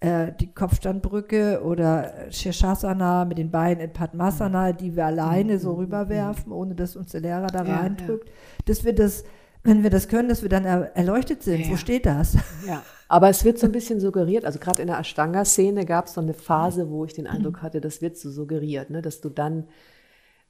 äh, 0.00 0.32
die 0.40 0.52
Kopfstandbrücke 0.52 1.62
oder 1.62 2.12
Shirshasana 2.30 3.24
mit 3.24 3.38
den 3.38 3.50
Beinen 3.50 3.80
in 3.80 3.92
Padmasana, 3.92 4.72
die 4.72 4.96
wir 4.96 5.06
alleine 5.06 5.58
so 5.58 5.74
rüberwerfen, 5.74 6.50
ohne 6.52 6.74
dass 6.74 6.96
uns 6.96 7.12
der 7.12 7.20
Lehrer 7.20 7.46
da 7.46 7.62
Mhm. 7.62 7.68
Ja, 7.68 7.76
reindrückt, 7.76 8.30
dass 8.64 8.84
wir 8.84 8.94
das, 8.94 9.22
wenn 9.62 9.82
wir 9.84 9.90
das 9.90 10.08
können, 10.08 10.28
dass 10.28 10.42
wir 10.42 10.48
dann 10.48 10.64
er 10.64 10.96
erleuchtet 10.96 11.42
sind. 11.42 11.70
Wo 11.70 11.76
steht 11.76 12.06
das? 12.06 12.36
Ja, 12.66 12.82
aber 13.12 13.28
es 13.28 13.44
wird 13.44 13.58
so 13.58 13.66
ein 13.66 13.72
bisschen 13.72 14.00
suggeriert, 14.00 14.44
also 14.46 14.58
gerade 14.58 14.80
in 14.80 14.88
der 14.88 14.98
Ashtanga-Szene 14.98 15.84
gab 15.84 16.06
es 16.06 16.14
so 16.14 16.20
eine 16.22 16.32
Phase, 16.34 16.88
wo 16.90 17.04
ich 17.04 17.12
den 17.12 17.26
Eindruck 17.26 17.60
hatte, 17.60 17.80
das 17.82 18.00
wird 18.00 18.16
so 18.16 18.30
suggeriert, 18.30 18.88
ne, 18.90 19.02
dass 19.02 19.20
du 19.20 19.28
dann, 19.28 19.68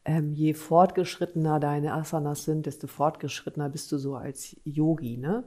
ähm, 0.05 0.33
je 0.33 0.55
fortgeschrittener 0.55 1.59
deine 1.61 1.93
Asanas 1.93 2.45
sind, 2.45 2.67
desto 2.67 2.87
fortgeschrittener 2.87 3.69
bist 3.69 3.91
du 3.91 3.99
so 3.99 4.15
als 4.15 4.57
Yogi. 4.65 5.17
Ne? 5.17 5.43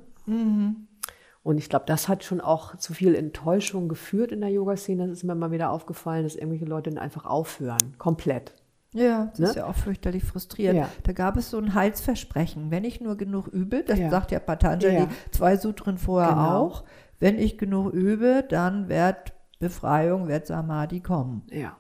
Und 1.44 1.58
ich 1.58 1.70
glaube, 1.70 1.86
das 1.88 2.08
hat 2.08 2.24
schon 2.24 2.42
auch 2.42 2.76
zu 2.78 2.94
viel 2.94 3.16
Enttäuschung 3.16 3.88
geführt 3.88 4.32
in 4.32 4.42
der 4.42 4.50
Yoga-Szene. 4.50 5.08
Das 5.08 5.18
ist 5.20 5.24
mir 5.24 5.36
mal 5.36 5.52
wieder 5.52 5.70
aufgefallen, 5.72 6.24
dass 6.24 6.36
irgendwelche 6.36 6.66
Leute 6.66 6.90
dann 6.90 7.00
einfach 7.00 7.26
aufhören, 7.26 7.96
komplett. 7.98 8.54
Ja, 8.94 9.26
das 9.32 9.40
Ne? 9.40 9.46
ist 9.48 9.56
ja 9.56 9.68
auch 9.68 9.76
fürchterlich 9.76 10.24
frustrierend. 10.24 10.80
Ja. 10.80 10.90
Da 11.04 11.12
gab 11.12 11.36
es 11.36 11.50
so 11.50 11.58
ein 11.58 11.74
Heilsversprechen. 11.76 12.72
Wenn 12.72 12.86
ich 12.86 13.02
nur 13.02 13.18
genug 13.18 13.48
übe, 13.48 13.84
das 13.84 14.00
Ja. 14.00 14.10
sagt 14.10 14.32
ja 14.32 14.40
Patanjali 14.40 14.96
Ja. 15.00 15.10
zwei 15.32 15.58
Sutren 15.58 15.98
vorher 15.98 16.30
Genau. 16.30 16.60
auch, 16.60 16.84
wenn 17.20 17.40
ich 17.40 17.58
genug 17.58 17.94
übe, 17.94 18.46
dann 18.48 18.90
wird 18.90 19.34
Befreiung, 19.60 20.28
wird 20.28 20.48
Samadhi 20.48 21.00
kommen. 21.00 21.44
Ja. 21.50 21.78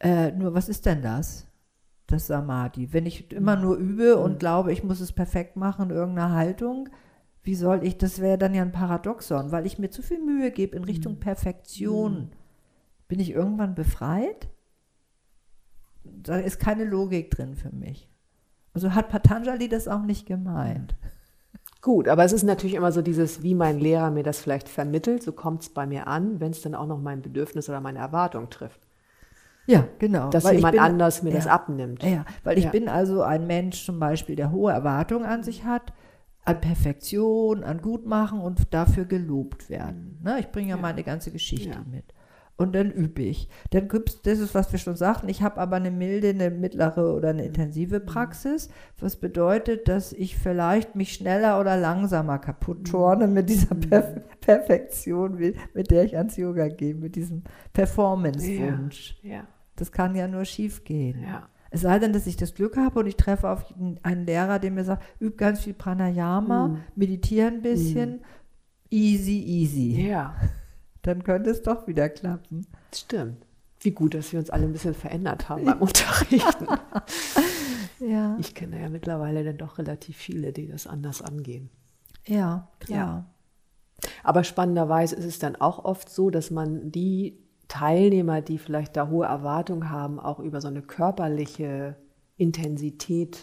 Äh, 0.00 0.32
nur 0.32 0.54
was 0.54 0.68
ist 0.68 0.86
denn 0.86 1.02
das? 1.02 1.46
Das 2.06 2.26
Samadhi. 2.26 2.92
Wenn 2.92 3.06
ich 3.06 3.32
immer 3.32 3.56
nur 3.56 3.76
übe 3.76 4.16
und 4.16 4.38
glaube, 4.38 4.72
ich 4.72 4.82
muss 4.82 5.00
es 5.00 5.12
perfekt 5.12 5.56
machen 5.56 5.90
in 5.90 5.96
irgendeiner 5.96 6.32
Haltung, 6.32 6.88
wie 7.42 7.54
soll 7.54 7.84
ich, 7.84 7.98
das 7.98 8.20
wäre 8.20 8.38
dann 8.38 8.54
ja 8.54 8.62
ein 8.62 8.72
Paradoxon, 8.72 9.52
weil 9.52 9.66
ich 9.66 9.78
mir 9.78 9.90
zu 9.90 10.02
viel 10.02 10.22
Mühe 10.22 10.50
gebe 10.50 10.76
in 10.76 10.84
Richtung 10.84 11.18
Perfektion. 11.20 12.30
Bin 13.08 13.20
ich 13.20 13.30
irgendwann 13.30 13.74
befreit? 13.74 14.48
Da 16.04 16.36
ist 16.36 16.60
keine 16.60 16.84
Logik 16.84 17.30
drin 17.30 17.56
für 17.56 17.74
mich. 17.74 18.08
Also 18.74 18.94
hat 18.94 19.08
Patanjali 19.08 19.68
das 19.68 19.88
auch 19.88 20.02
nicht 20.02 20.26
gemeint. 20.26 20.94
Gut, 21.80 22.08
aber 22.08 22.24
es 22.24 22.32
ist 22.32 22.42
natürlich 22.42 22.74
immer 22.74 22.90
so 22.90 23.02
dieses, 23.02 23.42
wie 23.42 23.54
mein 23.54 23.78
Lehrer 23.78 24.10
mir 24.10 24.24
das 24.24 24.40
vielleicht 24.40 24.68
vermittelt, 24.68 25.22
so 25.22 25.30
kommt 25.32 25.62
es 25.62 25.68
bei 25.68 25.86
mir 25.86 26.08
an, 26.08 26.40
wenn 26.40 26.50
es 26.50 26.60
dann 26.60 26.74
auch 26.74 26.86
noch 26.86 26.98
mein 27.00 27.22
Bedürfnis 27.22 27.68
oder 27.68 27.80
meine 27.80 28.00
Erwartung 28.00 28.50
trifft. 28.50 28.80
Ja, 29.66 29.84
genau. 29.98 30.30
Dass 30.30 30.44
Weil 30.44 30.56
jemand 30.56 30.72
bin- 30.72 30.80
anders 30.80 31.22
mir 31.22 31.30
das 31.32 31.44
ja. 31.44 31.52
abnimmt. 31.52 32.02
Ja, 32.02 32.24
weil 32.42 32.58
ich 32.58 32.64
Ja. 32.64 32.70
bin 32.70 32.88
also 32.88 33.22
ein 33.22 33.46
Mensch 33.46 33.84
zum 33.84 34.00
Beispiel, 34.00 34.34
der 34.34 34.50
hohe 34.50 34.72
Erwartungen 34.72 35.24
an 35.26 35.42
sich 35.42 35.64
hat, 35.64 35.92
an 36.44 36.60
Perfektion, 36.60 37.62
an 37.62 37.80
Gutmachen 37.82 38.40
und 38.40 38.72
dafür 38.72 39.04
gelobt 39.04 39.68
werden. 39.68 40.18
Ne? 40.24 40.40
Ich 40.40 40.48
bringe 40.50 40.70
ja, 40.70 40.76
meine 40.78 41.04
ganze 41.04 41.30
Geschichte 41.30 41.68
Ja. 41.68 41.84
mit. 41.90 42.04
Und 42.58 42.74
dann 42.74 42.90
übe 42.90 43.22
ich. 43.22 43.48
Dann 43.70 43.86
gibt's, 43.86 44.20
das 44.22 44.40
ist, 44.40 44.52
was 44.54 44.70
wir 44.72 44.80
schon 44.80 44.96
sagten, 44.96 45.28
ich 45.28 45.42
habe 45.42 45.58
aber 45.60 45.76
eine 45.76 45.92
milde, 45.92 46.30
eine 46.30 46.50
mittlere 46.50 47.14
oder 47.14 47.28
eine 47.30 47.44
intensive 47.44 48.00
Praxis, 48.00 48.68
was 48.98 49.14
bedeutet, 49.14 49.86
dass 49.86 50.12
ich 50.12 50.36
vielleicht 50.36 50.96
mich 50.96 51.12
schneller 51.14 51.60
oder 51.60 51.76
langsamer 51.76 52.38
kaputt 52.40 52.88
torne 52.90 53.28
mit 53.28 53.48
dieser 53.48 53.76
Perf 53.76 54.20
Perfektion, 54.40 55.36
mit, 55.36 55.56
mit 55.74 55.90
der 55.92 56.02
ich 56.04 56.16
ans 56.16 56.36
Yoga 56.36 56.66
gehe, 56.68 56.94
mit 56.96 57.14
diesem 57.14 57.44
Performance-Wunsch. 57.74 59.18
Ja, 59.22 59.46
Das 59.76 59.92
kann 59.92 60.14
ja 60.16 60.26
nur 60.28 60.44
schief 60.44 60.84
gehen. 60.84 61.22
ja. 61.22 61.48
Es 61.70 61.82
sei 61.82 61.98
denn, 61.98 62.14
dass 62.14 62.26
ich 62.26 62.38
das 62.38 62.54
Glück 62.54 62.78
habe 62.78 62.98
und 63.00 63.06
ich 63.06 63.16
treffe 63.16 63.50
auf 63.50 63.74
einen- 64.02 64.24
Lehrer, 64.24 64.58
der 64.58 64.70
mir 64.70 64.84
sagt, 64.84 65.02
üb 65.20 65.36
ganz 65.36 65.60
viel 65.60 65.74
Pranayama, 65.74 66.68
Mhm. 66.68 66.76
meditiere 66.96 67.48
ein 67.48 67.60
bisschen, 67.60 68.22
easy, 68.88 69.38
easy. 69.46 70.06
Ja, 70.08 70.34
Dann 71.08 71.24
könnte 71.24 71.48
es 71.48 71.62
doch 71.62 71.86
wieder 71.86 72.10
klappen. 72.10 72.66
stimmt. 72.94 73.46
Wie 73.80 73.92
gut, 73.92 74.12
dass 74.12 74.30
wir 74.32 74.40
uns 74.40 74.50
alle 74.50 74.64
ein 74.64 74.72
bisschen 74.72 74.92
verändert 74.92 75.48
haben 75.48 75.64
beim 75.64 75.78
Unterrichten. 75.80 76.66
Ja, 78.00 78.36
Ich 78.38 78.54
kenne 78.54 78.80
ja 78.80 78.88
mittlerweile 78.90 79.42
dann 79.42 79.56
doch 79.58 79.78
relativ 79.78 80.16
viele, 80.16 80.52
die 80.52 80.68
das 80.68 80.86
anders 80.86 81.20
angehen. 81.20 81.68
ja, 82.26 82.68
klar. 82.78 83.34
Aber 84.22 84.44
spannenderweise 84.44 85.16
ist 85.16 85.24
es 85.24 85.40
dann 85.40 85.56
auch 85.56 85.84
oft 85.84 86.08
so, 86.08 86.30
dass 86.30 86.52
man 86.52 86.92
die 86.92 87.38
Teilnehmer, 87.66 88.40
die 88.40 88.58
vielleicht 88.58 88.96
da 88.96 89.08
hohe 89.08 89.26
Erwartungen 89.26 89.90
haben, 89.90 90.20
auch 90.20 90.38
über 90.38 90.60
so 90.60 90.68
eine 90.68 90.82
körperliche 90.82 91.96
Intensität 92.36 93.40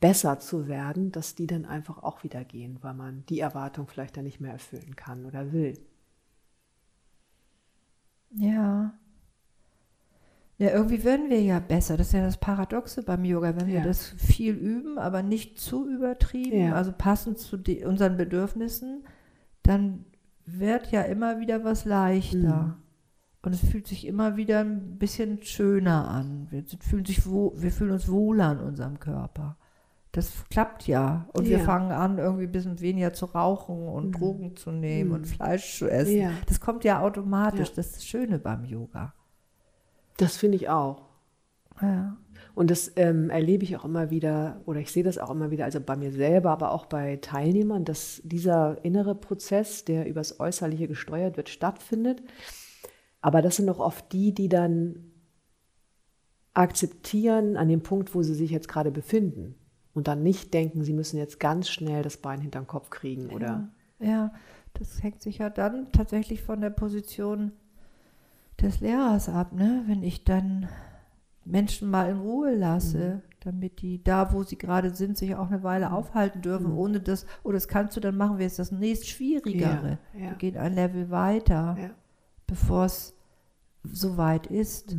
besser 0.00 0.38
zu 0.38 0.66
werden, 0.66 1.12
dass 1.12 1.34
die 1.34 1.46
dann 1.46 1.66
einfach 1.66 2.02
auch 2.02 2.24
wieder 2.24 2.44
gehen, 2.44 2.78
weil 2.80 2.94
man 2.94 3.24
die 3.28 3.40
Erwartung 3.40 3.86
vielleicht 3.88 4.16
dann 4.16 4.24
nicht 4.24 4.40
mehr 4.40 4.52
erfüllen 4.52 4.96
kann 4.96 5.26
oder 5.26 5.52
will. 5.52 5.74
Ja. 8.34 8.94
Ja, 10.56 10.70
irgendwie 10.70 11.02
werden 11.02 11.30
wir 11.30 11.42
ja 11.42 11.58
besser. 11.58 11.96
Das 11.96 12.08
ist 12.08 12.12
ja 12.12 12.22
das 12.22 12.36
Paradoxe 12.38 13.02
beim 13.02 13.24
Yoga, 13.24 13.56
wenn 13.56 13.66
wir 13.66 13.74
Ja. 13.80 13.84
das 13.84 14.06
viel 14.10 14.54
üben, 14.54 14.98
aber 14.98 15.22
nicht 15.22 15.58
zu 15.58 15.88
übertrieben, 15.88 16.58
Ja. 16.68 16.74
also 16.74 16.92
passend 16.96 17.38
zu 17.38 17.56
unseren 17.84 18.16
Bedürfnissen, 18.16 19.04
dann 19.64 20.04
wird 20.46 20.92
ja 20.92 21.02
immer 21.02 21.40
wieder 21.40 21.64
was 21.64 21.84
leichter. 21.84 22.62
Mhm. 22.62 22.74
Und 23.42 23.52
es 23.52 23.60
fühlt 23.68 23.86
sich 23.86 24.06
immer 24.06 24.36
wieder 24.36 24.60
ein 24.60 24.96
bisschen 24.96 25.42
schöner 25.42 26.08
an. 26.08 26.46
Wir 26.50 26.64
fühlen, 26.80 27.04
sich 27.04 27.26
wir 27.26 27.72
fühlen 27.72 27.90
uns 27.90 28.08
wohler 28.08 28.52
in 28.52 28.58
unserem 28.60 29.00
Körper. 29.00 29.58
Das 30.14 30.44
klappt 30.48 30.86
ja. 30.86 31.28
Und 31.32 31.46
wir 31.48 31.58
Ja. 31.58 31.64
fangen 31.64 31.90
an, 31.90 32.18
irgendwie 32.18 32.44
ein 32.44 32.52
bisschen 32.52 32.80
weniger 32.80 33.12
zu 33.12 33.26
rauchen 33.26 33.88
und 33.88 34.12
Drogen 34.12 34.54
zu 34.54 34.70
nehmen 34.70 35.10
und 35.10 35.26
Fleisch 35.26 35.76
zu 35.76 35.88
essen. 35.90 36.14
Mhm. 36.14 36.20
Ja. 36.20 36.30
Das 36.46 36.60
kommt 36.60 36.84
ja 36.84 37.00
automatisch. 37.00 37.70
Ja. 37.70 37.74
Das 37.74 37.86
ist 37.86 37.96
das 37.96 38.04
Schöne 38.06 38.38
beim 38.38 38.64
Yoga. 38.64 39.12
Das 40.16 40.36
finde 40.36 40.54
ich 40.54 40.68
auch. 40.68 41.02
Ja. 41.82 42.16
Und 42.54 42.70
das 42.70 42.92
ähm, 42.94 43.28
erlebe 43.28 43.64
ich 43.64 43.76
auch 43.76 43.84
immer 43.84 44.10
wieder, 44.10 44.60
oder 44.66 44.78
ich 44.78 44.92
sehe 44.92 45.02
das 45.02 45.18
auch 45.18 45.30
immer 45.30 45.50
wieder, 45.50 45.64
also 45.64 45.80
bei 45.80 45.96
mir 45.96 46.12
selber, 46.12 46.52
aber 46.52 46.70
auch 46.70 46.86
bei 46.86 47.16
Teilnehmern, 47.16 47.84
dass 47.84 48.22
dieser 48.22 48.84
innere 48.84 49.16
Prozess, 49.16 49.84
der 49.84 50.06
übers 50.06 50.38
Äußerliche 50.38 50.86
gesteuert 50.86 51.36
wird, 51.36 51.48
stattfindet. 51.48 52.22
Aber 53.20 53.42
das 53.42 53.56
sind 53.56 53.66
doch 53.66 53.80
oft 53.80 54.12
die, 54.12 54.32
die 54.32 54.48
dann 54.48 55.10
akzeptieren 56.52 57.56
an 57.56 57.66
dem 57.68 57.82
Punkt, 57.82 58.14
wo 58.14 58.22
sie 58.22 58.34
sich 58.34 58.52
jetzt 58.52 58.68
gerade 58.68 58.92
befinden 58.92 59.56
und 59.94 60.08
dann 60.08 60.22
nicht 60.22 60.52
denken, 60.52 60.84
sie 60.84 60.92
müssen 60.92 61.16
jetzt 61.16 61.40
ganz 61.40 61.68
schnell 61.68 62.02
das 62.02 62.16
Bein 62.16 62.40
hinterm 62.40 62.66
Kopf 62.66 62.90
kriegen 62.90 63.30
oder 63.30 63.68
Ja, 64.00 64.06
ja, 64.06 64.32
das 64.74 65.02
hängt 65.02 65.22
sich 65.22 65.38
ja 65.38 65.50
dann 65.50 65.90
tatsächlich 65.92 66.42
von 66.42 66.60
der 66.60 66.70
Position 66.70 67.52
des 68.60 68.80
Lehrers 68.80 69.28
ab, 69.28 69.52
ne? 69.52 69.84
Wenn 69.86 70.02
ich 70.02 70.24
dann 70.24 70.68
Menschen 71.44 71.90
mal 71.90 72.10
in 72.10 72.18
Ruhe 72.18 72.54
lasse, 72.54 73.22
damit 73.40 73.82
die 73.82 74.02
da, 74.02 74.32
wo 74.32 74.42
sie 74.42 74.56
gerade 74.56 74.94
sind, 74.94 75.18
sich 75.18 75.36
auch 75.36 75.48
eine 75.48 75.62
Weile 75.62 75.92
aufhalten 75.92 76.40
dürfen, 76.40 76.72
ohne 76.72 77.00
das, 77.00 77.26
oh, 77.42 77.52
das 77.52 77.68
kannst 77.68 77.96
du, 77.96 78.00
dann 78.00 78.16
machen 78.16 78.38
wir 78.38 78.46
jetzt 78.46 78.58
das 78.58 78.72
nächst 78.72 79.08
Schwierigere. 79.08 79.98
Ja, 80.14 80.20
ja. 80.20 80.30
Wir 80.30 80.36
gehen 80.36 80.56
ein 80.56 80.74
Level 80.74 81.10
weiter, 81.10 81.76
ja. 81.78 81.90
bevor 82.46 82.86
es 82.86 83.14
so 83.84 84.16
weit 84.16 84.46
ist. 84.46 84.96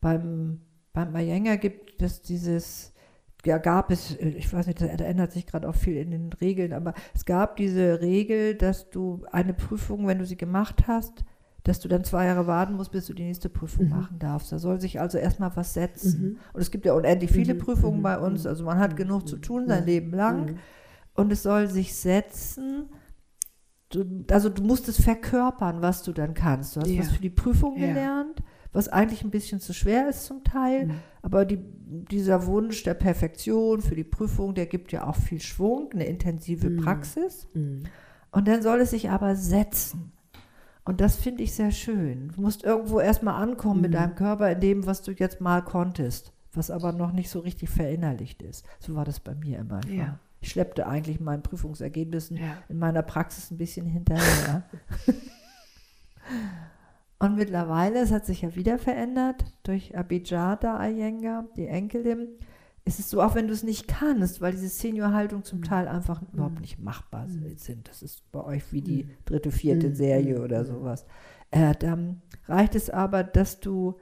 Beim, 0.00 0.60
beim 0.92 1.12
Mayenga 1.12 1.56
gibt 1.56 2.00
es 2.00 2.22
dieses, 2.22 2.92
ja, 3.44 3.58
gab 3.58 3.90
es, 3.90 4.14
äh, 4.16 4.28
ich 4.28 4.52
weiß 4.52 4.66
nicht, 4.66 4.80
da 4.80 4.86
ändert 4.86 5.32
sich 5.32 5.46
gerade 5.46 5.68
auch 5.68 5.74
viel 5.74 5.96
in 5.96 6.10
den 6.10 6.32
Regeln, 6.34 6.72
aber 6.72 6.94
es 7.14 7.24
gab 7.24 7.56
diese 7.56 8.00
Regel, 8.00 8.54
dass 8.54 8.90
du 8.90 9.24
eine 9.32 9.54
Prüfung, 9.54 10.06
wenn 10.06 10.18
du 10.18 10.26
sie 10.26 10.36
gemacht 10.36 10.84
hast, 10.86 11.24
dass 11.64 11.78
du 11.80 11.88
dann 11.88 12.04
zwei 12.04 12.24
Jahre 12.26 12.46
warten 12.46 12.74
musst, 12.74 12.90
bis 12.92 13.06
du 13.06 13.12
die 13.12 13.24
nächste 13.24 13.48
Prüfung 13.50 13.88
machen 13.90 14.18
darfst. 14.18 14.50
Da 14.50 14.58
soll 14.58 14.80
sich 14.80 14.98
also 15.00 15.18
erstmal 15.18 15.54
was 15.56 15.74
setzen. 15.74 16.38
Und 16.54 16.60
es 16.60 16.70
gibt 16.70 16.86
ja 16.86 16.94
unendlich 16.94 17.30
viele 17.30 17.54
Prüfungen 17.54 18.02
bei 18.02 18.18
uns, 18.18 18.46
also 18.46 18.64
man 18.64 18.78
hat 18.78 18.96
genug 18.96 19.28
zu 19.28 19.36
tun 19.36 19.66
sein 19.66 19.84
Leben 19.84 20.12
lang. 20.12 20.56
Und 21.14 21.30
es 21.32 21.42
soll 21.42 21.66
sich 21.66 21.94
setzen. 21.94 22.86
Du, 23.90 24.04
also 24.30 24.48
du 24.48 24.62
musst 24.62 24.88
es 24.88 25.02
verkörpern, 25.02 25.82
was 25.82 26.02
du 26.02 26.12
dann 26.12 26.32
kannst. 26.32 26.76
Du 26.76 26.80
hast 26.80 26.88
Ja. 26.90 27.00
was 27.00 27.10
für 27.10 27.20
die 27.22 27.28
Prüfung 27.30 27.76
Ja. 27.76 27.88
gelernt, 27.88 28.40
was 28.72 28.88
eigentlich 28.88 29.24
ein 29.24 29.30
bisschen 29.30 29.60
zu 29.60 29.72
schwer 29.72 30.08
ist 30.08 30.24
zum 30.26 30.44
Teil. 30.44 30.90
Aber 31.22 31.44
die, 31.44 31.58
dieser 31.58 32.46
Wunsch 32.46 32.82
der 32.84 32.94
Perfektion 32.94 33.82
für 33.82 33.94
die 33.96 34.04
Prüfung, 34.04 34.54
der 34.54 34.66
gibt 34.66 34.92
ja 34.92 35.06
auch 35.06 35.16
viel 35.16 35.40
Schwung, 35.40 35.90
eine 35.92 36.04
intensive 36.04 36.70
Praxis. 36.70 37.48
Und 37.52 38.46
dann 38.48 38.62
soll 38.62 38.80
es 38.80 38.90
sich 38.90 39.10
aber 39.10 39.34
setzen. 39.36 40.12
Und 40.84 41.00
das 41.00 41.16
finde 41.16 41.42
ich 41.42 41.52
sehr 41.54 41.72
schön. 41.72 42.28
Du 42.34 42.40
musst 42.40 42.64
irgendwo 42.64 43.00
erstmal 43.00 43.42
ankommen 43.42 43.80
mit 43.82 43.94
deinem 43.94 44.14
Körper 44.14 44.50
in 44.50 44.60
dem, 44.60 44.86
was 44.86 45.02
du 45.02 45.12
jetzt 45.12 45.40
mal 45.40 45.62
konntest, 45.62 46.32
was 46.52 46.70
aber 46.70 46.92
noch 46.92 47.12
nicht 47.12 47.28
so 47.30 47.40
richtig 47.40 47.68
verinnerlicht 47.70 48.40
ist. 48.42 48.64
So 48.78 48.94
war 48.94 49.04
das 49.04 49.20
bei 49.20 49.34
mir 49.34 49.58
immer. 49.58 49.80
Ja. 49.88 50.18
Ich 50.40 50.50
schleppte 50.50 50.86
eigentlich 50.86 51.20
meinen 51.20 51.42
Prüfungsergebnissen 51.42 52.38
Ja. 52.38 52.56
in 52.68 52.78
meiner 52.78 53.02
Praxis 53.02 53.50
ein 53.50 53.58
bisschen 53.58 53.84
hinterher. 53.86 54.62
Und 57.20 57.36
mittlerweile, 57.36 58.00
es 58.00 58.10
hat 58.10 58.24
sich 58.24 58.40
ja 58.40 58.56
wieder 58.56 58.78
verändert, 58.78 59.44
durch 59.62 59.96
Abijada 59.96 60.82
Iyengar, 60.88 61.46
die 61.54 61.66
Enkelin, 61.66 62.28
ist 62.86 62.98
es 62.98 63.10
so, 63.10 63.20
auch 63.22 63.34
wenn 63.34 63.46
du 63.46 63.52
es 63.52 63.62
nicht 63.62 63.86
kannst, 63.86 64.40
weil 64.40 64.52
diese 64.52 64.70
Senior-Haltung 64.70 65.44
zum 65.44 65.62
Teil 65.62 65.86
einfach 65.86 66.22
überhaupt 66.32 66.60
nicht 66.60 66.78
machbar 66.78 67.28
sind. 67.28 67.88
Das 67.88 68.02
ist 68.02 68.22
bei 68.32 68.42
euch 68.42 68.72
wie 68.72 68.80
die 68.80 69.08
dritte, 69.26 69.52
vierte 69.52 69.94
Serie 69.94 70.42
oder 70.42 70.64
sowas. 70.64 71.04
Äh, 71.50 71.74
dann 71.78 72.22
reicht 72.46 72.74
es 72.74 72.88
aber, 72.88 73.22
dass 73.22 73.60
du 73.60 73.96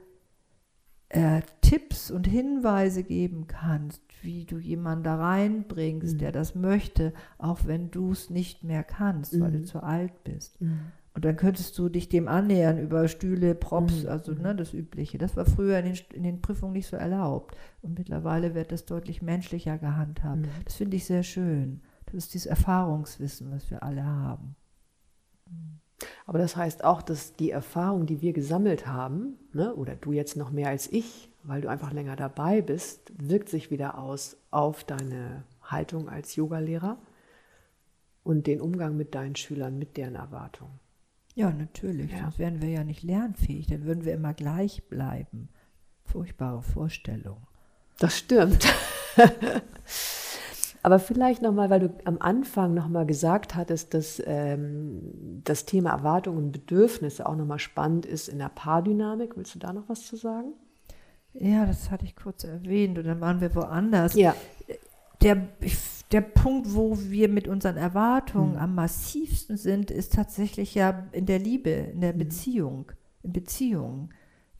äh, 1.09 1.41
Tipps 1.59 2.11
und 2.11 2.25
Hinweise 2.25 3.03
geben 3.03 3.47
kannst, 3.47 4.01
wie 4.21 4.45
du 4.45 4.59
jemanden 4.59 5.03
da 5.03 5.17
reinbringst, 5.17 6.21
der 6.21 6.31
das 6.31 6.55
möchte, 6.55 7.13
auch 7.37 7.65
wenn 7.65 7.91
du 7.91 8.13
es 8.13 8.29
nicht 8.29 8.63
mehr 8.63 8.83
kannst, 8.85 9.39
weil 9.41 9.51
du 9.51 9.63
zu 9.65 9.83
alt 9.83 10.23
bist. 10.23 10.57
Und 11.13 11.25
dann 11.25 11.35
könntest 11.35 11.77
du 11.77 11.89
dich 11.89 12.07
dem 12.07 12.27
annähern 12.27 12.77
über 12.77 13.07
Stühle, 13.07 13.55
Props, 13.55 14.05
also 14.05 14.31
ne, 14.33 14.55
das 14.55 14.73
Übliche. 14.73 15.17
Das 15.17 15.35
war 15.35 15.45
früher 15.45 15.79
in 15.79 15.85
den, 15.85 15.99
in 16.13 16.23
den 16.23 16.41
Prüfungen 16.41 16.73
nicht 16.73 16.87
so 16.87 16.95
erlaubt. 16.95 17.57
Und 17.81 17.97
mittlerweile 17.97 18.53
wird 18.53 18.71
das 18.71 18.85
deutlich 18.85 19.21
menschlicher 19.21 19.77
gehandhabt. 19.77 20.45
Das 20.65 20.75
finde 20.75 20.97
ich 20.97 21.05
sehr 21.05 21.23
schön. 21.23 21.81
Das 22.05 22.15
ist 22.15 22.33
dieses 22.33 22.47
Erfahrungswissen, 22.47 23.51
was 23.51 23.69
wir 23.69 23.83
alle 23.83 24.05
haben. 24.05 24.55
Aber 26.25 26.39
das 26.39 26.55
heißt 26.55 26.83
auch, 26.83 27.01
dass 27.01 27.35
die 27.35 27.49
Erfahrung, 27.49 28.05
die 28.05 28.21
wir 28.21 28.33
gesammelt 28.33 28.87
haben, 28.87 29.37
ne, 29.51 29.73
oder 29.75 29.95
du 29.95 30.11
jetzt 30.11 30.37
noch 30.37 30.51
mehr 30.51 30.69
als 30.69 30.91
ich, 30.91 31.29
weil 31.43 31.61
du 31.61 31.69
einfach 31.69 31.91
länger 31.91 32.15
dabei 32.15 32.61
bist, 32.61 33.11
wirkt 33.17 33.49
sich 33.49 33.71
wieder 33.71 33.97
aus 33.97 34.37
auf 34.51 34.83
deine 34.83 35.43
Haltung 35.63 36.07
als 36.07 36.35
Yogalehrer 36.35 36.97
und 38.23 38.47
den 38.47 38.61
Umgang 38.61 38.95
mit 38.95 39.15
deinen 39.15 39.35
Schülern, 39.35 39.77
mit 39.79 39.97
deren 39.97 40.15
Erwartungen. 40.15 40.79
Ja, 41.35 41.51
natürlich. 41.51 42.11
Ja. 42.11 42.21
Sonst 42.21 42.39
wären 42.39 42.61
wir 42.61 42.69
ja 42.69 42.83
nicht 42.83 43.03
lernfähig. 43.03 43.67
Dann 43.67 43.85
würden 43.85 44.05
wir 44.05 44.13
immer 44.13 44.33
gleich 44.33 44.83
bleiben. 44.89 45.49
Furchtbare 46.03 46.61
Vorstellung. 46.61 47.47
Das 47.99 48.17
stimmt. 48.17 48.67
Aber 50.81 50.99
vielleicht 50.99 51.41
nochmal, 51.41 51.69
weil 51.69 51.81
du 51.81 51.93
am 52.05 52.17
Anfang 52.19 52.73
nochmal 52.73 53.05
gesagt 53.05 53.55
hattest, 53.55 53.93
dass 53.93 54.21
ähm, 54.25 55.41
das 55.43 55.65
Thema 55.65 55.91
Erwartungen 55.91 56.37
und 56.37 56.51
Bedürfnisse 56.51 57.25
auch 57.25 57.35
nochmal 57.35 57.59
spannend 57.59 58.05
ist 58.05 58.29
in 58.29 58.39
der 58.39 58.49
Paardynamik. 58.49 59.35
Willst 59.35 59.55
du 59.55 59.59
da 59.59 59.73
noch 59.73 59.89
was 59.89 60.05
zu 60.05 60.15
sagen? 60.15 60.53
Ja, 61.33 61.65
das 61.65 61.91
hatte 61.91 62.05
ich 62.05 62.15
kurz 62.15 62.43
erwähnt 62.43 62.97
und 62.97 63.05
dann 63.05 63.19
waren 63.21 63.41
wir 63.41 63.53
woanders. 63.55 64.13
Ja. 64.15 64.35
Der, 65.21 65.49
der 66.11 66.21
Punkt, 66.21 66.73
wo 66.73 66.97
wir 66.97 67.29
mit 67.29 67.47
unseren 67.47 67.77
Erwartungen 67.77 68.57
am 68.57 68.75
massivsten 68.75 69.57
sind, 69.57 69.91
ist 69.91 70.13
tatsächlich 70.13 70.75
ja 70.75 71.07
in 71.11 71.25
der 71.25 71.39
Liebe, 71.39 71.69
in 71.69 72.01
der 72.01 72.13
Beziehung, 72.13 72.91
in 73.23 73.33
Beziehungen. 73.33 74.13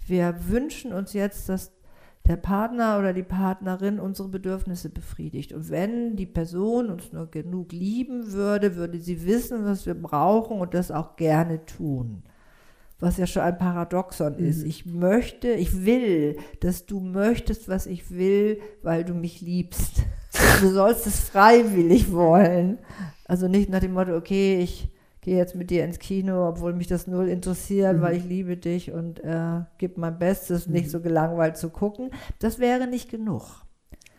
Wir 0.05 0.35
wünschen 0.47 0.91
uns 0.91 1.13
jetzt, 1.13 1.47
dass 1.49 1.71
der 2.27 2.37
Partner 2.37 2.99
oder 2.99 3.13
die 3.13 3.23
Partnerin 3.23 3.99
unsere 3.99 4.27
Bedürfnisse 4.29 4.89
befriedigt. 4.89 5.51
Und 5.51 5.69
wenn 5.69 6.15
die 6.15 6.27
Person 6.27 6.89
uns 6.89 7.11
nur 7.11 7.31
genug 7.31 7.71
lieben 7.71 8.31
würde, 8.31 8.75
würde 8.75 8.99
sie 8.99 9.25
wissen, 9.25 9.65
was 9.65 9.85
wir 9.87 9.95
brauchen 9.95 10.59
und 10.59 10.75
das 10.75 10.91
auch 10.91 11.15
gerne 11.15 11.65
tun. 11.65 12.23
Was 12.99 13.17
ja 13.17 13.25
schon 13.25 13.43
ein 13.43 13.57
Paradoxon 13.57 14.35
ist. 14.35 14.63
Ich 14.63 14.85
möchte, 14.85 15.47
ich 15.47 15.85
will, 15.85 16.37
dass 16.59 16.85
du 16.85 16.99
möchtest, 16.99 17.67
was 17.67 17.87
ich 17.87 18.11
will, 18.11 18.59
weil 18.83 19.05
du 19.05 19.13
mich 19.15 19.41
liebst. 19.41 20.03
Du 20.61 20.69
sollst 20.71 21.07
es 21.07 21.19
freiwillig 21.19 22.11
wollen. 22.11 22.79
Also 23.25 23.47
nicht 23.47 23.69
nach 23.69 23.79
dem 23.79 23.93
Motto, 23.93 24.15
okay, 24.15 24.59
ich 24.59 24.89
gehe 25.21 25.37
jetzt 25.37 25.55
mit 25.55 25.69
dir 25.69 25.83
ins 25.85 25.99
Kino, 25.99 26.47
obwohl 26.47 26.73
mich 26.73 26.87
das 26.87 27.07
null 27.07 27.27
interessiert, 27.27 28.01
weil 28.01 28.17
ich 28.17 28.23
liebe 28.25 28.57
dich 28.57 28.91
und 28.91 29.23
äh, 29.23 29.61
gebe 29.77 29.99
mein 29.99 30.17
Bestes, 30.17 30.67
nicht 30.67 30.89
so 30.89 31.01
gelangweilt 31.01 31.57
zu 31.57 31.69
gucken. 31.69 32.11
Das 32.39 32.59
wäre 32.59 32.87
nicht 32.87 33.09
genug. 33.09 33.41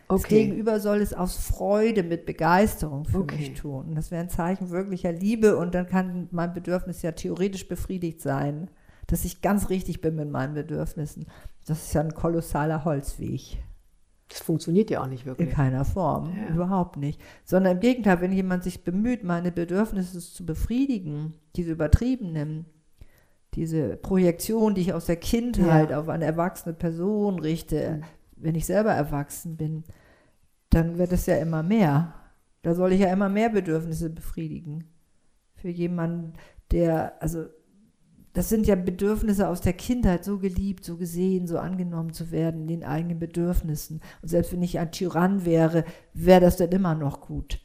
Das 0.07 0.21
Okay. 0.23 0.43
Gegenüber 0.43 0.79
soll 0.81 0.99
es 1.01 1.13
aus 1.13 1.37
Freude, 1.37 2.03
mit 2.03 2.25
Begeisterung 2.25 3.05
für 3.05 3.19
Okay. 3.19 3.37
mich 3.37 3.53
tun. 3.53 3.87
Und 3.89 3.95
das 3.95 4.11
wäre 4.11 4.21
ein 4.21 4.29
Zeichen 4.29 4.69
wirklicher 4.69 5.11
Liebe 5.13 5.55
und 5.57 5.73
dann 5.73 5.87
kann 5.87 6.27
mein 6.31 6.53
Bedürfnis 6.53 7.01
ja 7.01 7.13
theoretisch 7.13 7.67
befriedigt 7.69 8.21
sein, 8.21 8.69
dass 9.07 9.23
ich 9.25 9.41
ganz 9.41 9.69
richtig 9.69 10.01
bin 10.01 10.15
mit 10.15 10.29
meinen 10.29 10.53
Bedürfnissen. 10.53 11.27
Das 11.65 11.81
ist 11.83 11.93
ja 11.93 12.01
ein 12.01 12.13
kolossaler 12.13 12.83
Holzweg. 12.83 13.57
Das 14.31 14.39
funktioniert 14.41 14.89
ja 14.89 15.01
auch 15.01 15.07
nicht 15.07 15.21
In 15.23 15.27
wirklich. 15.27 15.49
keiner 15.51 15.83
Form, 15.85 16.31
Ja. 16.35 16.53
überhaupt 16.55 16.95
nicht. 16.97 17.21
Sondern 17.43 17.73
im 17.73 17.79
Gegenteil, 17.81 18.21
wenn 18.21 18.31
jemand 18.31 18.63
sich 18.63 18.83
bemüht, 18.83 19.23
meine 19.23 19.51
Bedürfnisse 19.51 20.19
zu 20.19 20.45
befriedigen, 20.45 21.33
diese 21.55 21.71
übertriebenen, 21.71 22.65
diese 23.55 23.97
Projektion, 23.97 24.73
die 24.75 24.81
ich 24.81 24.93
aus 24.93 25.05
der 25.07 25.17
Kindheit 25.17 25.89
Ja. 25.89 25.99
auf 25.99 26.07
eine 26.09 26.25
erwachsene 26.25 26.73
Person 26.73 27.39
richte, 27.39 28.01
wenn 28.37 28.55
ich 28.55 28.65
selber 28.65 28.91
erwachsen 28.91 29.57
bin, 29.57 29.83
dann 30.69 30.97
wird 30.97 31.11
es 31.11 31.25
ja 31.25 31.35
immer 31.37 31.61
mehr. 31.61 32.13
Da 32.61 32.73
soll 32.73 32.93
ich 32.93 33.01
ja 33.01 33.11
immer 33.11 33.27
mehr 33.27 33.49
Bedürfnisse 33.49 34.09
befriedigen. 34.09 34.85
Für 35.55 35.69
jemanden, 35.69 36.33
der, 36.71 37.21
also 37.21 37.45
das 38.33 38.49
sind 38.49 38.65
ja 38.65 38.75
Bedürfnisse 38.75 39.47
aus 39.47 39.61
der 39.61 39.73
Kindheit, 39.73 40.23
so 40.23 40.39
geliebt, 40.39 40.85
so 40.85 40.97
gesehen, 40.97 41.47
so 41.47 41.57
angenommen 41.59 42.13
zu 42.13 42.31
werden 42.31 42.61
in 42.61 42.67
den 42.67 42.83
eigenen 42.83 43.19
Bedürfnissen. 43.19 44.01
Und 44.21 44.29
selbst 44.29 44.53
wenn 44.53 44.61
ich 44.63 44.79
ein 44.79 44.91
Tyrann 44.91 45.45
wäre, 45.45 45.83
wäre 46.13 46.41
das 46.41 46.57
dann 46.57 46.71
immer 46.71 46.95
noch 46.95 47.21
gut. 47.21 47.59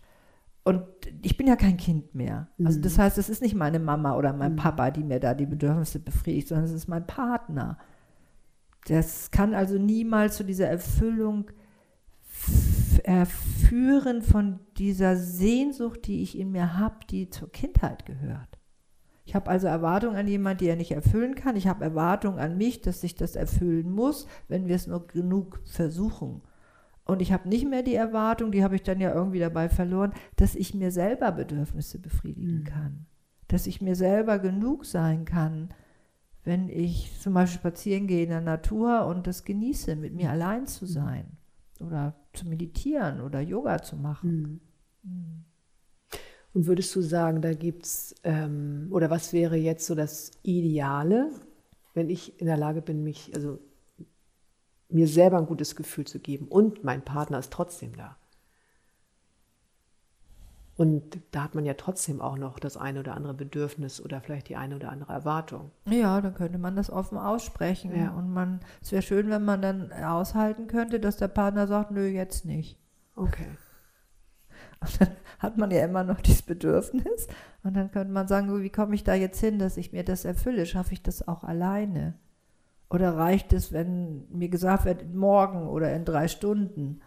Und 0.65 0.83
ich 1.23 1.37
bin 1.37 1.47
ja 1.47 1.55
kein 1.55 1.77
Kind 1.77 2.17
mehr. 2.17 2.49
Also 2.65 2.81
das 2.81 2.99
heißt, 2.99 3.19
es 3.19 3.29
ist 3.29 3.41
nicht 3.43 3.55
meine 3.55 3.79
Mama 3.79 4.17
oder 4.17 4.33
mein 4.33 4.57
Papa, 4.57 4.91
die 4.91 5.05
mir 5.05 5.21
da 5.21 5.33
die 5.35 5.47
Bedürfnisse 5.47 6.01
befriedigt, 6.01 6.49
sondern 6.49 6.67
es 6.67 6.73
ist 6.73 6.89
mein 6.89 7.07
Partner. 7.07 7.79
Das 8.89 9.31
kann 9.31 9.55
also 9.55 9.79
niemals 9.79 10.37
zu 10.37 10.45
dieser 10.45 10.67
Erfüllung 10.67 11.51
f- 12.29 13.01
äh, 13.05 13.25
führen 13.25 14.23
von 14.23 14.59
dieser 14.77 15.17
Sehnsucht, 15.17 16.09
die 16.09 16.23
ich 16.23 16.37
in 16.37 16.51
mir 16.51 16.77
habe, 16.77 16.97
die 17.11 17.31
zur 17.31 17.53
Kindheit 17.53 18.05
gehört. 18.05 18.56
Ich 19.27 19.35
habe 19.35 19.51
also 19.51 19.67
Erwartungen 19.67 20.17
an 20.17 20.29
jemanden, 20.29 20.59
die 20.59 20.69
er 20.69 20.77
nicht 20.77 20.93
erfüllen 20.93 21.35
kann. 21.35 21.57
Ich 21.57 21.67
habe 21.67 21.85
Erwartungen 21.85 22.39
an 22.39 22.57
mich, 22.57 22.81
dass 22.81 23.03
ich 23.03 23.17
das 23.17 23.35
erfüllen 23.35 23.91
muss, 23.91 24.29
wenn 24.47 24.69
wir 24.69 24.77
es 24.77 24.87
nur 24.87 25.07
genug 25.09 25.61
versuchen. 25.65 26.43
Und 27.05 27.21
ich 27.21 27.33
habe 27.33 27.49
nicht 27.49 27.69
mehr 27.69 27.83
die 27.83 27.97
Erwartung, 27.97 28.53
die 28.53 28.63
habe 28.63 28.77
ich 28.77 28.85
dann 28.85 29.01
ja 29.01 29.13
irgendwie 29.13 29.41
dabei 29.41 29.69
verloren, 29.69 30.13
dass 30.37 30.55
ich 30.55 30.75
mir 30.75 30.93
selber 30.93 31.33
Bedürfnisse 31.33 31.99
befriedigen 31.99 32.65
kann. 32.65 33.07
Dass 33.49 33.67
ich 33.67 33.81
mir 33.81 33.97
selber 33.97 34.39
genug 34.39 34.87
sein 34.87 35.25
kann, 35.25 35.71
wenn 36.45 36.69
ich 36.69 37.19
zum 37.21 37.35
Beispiel 37.35 37.59
spazieren 37.59 38.07
gehe 38.07 38.23
in 38.23 38.31
der 38.31 38.41
Natur 38.41 39.07
und 39.07 39.27
das 39.27 39.45
genieße, 39.45 39.97
mit 39.97 40.15
mir 40.15 40.31
allein 40.31 40.67
zu 40.67 40.87
sein 40.87 41.27
oder 41.81 42.15
zu 42.33 42.49
meditieren 42.49 43.21
oder 43.21 43.41
Yoga 43.41 43.83
zu 43.83 43.97
machen. 43.97 44.61
Mhm. 45.03 45.45
Und 46.57 46.67
würdest 46.67 46.97
du 46.97 47.03
sagen, 47.03 47.43
da 47.43 47.53
gibt 47.53 47.85
es, 47.85 48.15
ähm, 48.25 48.89
oder 48.91 49.11
was 49.11 49.35
wäre 49.35 49.57
jetzt 49.57 49.85
so 49.85 49.95
das 49.95 50.31
Ideale, 50.43 51.31
wenn 51.93 52.09
ich 52.09 52.41
in 52.41 52.47
der 52.47 52.57
Lage 52.57 52.81
bin, 52.81 53.03
mich, 53.03 53.31
also 53.35 53.59
mir 54.89 55.07
selber 55.07 55.37
ein 55.37 55.45
gutes 55.45 55.77
Gefühl 55.77 56.07
zu 56.07 56.19
geben 56.19 56.49
und 56.49 56.83
mein 56.83 57.03
Partner 57.03 57.39
ist 57.41 57.53
trotzdem 57.53 57.95
da? 57.95 58.17
Und 60.77 61.19
da 61.33 61.43
hat 61.43 61.55
man 61.55 61.67
ja 61.67 61.75
trotzdem 61.75 62.23
auch 62.23 62.39
noch 62.39 62.59
das 62.59 62.79
eine 62.79 63.01
oder 63.01 63.13
andere 63.13 63.35
Bedürfnis 63.35 64.01
oder 64.01 64.23
vielleicht 64.23 64.49
die 64.49 64.57
eine 64.57 64.77
oder 64.77 64.89
andere 64.91 65.13
Erwartung. 65.13 65.73
Ja, 65.85 66.23
dann 66.23 66.33
könnte 66.33 66.57
man 66.57 66.75
das 66.75 66.89
offen 66.89 67.19
aussprechen. 67.19 67.95
Ja. 67.95 68.13
Und 68.13 68.33
man, 68.33 68.61
es 68.81 68.93
wäre 68.93 69.03
schön, 69.03 69.29
wenn 69.29 69.45
man 69.45 69.61
dann 69.61 69.93
aushalten 69.93 70.69
könnte, 70.69 71.01
dass 71.01 71.19
der 71.19 71.29
Partner 71.29 71.67
sagt, 71.67 71.91
nö, 71.91 72.07
jetzt 72.07 72.47
nicht. 72.47 72.79
Okay. 73.15 73.49
Und 74.81 75.01
dann 75.01 75.09
hat 75.39 75.59
man 75.59 75.71
ja 75.71 75.85
immer 75.85 76.05
noch 76.05 76.21
dieses 76.21 76.43
Bedürfnis. 76.43 77.29
Und 77.63 77.75
dann 77.77 77.91
könnte 77.91 78.13
man 78.13 78.29
sagen, 78.29 78.63
wie 78.63 78.71
komme 78.71 78.95
ich 78.95 79.05
da 79.05 79.15
jetzt 79.15 79.41
hin, 79.41 79.59
dass 79.59 79.77
ich 79.77 79.93
mir 79.93 80.05
das 80.05 80.25
erfülle? 80.25 80.67
Schaffe 80.67 80.93
ich 80.95 81.03
das 81.03 81.27
auch 81.27 81.45
alleine? 81.45 82.15
Oder 82.89 83.17
reicht 83.17 83.53
es, 83.53 83.73
wenn 83.73 84.29
mir 84.31 84.49
gesagt 84.49 84.85
wird, 84.85 85.13
morgen 85.15 85.67
oder 85.67 85.93
in 85.95 86.05
drei 86.05 86.29
Stunden? 86.29 87.01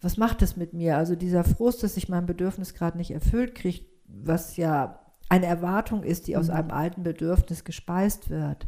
Was 0.00 0.16
macht 0.16 0.40
es 0.40 0.56
mit 0.56 0.72
mir? 0.72 0.96
Also 0.96 1.14
dieser 1.14 1.44
Frust, 1.44 1.82
dass 1.82 1.96
ich 1.98 2.08
mein 2.08 2.24
Bedürfnis 2.24 2.72
gerade 2.72 2.96
nicht 2.96 3.10
erfüllt 3.10 3.54
kriege, 3.54 3.84
was 4.06 4.56
ja 4.56 4.98
eine 5.28 5.46
Erwartung 5.46 6.02
ist, 6.02 6.26
die 6.26 6.36
aus 6.36 6.48
Mhm. 6.48 6.54
einem 6.54 6.70
alten 6.70 7.02
Bedürfnis 7.02 7.64
gespeist 7.64 8.30
wird. 8.30 8.66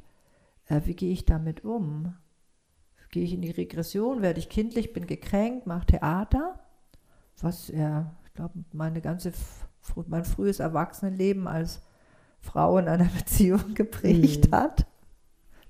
Äh, 0.67 0.83
wie 0.85 0.95
gehe 0.95 1.13
ich 1.13 1.25
damit 1.25 1.65
um? 1.65 2.15
Gehe 3.11 3.25
ich 3.25 3.33
in 3.33 3.43
die 3.43 3.51
Regression? 3.51 4.23
Werde 4.23 4.39
ich 4.41 4.49
kindlich? 4.49 4.93
Bin 4.93 5.07
gekränkt? 5.07 5.67
Mache 5.67 5.87
Theater? 5.87 6.61
Was 7.41 7.71
er, 7.71 8.15
ich 8.27 8.35
glaube, 8.35 8.65
meine 8.73 9.01
ganze, 9.01 9.33
mein 10.07 10.25
frühes 10.25 10.61
Erwachsenenleben 10.61 11.47
als 11.49 11.81
Frau 12.41 12.79
in 12.79 12.89
einer 12.89 13.05
Beziehung 13.19 13.75
geprägt 13.75 14.51
Mhm. 14.51 14.55
hat. 14.57 14.87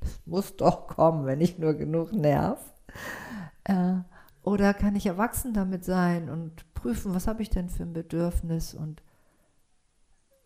Das 0.01 0.21
muss 0.27 0.57
doch 0.57 0.89
kommen, 0.89 1.27
wenn 1.27 1.41
ich 1.41 1.59
nur 1.59 1.75
genug 1.75 2.13
nerv. 2.13 2.59
Äh, 3.65 3.95
oder 4.43 4.75
kann 4.75 4.97
ich 4.97 5.07
erwachsen 5.07 5.55
damit 5.55 5.85
sein 5.85 6.29
und 6.29 6.73
prüfen, 6.75 7.15
was 7.15 7.29
habe 7.29 7.43
ich 7.43 7.51
denn 7.51 7.69
für 7.69 7.85
ein 7.85 7.93
Bedürfnis? 7.93 8.75
Und 8.75 9.03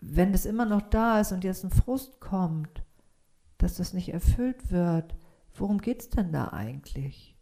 wenn 0.00 0.34
es 0.34 0.44
immer 0.44 0.66
noch 0.66 0.82
da 0.82 1.20
ist 1.20 1.32
und 1.32 1.44
jetzt 1.44 1.64
ein 1.64 1.70
Frust 1.70 2.20
kommt, 2.20 2.82
dass 3.58 3.76
das 3.76 3.94
nicht 3.94 4.12
erfüllt 4.12 4.70
wird, 4.70 5.16
worum 5.54 5.78
geht 5.78 6.02
es 6.02 6.10
denn 6.10 6.32
da 6.32 6.48
eigentlich? 6.48 7.34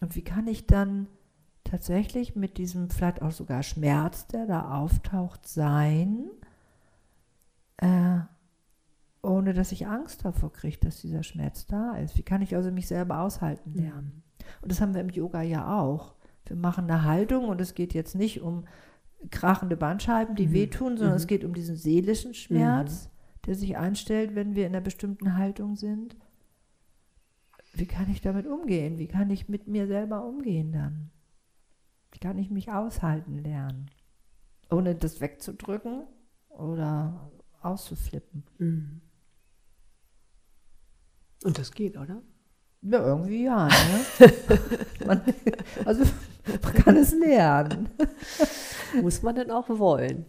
Und 0.00 0.14
wie 0.14 0.22
kann 0.24 0.46
ich 0.46 0.66
dann 0.66 1.08
tatsächlich 1.72 2.36
mit 2.36 2.58
diesem 2.58 2.90
vielleicht 2.90 3.22
auch 3.22 3.30
sogar 3.30 3.62
Schmerz, 3.62 4.26
der 4.26 4.44
da 4.46 4.78
auftaucht, 4.78 5.48
sein, 5.48 6.26
äh, 7.78 8.18
ohne 9.22 9.54
dass 9.54 9.72
ich 9.72 9.86
Angst 9.86 10.22
davor 10.26 10.52
kriege, 10.52 10.76
dass 10.80 11.00
dieser 11.00 11.22
Schmerz 11.22 11.66
da 11.66 11.96
ist? 11.96 12.18
Wie 12.18 12.22
kann 12.22 12.42
ich 12.42 12.54
also 12.54 12.70
mich 12.70 12.88
selber 12.88 13.20
aushalten 13.20 13.72
lernen? 13.72 14.22
Und 14.60 14.70
das 14.70 14.82
haben 14.82 14.92
wir 14.92 15.00
im 15.00 15.08
Yoga 15.08 15.40
ja 15.40 15.80
auch. 15.80 16.14
Wir 16.44 16.56
machen 16.56 16.90
eine 16.90 17.04
Haltung 17.04 17.48
und 17.48 17.58
es 17.58 17.72
geht 17.74 17.94
jetzt 17.94 18.16
nicht 18.16 18.42
um 18.42 18.64
krachende 19.30 19.78
Bandscheiben, 19.78 20.34
die 20.36 20.48
Mhm. 20.48 20.52
wehtun, 20.52 20.96
sondern 20.98 21.14
Mhm. 21.14 21.20
es 21.22 21.26
geht 21.26 21.42
um 21.42 21.54
diesen 21.54 21.76
seelischen 21.76 22.34
Schmerz, 22.34 23.08
der 23.46 23.54
sich 23.54 23.78
einstellt, 23.78 24.34
wenn 24.34 24.54
wir 24.54 24.66
in 24.66 24.74
einer 24.74 24.84
bestimmten 24.84 25.38
Haltung 25.38 25.76
sind. 25.76 26.16
Wie 27.72 27.86
kann 27.86 28.10
ich 28.10 28.20
damit 28.20 28.46
umgehen? 28.46 28.98
Wie 28.98 29.08
kann 29.08 29.30
ich 29.30 29.48
mit 29.48 29.68
mir 29.68 29.86
selber 29.86 30.26
umgehen 30.26 30.72
dann? 30.72 31.10
Wie 32.12 32.18
kann 32.18 32.38
ich 32.38 32.50
mich 32.50 32.70
aushalten 32.70 33.38
lernen? 33.38 33.90
Ohne 34.70 34.94
das 34.94 35.20
wegzudrücken 35.20 36.04
oder 36.48 37.30
auszuflippen. 37.62 38.44
Mhm. 38.58 39.00
Und 41.44 41.58
das 41.58 41.72
geht, 41.72 41.96
oder? 41.96 42.22
Ja, 42.82 43.04
irgendwie 43.04 43.44
ja. 43.44 43.68
Ne? 43.68 44.32
man, 45.06 45.22
also 45.84 46.04
man 46.62 46.72
kann 46.74 46.96
es 46.96 47.12
lernen. 47.12 47.88
Muss 49.00 49.22
man 49.22 49.34
denn 49.34 49.50
auch 49.50 49.68
wollen? 49.68 50.26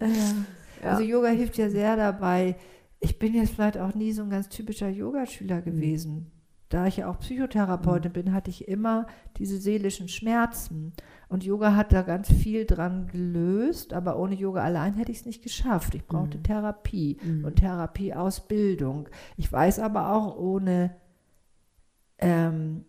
Ja. 0.82 0.92
Also 0.92 1.04
Yoga 1.04 1.30
hilft 1.30 1.58
ja 1.58 1.70
sehr 1.70 1.96
dabei. 1.96 2.56
Ich 3.00 3.20
bin 3.20 3.34
jetzt 3.34 3.54
vielleicht 3.54 3.78
auch 3.78 3.94
nie 3.94 4.12
so 4.12 4.24
ein 4.24 4.30
ganz 4.30 4.50
typischer 4.50 4.90
Yogaschüler 4.90 5.62
Mhm. 6.20 6.32
Da 6.74 6.88
ich 6.88 6.98
ja 6.98 7.08
auch 7.08 7.20
Psychotherapeutin 7.20 8.12
bin, 8.12 8.34
hatte 8.34 8.50
ich 8.50 8.68
immer 8.68 9.06
diese 9.38 9.60
seelischen 9.60 10.08
Schmerzen. 10.08 10.94
Und 11.30 11.44
Yoga 11.44 11.76
hat 11.76 11.94
da 11.94 12.02
ganz 12.02 12.32
viel 12.32 12.66
dran 12.66 13.06
gelöst, 13.08 13.94
aber 13.94 14.18
ohne 14.18 14.34
Yoga 14.34 14.64
allein 14.64 14.96
hätte 14.96 15.12
ich 15.12 15.20
es 15.20 15.26
nicht 15.28 15.44
geschafft. 15.44 15.94
Ich 15.94 16.06
brauchte 16.08 16.40
Mhm. 16.40 16.44
Therapie 16.44 17.18
Mhm. 17.24 17.46
und 17.46 17.56
Therapieausbildung. 17.58 19.08
Ich 19.38 19.52
weiß 19.52 19.78
aber 19.80 20.14
auch, 20.14 20.36
ohne 20.36 20.96
ähm, 22.18 22.86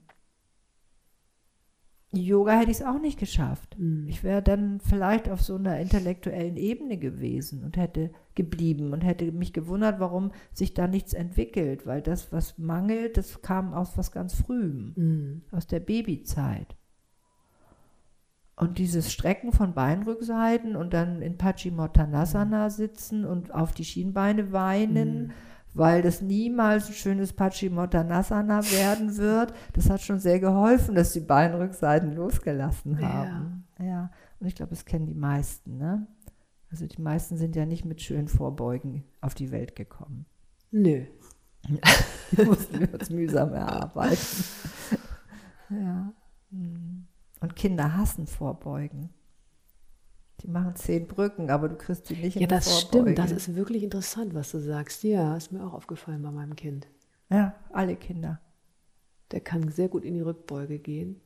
Yoga 2.16 2.52
hätte 2.58 2.70
ich 2.70 2.78
es 2.80 2.84
auch 2.86 3.00
nicht 3.00 3.18
geschafft. 3.18 3.76
Mhm. 3.78 4.06
Ich 4.08 4.22
wäre 4.22 4.42
dann 4.42 4.80
vielleicht 4.80 5.28
auf 5.30 5.40
so 5.42 5.56
einer 5.56 5.78
intellektuellen 5.80 6.56
Ebene 6.56 6.98
gewesen 6.98 7.64
und 7.64 7.76
hätte 7.76 8.10
geblieben 8.34 8.92
und 8.92 9.02
hätte 9.02 9.30
mich 9.32 9.52
gewundert, 9.52 10.00
warum 10.00 10.32
sich 10.52 10.74
da 10.74 10.86
nichts 10.86 11.12
entwickelt, 11.12 11.86
weil 11.86 12.02
das, 12.02 12.32
was 12.32 12.58
mangelt, 12.58 13.16
das 13.16 13.42
kam 13.42 13.72
aus 13.74 13.96
was 13.96 14.12
ganz 14.12 14.34
Frühem, 14.34 14.92
Mhm. 14.96 15.42
aus 15.52 15.66
der 15.66 15.80
Babyzeit. 15.80 16.76
Und 18.56 18.78
dieses 18.78 19.12
Strecken 19.12 19.50
von 19.52 19.74
Beinrückseiten 19.74 20.76
und 20.76 20.94
dann 20.94 21.22
in 21.22 21.36
Paschimottanasana 21.36 22.70
sitzen 22.70 23.24
und 23.24 23.52
auf 23.52 23.72
die 23.72 23.84
Schienbeine 23.84 24.52
weinen, 24.52 25.24
Mhm. 25.24 25.30
Weil 25.74 26.02
das 26.02 26.22
niemals 26.22 26.86
ein 26.88 26.94
schönes 26.94 27.32
Paschimottanasana 27.32 28.62
werden 28.72 29.16
wird, 29.16 29.52
das 29.74 29.90
hat 29.90 30.00
schon 30.00 30.20
sehr 30.20 30.40
geholfen, 30.40 30.94
dass 30.94 31.12
die 31.12 31.20
Beinrückseiten 31.20 32.14
losgelassen 32.14 32.98
Ja. 33.00 33.08
haben. 33.08 33.66
Ja, 33.78 34.10
und 34.40 34.46
ich 34.46 34.54
glaube, 34.54 34.70
das 34.70 34.84
kennen 34.84 35.06
die 35.06 35.14
meisten. 35.14 35.76
Ne? 35.76 36.06
Also 36.70 36.86
die 36.86 37.02
meisten 37.02 37.36
sind 37.36 37.56
ja 37.56 37.66
nicht 37.66 37.84
mit 37.84 38.00
schönen 38.00 38.28
Vorbeugen 38.28 39.04
auf 39.20 39.34
die 39.34 39.50
Welt 39.50 39.76
gekommen. 39.76 40.26
Nö. 40.70 41.04
Die 42.36 42.44
mussten 42.44 42.78
wir 42.80 42.92
uns 42.92 43.08
mühsam 43.10 43.52
erarbeiten. 43.54 44.18
Ja. 45.70 46.12
hm. 46.50 47.06
Und 47.40 47.56
Kinder 47.56 47.96
hassen 47.96 48.26
Vorbeugen. 48.26 49.08
Die 50.44 50.50
machen 50.50 50.76
zehn 50.76 51.06
Brücken, 51.06 51.50
aber 51.50 51.68
du 51.70 51.76
kriegst 51.76 52.08
die 52.10 52.14
nicht 52.16 52.34
Ja, 52.36 52.42
in 52.42 52.48
die 52.48 52.54
das 52.54 52.68
Vorbeuge. 52.82 53.12
stimmt. 53.12 53.18
Das 53.18 53.32
ist 53.32 53.56
wirklich 53.56 53.82
interessant, 53.82 54.34
was 54.34 54.50
du 54.50 54.58
sagst. 54.60 55.02
Ja, 55.02 55.36
ist 55.36 55.50
mir 55.52 55.64
auch 55.66 55.72
aufgefallen 55.72 56.22
bei 56.22 56.30
meinem 56.30 56.54
Kind. 56.54 56.86
Ja, 57.30 57.54
alle 57.72 57.96
Kinder. 57.96 58.40
Der 59.32 59.40
kann 59.40 59.68
sehr 59.70 59.88
gut 59.88 60.04
in 60.04 60.12
die 60.14 60.20
Rückbeuge 60.20 60.78
gehen. 60.78 61.20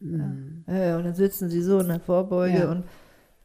Mhm. 0.00 0.64
Ja, 0.68 0.96
und 0.96 1.04
dann 1.04 1.14
sitzen 1.14 1.50
sie 1.50 1.60
so 1.60 1.80
in 1.80 1.88
der 1.88 2.00
Vorbeuge 2.00 2.58
Ja. 2.58 2.70
und 2.70 2.84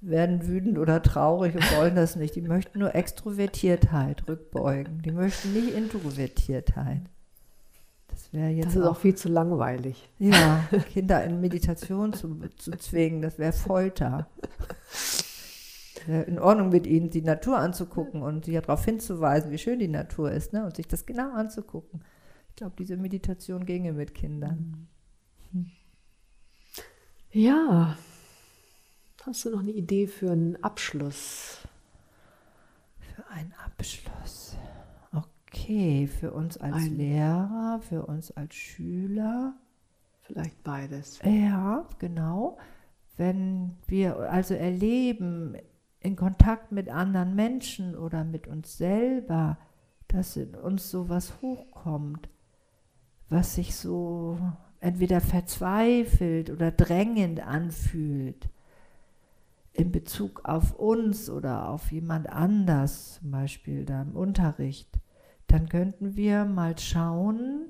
werden 0.02 0.48
wütend 0.48 0.78
oder 0.78 1.02
traurig 1.02 1.56
und 1.56 1.64
wollen 1.78 1.96
das 1.96 2.16
nicht. 2.16 2.36
Die 2.36 2.42
möchten 2.42 2.80
nur 2.80 2.94
Extrovertiertheit 2.96 4.28
rückbeugen. 4.30 5.02
Die 5.02 5.12
möchten 5.12 5.52
nicht 5.54 5.74
Introvertiertheit. 5.76 7.02
Das 8.20 8.34
wäre 8.34 8.50
jetzt 8.50 8.68
Das 8.68 8.76
ist 8.76 8.84
auch 8.84 8.98
viel 8.98 9.16
zu 9.16 9.30
langweilig. 9.30 10.10
ja, 10.20 10.64
Kinder 10.92 11.24
in 11.24 11.40
Meditation 11.40 12.12
zu, 12.12 12.38
zu 12.58 12.72
zwingen, 12.72 13.22
das 13.22 13.40
wäre 13.40 13.54
Folter. 13.54 14.28
In 16.08 16.40
Ordnung 16.40 16.70
mit 16.70 16.86
ihnen, 16.86 17.10
die 17.10 17.22
Natur 17.22 17.58
anzugucken 17.58 18.22
und 18.24 18.46
sie 18.46 18.54
darauf 18.54 18.84
hinzuweisen, 18.84 19.52
wie 19.52 19.58
schön 19.58 19.80
die 19.80 19.88
Natur 19.88 20.32
ist, 20.32 20.54
ne? 20.54 20.66
und 20.66 20.76
sich 20.76 20.88
das 20.88 21.06
genau 21.06 21.32
anzugucken. 21.34 22.04
Ich 22.50 22.56
glaube, 22.56 22.76
diese 22.78 22.98
Meditation 22.98 23.66
ginge 23.66 23.94
mit 23.94 24.14
Kindern. 24.14 24.88
Ja. 27.32 27.98
Hast 29.26 29.46
du 29.46 29.50
noch 29.52 29.60
eine 29.60 29.72
Idee 29.72 30.08
für 30.08 30.32
einen 30.32 30.62
Abschluss? 30.64 31.60
Für 33.00 33.28
einen 33.30 33.54
Abschluss. 33.66 34.39
Okay, 35.52 36.08
für 36.08 36.32
uns 36.32 36.58
als 36.58 36.76
Ein- 36.76 36.98
Lehrer, 36.98 37.80
für 37.82 38.06
uns 38.06 38.32
als 38.32 38.54
Schüler. 38.56 39.54
Vielleicht 40.22 40.64
beides. 40.64 41.20
Ja, 41.24 41.86
genau. 41.98 42.58
Wenn 43.18 43.76
wir 43.88 44.18
also 44.32 44.54
erleben, 44.54 45.56
in 46.02 46.16
Kontakt 46.16 46.72
mit 46.72 46.88
anderen 46.90 47.36
Menschen 47.36 47.96
oder 47.96 48.24
mit 48.24 48.48
uns 48.48 48.78
selber, 48.78 49.58
dass 50.08 50.38
in 50.38 50.56
uns 50.56 50.90
sowas 50.90 51.34
hochkommt, 51.42 52.30
was 53.28 53.56
sich 53.56 53.76
so 53.76 54.38
entweder 54.80 55.20
verzweifelt 55.20 56.50
oder 56.50 56.72
drängend 56.72 57.42
anfühlt 57.42 58.50
in 59.74 59.92
Bezug 59.92 60.42
auf 60.46 60.74
uns 60.74 61.30
oder 61.30 61.70
auf 61.70 61.92
jemand 61.92 62.30
anders, 62.30 63.16
zum 63.20 63.32
Beispiel 63.32 63.86
da 63.86 64.02
im 64.02 64.16
Unterricht, 64.16 65.00
dann 65.52 65.68
könnten 65.68 66.16
wir 66.16 66.46
mal 66.46 66.78
schauen, 66.78 67.66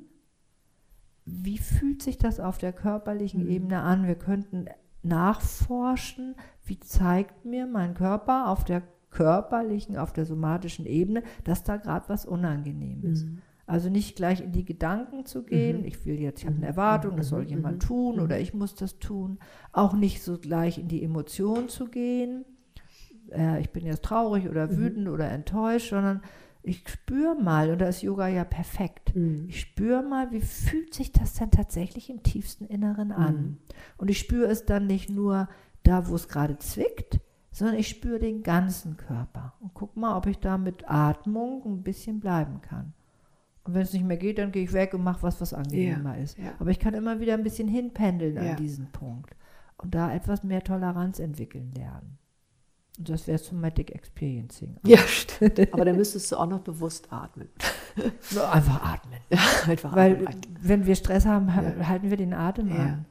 wie 1.25 1.57
fühlt 1.57 2.01
sich 2.01 2.17
das 2.17 2.39
auf 2.39 2.57
der 2.57 2.73
körperlichen 2.73 3.43
Mhm. 3.43 3.49
Ebene 3.49 3.81
an. 3.81 4.07
Wir 4.07 4.15
könnten 4.15 4.65
nachforschen, 5.01 6.35
wie 6.65 6.79
zeigt 6.79 7.45
mir 7.45 7.65
mein 7.67 7.93
Körper 7.93 8.49
auf 8.49 8.63
der 8.65 8.83
körperlichen, 9.11 9.97
auf 9.97 10.13
der 10.13 10.25
somatischen 10.25 10.85
Ebene, 10.85 11.23
dass 11.43 11.63
da 11.63 11.77
gerade 11.77 12.09
was 12.09 12.25
unangenehm 12.25 13.03
ist. 13.03 13.25
Mhm. 13.25 13.39
Also 13.65 13.89
nicht 13.89 14.15
gleich 14.15 14.41
in 14.41 14.51
die 14.51 14.65
Gedanken 14.65 15.25
zu 15.25 15.43
gehen, 15.43 15.85
ich 15.85 16.03
will 16.05 16.19
jetzt, 16.19 16.41
ich 16.41 16.47
habe 16.47 16.57
eine 16.57 16.65
Erwartung, 16.65 17.15
das 17.17 17.29
soll 17.29 17.43
jemand 17.43 17.83
tun 17.83 18.19
oder 18.19 18.39
ich 18.39 18.53
muss 18.55 18.73
das 18.73 18.97
tun. 18.97 19.37
Auch 19.71 19.93
nicht 19.93 20.23
so 20.23 20.39
gleich 20.39 20.79
in 20.79 20.87
die 20.87 21.03
Emotion 21.03 21.69
zu 21.69 21.85
gehen, 21.85 22.45
äh, 23.31 23.61
ich 23.61 23.69
bin 23.69 23.85
jetzt 23.85 24.03
traurig 24.03 24.49
oder 24.49 24.75
wütend 24.75 25.07
oder 25.07 25.29
enttäuscht, 25.29 25.91
sondern 25.91 26.21
ich 26.61 26.83
spüre 26.87 27.35
mal, 27.35 27.71
und 27.71 27.79
da 27.79 27.87
ist 27.87 28.01
Yoga 28.01 28.27
ja 28.27 28.43
perfekt, 28.43 29.15
Mhm. 29.15 29.45
ich 29.47 29.61
spüre 29.61 30.03
mal, 30.03 30.31
wie 30.31 30.41
fühlt 30.41 30.93
sich 30.93 31.11
das 31.11 31.33
denn 31.35 31.51
tatsächlich 31.51 32.09
im 32.09 32.21
tiefsten 32.23 32.65
Inneren 32.65 33.11
an. 33.11 33.57
Und 33.97 34.09
ich 34.09 34.19
spüre 34.19 34.47
es 34.47 34.65
dann 34.65 34.85
nicht 34.87 35.09
nur 35.09 35.47
da, 35.83 36.07
wo 36.09 36.15
es 36.15 36.27
gerade 36.27 36.57
zwickt, 36.59 37.19
sondern 37.51 37.77
ich 37.77 37.87
spüre 37.87 38.19
den 38.19 38.43
ganzen 38.43 38.97
Körper 38.97 39.53
und 39.59 39.73
guck 39.73 39.95
mal, 39.97 40.15
ob 40.17 40.27
ich 40.27 40.37
da 40.39 40.57
mit 40.57 40.89
Atmung 40.89 41.63
ein 41.65 41.83
bisschen 41.83 42.19
bleiben 42.19 42.61
kann. 42.61 42.93
Und 43.63 43.73
wenn 43.73 43.81
es 43.81 43.93
nicht 43.93 44.05
mehr 44.05 44.17
geht, 44.17 44.37
dann 44.37 44.51
gehe 44.51 44.63
ich 44.63 44.73
weg 44.73 44.93
und 44.93 45.03
mache 45.03 45.23
was, 45.23 45.39
was 45.41 45.53
angenehmer 45.53 46.17
ist. 46.17 46.37
ja. 46.37 46.51
Aber 46.59 46.71
ich 46.71 46.79
kann 46.79 46.93
immer 46.93 47.19
wieder 47.19 47.33
ein 47.33 47.43
bisschen 47.43 47.67
hinpendeln 47.67 48.35
Ja. 48.35 48.51
an 48.51 48.57
diesen 48.57 48.91
Punkt 48.91 49.35
und 49.77 49.95
da 49.95 50.13
etwas 50.13 50.43
mehr 50.43 50.63
Toleranz 50.63 51.19
entwickeln 51.19 51.71
lernen. 51.75 52.17
Und 52.99 53.09
das 53.09 53.25
wäre 53.27 53.37
Somatic 53.39 53.91
Experiencing. 53.95 54.75
Ja, 54.85 54.97
stimmt. 55.07 55.73
Aber 55.73 55.85
dann 55.85 55.95
müsstest 55.95 56.31
du 56.31 56.35
auch 56.37 56.45
noch 56.47 56.59
bewusst 56.59 57.11
atmen. 57.11 57.47
Nur 58.33 58.51
einfach 58.51 58.83
atmen. 58.83 59.19
Einfach 59.65 59.95
Weil 59.95 60.27
atmen. 60.27 60.57
wenn 60.61 60.85
wir 60.85 60.95
Stress 60.95 61.25
haben, 61.25 61.55
ha- 61.55 61.63
Ja. 61.79 61.87
halten 61.87 62.09
wir 62.09 62.17
den 62.17 62.33
Atem 62.33 62.67
Ja. 62.69 62.75
an. 62.75 63.05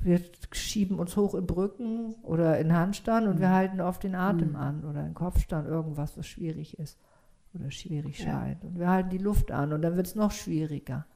Wir 0.00 0.20
schieben 0.52 1.00
uns 1.00 1.16
hoch 1.16 1.34
in 1.34 1.46
Brücken 1.46 2.14
oder 2.22 2.58
in 2.60 2.72
Handstand 2.72 3.26
und 3.26 3.36
Mhm. 3.36 3.40
wir 3.40 3.50
halten 3.50 3.80
oft 3.80 4.02
den 4.04 4.14
Atem 4.14 4.54
an 4.54 4.84
oder 4.84 5.04
in 5.04 5.14
Kopfstand, 5.14 5.66
irgendwas, 5.66 6.16
was 6.16 6.26
schwierig 6.26 6.78
ist 6.78 6.98
oder 7.54 7.70
schwierig 7.70 8.18
Ja. 8.20 8.26
scheint. 8.26 8.62
Und 8.62 8.78
wir 8.78 8.88
halten 8.88 9.10
die 9.10 9.18
Luft 9.18 9.50
an 9.50 9.72
und 9.72 9.82
dann 9.82 9.96
wird 9.96 10.06
es 10.06 10.14
noch 10.14 10.30
schwieriger. 10.30 11.06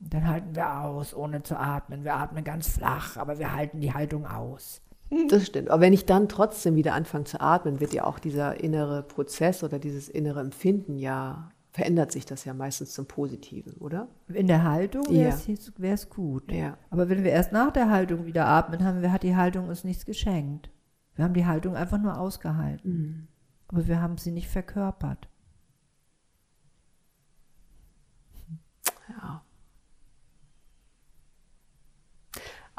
Und 0.00 0.12
dann 0.12 0.26
halten 0.26 0.54
wir 0.54 0.80
aus, 0.80 1.14
ohne 1.14 1.42
zu 1.44 1.56
atmen. 1.58 2.04
Wir 2.04 2.16
atmen 2.16 2.44
ganz 2.44 2.68
flach, 2.68 3.16
aber 3.16 3.38
wir 3.38 3.54
halten 3.54 3.80
die 3.80 3.94
Haltung 3.94 4.26
aus. 4.26 4.82
Das 5.28 5.46
stimmt. 5.46 5.70
Aber 5.70 5.80
wenn 5.80 5.92
ich 5.92 6.06
dann 6.06 6.28
trotzdem 6.28 6.74
wieder 6.76 6.94
anfange 6.94 7.24
zu 7.24 7.40
atmen, 7.40 7.80
wird 7.80 7.94
ja 7.94 8.04
auch 8.04 8.18
dieser 8.18 8.62
innere 8.62 9.02
Prozess 9.02 9.64
oder 9.64 9.78
dieses 9.78 10.08
innere 10.08 10.40
Empfinden 10.40 10.98
ja, 10.98 11.50
verändert 11.72 12.12
sich 12.12 12.26
das 12.26 12.44
ja 12.44 12.54
meistens 12.54 12.92
zum 12.92 13.06
Positiven, 13.06 13.74
oder? 13.74 14.08
In 14.28 14.46
der 14.46 14.64
Haltung 14.64 15.04
Ja. 15.10 15.34
wäre 15.76 15.94
es 15.94 16.10
gut. 16.10 16.52
Ja. 16.52 16.76
Aber 16.90 17.08
wenn 17.08 17.24
wir 17.24 17.30
erst 17.30 17.52
nach 17.52 17.72
der 17.72 17.90
Haltung 17.90 18.26
wieder 18.26 18.46
atmen, 18.46 18.84
haben 18.84 19.00
wir, 19.00 19.12
hat 19.12 19.22
die 19.22 19.36
Haltung 19.36 19.68
uns 19.68 19.84
nichts 19.84 20.04
geschenkt. 20.04 20.70
Wir 21.14 21.24
haben 21.24 21.34
die 21.34 21.46
Haltung 21.46 21.74
einfach 21.74 21.98
nur 21.98 22.18
ausgehalten. 22.18 22.90
Mhm. 22.90 23.28
Aber 23.68 23.86
wir 23.86 24.00
haben 24.00 24.18
sie 24.18 24.30
nicht 24.30 24.48
verkörpert. 24.48 25.28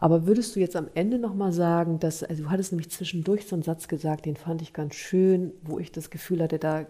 Aber 0.02 0.26
würdest 0.26 0.56
du 0.56 0.62
jetzt 0.62 0.78
am 0.78 0.88
Ende 0.94 1.20
nochmal 1.20 1.52
sagen, 1.52 2.00
dass, 2.00 2.24
also 2.24 2.44
du 2.44 2.50
hattest 2.50 2.72
nämlich 2.72 2.90
zwischendurch 2.90 3.46
so 3.46 3.58
einen 3.58 3.64
Satz 3.64 3.90
gesagt, 3.90 4.26
den 4.26 4.38
fand 4.38 4.62
ich 4.62 4.72
ganz 4.72 4.96
schön, 4.96 5.52
wo 5.62 5.78
ich 5.78 5.92
das 5.92 6.10
Gefühl 6.10 6.42
hatte, 6.42 6.58
da 6.58 6.86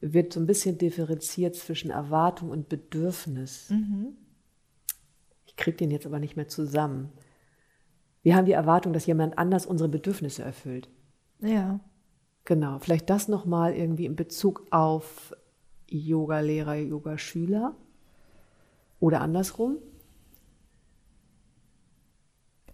wird 0.00 0.32
so 0.32 0.38
ein 0.38 0.46
bisschen 0.46 0.78
differenziert 0.78 1.56
zwischen 1.56 1.90
Erwartung 1.90 2.50
und 2.50 2.68
Bedürfnis. 2.68 3.72
Ich 5.46 5.56
kriege 5.56 5.78
den 5.78 5.90
jetzt 5.90 6.06
aber 6.06 6.20
nicht 6.20 6.36
mehr 6.36 6.46
zusammen. 6.46 7.10
Wir 8.22 8.36
haben 8.36 8.46
die 8.46 8.52
Erwartung, 8.52 8.92
dass 8.92 9.06
jemand 9.06 9.36
anders 9.36 9.66
unsere 9.66 9.88
Bedürfnisse 9.88 10.44
erfüllt. 10.44 10.88
Ja. 11.40 11.80
Genau, 12.44 12.78
vielleicht 12.78 13.10
das 13.10 13.26
nochmal 13.26 13.74
irgendwie 13.74 14.06
in 14.06 14.14
Bezug 14.14 14.64
auf 14.70 15.34
Yoga-Lehrer, 15.88 16.76
Yogaschüler 16.76 17.74
oder 19.00 19.22
andersrum 19.22 19.78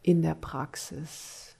in 0.04 0.20
der 0.20 0.34
Praxis. 0.34 1.56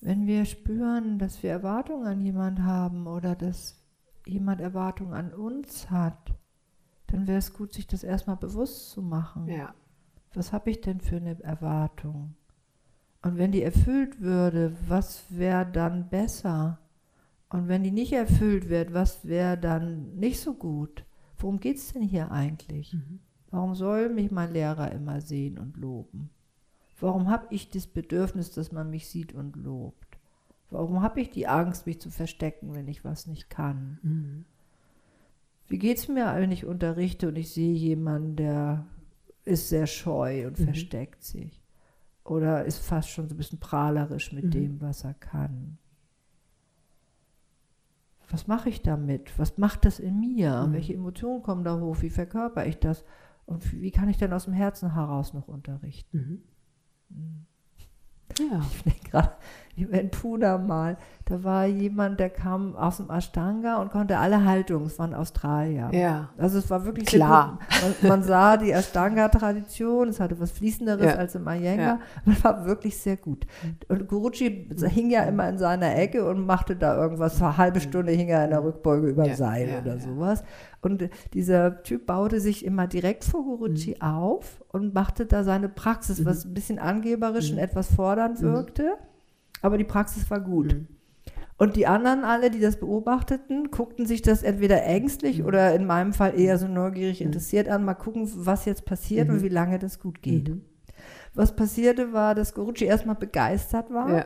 Wenn 0.00 0.26
wir 0.28 0.44
spüren, 0.44 1.18
dass 1.18 1.42
wir 1.42 1.50
Erwartungen 1.50 2.06
an 2.06 2.20
jemand 2.20 2.60
haben 2.62 3.08
oder 3.08 3.34
dass 3.34 3.82
jemand 4.24 4.60
Erwartungen 4.60 5.14
an 5.14 5.34
uns 5.34 5.90
hat, 5.90 6.32
dann 7.08 7.26
wäre 7.26 7.38
es 7.38 7.52
gut, 7.52 7.72
sich 7.72 7.88
das 7.88 8.04
erstmal 8.04 8.36
bewusst 8.36 8.90
zu 8.90 9.02
machen. 9.02 9.48
Ja, 9.48 9.74
Was 10.32 10.52
habe 10.52 10.70
ich 10.70 10.80
denn 10.80 11.00
für 11.00 11.16
eine 11.16 11.42
Erwartung? 11.42 12.36
Und 13.22 13.36
wenn 13.36 13.50
die 13.50 13.62
erfüllt 13.62 14.20
würde, 14.20 14.76
was 14.86 15.24
wäre 15.30 15.66
dann 15.66 16.08
besser? 16.08 16.78
Und 17.48 17.66
wenn 17.66 17.82
die 17.82 17.90
nicht 17.90 18.12
erfüllt 18.12 18.68
wird, 18.68 18.94
was 18.94 19.26
wäre 19.26 19.58
dann 19.58 20.14
nicht 20.14 20.38
so 20.38 20.54
gut? 20.54 21.04
Worum 21.38 21.58
geht 21.58 21.78
es 21.78 21.92
denn 21.92 22.02
hier 22.02 22.30
eigentlich? 22.30 22.96
Warum 23.50 23.74
soll 23.74 24.10
mich 24.10 24.30
mein 24.30 24.52
Lehrer 24.52 24.92
immer 24.92 25.20
sehen 25.20 25.58
und 25.58 25.76
loben? 25.76 26.30
Warum 27.00 27.28
habe 27.30 27.46
ich 27.50 27.70
das 27.70 27.86
Bedürfnis, 27.86 28.50
dass 28.50 28.72
man 28.72 28.90
mich 28.90 29.08
sieht 29.08 29.32
und 29.32 29.56
lobt? 29.56 30.18
Warum 30.70 31.00
habe 31.02 31.20
ich 31.20 31.30
die 31.30 31.46
Angst, 31.46 31.86
mich 31.86 32.00
zu 32.00 32.10
verstecken, 32.10 32.74
wenn 32.74 32.88
ich 32.88 33.04
was 33.04 33.26
nicht 33.26 33.48
kann? 33.48 33.98
Wie 35.68 35.78
geht 35.78 35.98
es 35.98 36.08
mir, 36.08 36.34
wenn 36.36 36.50
ich 36.50 36.66
unterrichte 36.66 37.28
und 37.28 37.36
ich 37.36 37.50
sehe 37.52 37.72
jemanden, 37.74 38.36
der 38.36 38.86
ist 39.44 39.68
sehr 39.68 39.86
scheu 39.86 40.46
und 40.46 40.58
versteckt 40.64 41.22
sich? 41.22 41.62
Oder 42.24 42.64
ist 42.64 42.78
fast 42.78 43.08
schon 43.08 43.28
so 43.28 43.34
ein 43.34 43.38
bisschen 43.38 43.60
prahlerisch 43.60 44.32
mit 44.32 44.52
dem, 44.52 44.80
was 44.80 45.04
er 45.04 45.14
kann? 45.14 45.78
Was 48.30 48.46
mache 48.46 48.68
ich 48.68 48.82
damit? 48.82 49.38
Was 49.38 49.56
macht 49.56 49.86
das 49.86 49.98
in 50.00 50.20
mir? 50.20 50.66
Welche 50.72 50.92
Emotionen 50.94 51.42
kommen 51.42 51.64
da 51.64 51.78
hoch? 51.80 52.02
Wie 52.02 52.10
verkörper 52.10 52.66
ich 52.66 52.78
das? 52.78 53.04
Und 53.46 53.72
wie 53.80 53.90
kann 53.90 54.10
ich 54.10 54.18
denn 54.18 54.32
aus 54.34 54.44
dem 54.44 54.52
Herzen 54.52 54.92
heraus 54.92 55.32
noch 55.32 55.48
unterrichten? 55.48 56.42
Ja. 58.38 58.60
Ich 58.72 58.82
denke 58.82 59.10
gerade 59.10 59.36
in 59.90 60.10
Pune 60.10 60.58
mal, 60.58 60.96
da 61.26 61.44
war 61.44 61.66
jemand, 61.66 62.18
der 62.20 62.30
kam 62.30 62.74
aus 62.74 62.96
dem 62.98 63.10
Ashtanga 63.10 63.76
und 63.82 63.90
konnte 63.90 64.18
alle 64.18 64.44
Haltungen, 64.44 64.86
es 64.86 64.98
war 64.98 65.06
ein 65.06 65.14
Australier. 65.14 65.90
Ja. 65.92 66.30
Also 66.38 66.58
es 66.58 66.70
war 66.70 66.84
wirklich 66.86 67.06
Klar. 67.06 67.58
Man, 68.02 68.08
man 68.08 68.22
sah 68.22 68.56
die 68.56 68.70
Ashtanga-Tradition, 68.72 70.08
es 70.08 70.20
hatte 70.20 70.40
was 70.40 70.50
Fließenderes 70.52 71.04
Ja. 71.04 71.14
als 71.14 71.34
im 71.34 71.46
Iyengar, 71.46 71.98
Ja. 72.26 72.32
es 72.32 72.42
war 72.44 72.64
wirklich 72.64 72.96
sehr 72.98 73.16
gut. 73.16 73.46
Und 73.88 74.08
Guruji 74.08 74.70
hing 74.88 75.10
ja 75.10 75.22
immer 75.24 75.48
in 75.48 75.58
seiner 75.58 75.94
Ecke 75.96 76.28
und 76.28 76.46
machte 76.46 76.76
da 76.76 76.96
irgendwas, 76.96 77.40
eine 77.42 77.56
halbe 77.56 77.80
Stunde 77.80 78.12
hing 78.12 78.28
er 78.28 78.44
in 78.44 78.50
der 78.50 78.64
Rückbeuge 78.64 79.08
über 79.08 79.26
Ja, 79.26 79.34
Seil 79.34 79.68
ja, 79.68 79.80
oder 79.80 79.98
sowas. 79.98 80.42
Und 80.80 81.08
dieser 81.34 81.82
Typ 81.82 82.06
baute 82.06 82.40
sich 82.40 82.64
immer 82.64 82.86
direkt 82.86 83.24
vor 83.24 83.42
Guruji 83.44 83.96
Mhm. 84.00 84.02
auf 84.02 84.64
und 84.72 84.94
machte 84.94 85.26
da 85.26 85.44
seine 85.44 85.68
Praxis, 85.68 86.24
was 86.24 86.44
ein 86.44 86.54
bisschen 86.54 86.78
angeberisch 86.78 87.50
Mhm. 87.50 87.58
und 87.58 87.64
etwas 87.64 87.92
fordernd 87.94 88.40
wirkte, 88.42 88.96
aber 89.62 89.78
die 89.78 89.84
Praxis 89.84 90.30
war 90.30 90.40
gut. 90.40 90.74
Mhm. 90.74 90.86
Und 91.60 91.74
die 91.74 91.88
anderen 91.88 92.24
alle, 92.24 92.50
die 92.50 92.60
das 92.60 92.76
beobachteten, 92.78 93.70
guckten 93.72 94.06
sich 94.06 94.22
das 94.22 94.42
entweder 94.44 94.76
Mhm. 94.76 94.82
ängstlich 94.88 95.42
oder 95.44 95.74
in 95.74 95.86
meinem 95.86 96.12
Fall 96.12 96.38
eher 96.38 96.56
so 96.58 96.68
neugierig 96.68 97.20
interessiert 97.20 97.68
an, 97.68 97.84
mal 97.84 97.94
gucken, 97.94 98.30
was 98.34 98.64
jetzt 98.64 98.84
passiert 98.84 99.28
Mhm. 99.28 99.34
und 99.34 99.42
wie 99.42 99.48
lange 99.48 99.78
das 99.80 99.98
gut 99.98 100.22
geht. 100.22 100.52
Was 101.34 101.54
passierte 101.56 102.12
war, 102.12 102.34
dass 102.34 102.54
Guruji 102.54 102.84
erstmal 102.86 103.16
begeistert 103.16 103.92
war 103.92 104.10
Ja. 104.10 104.24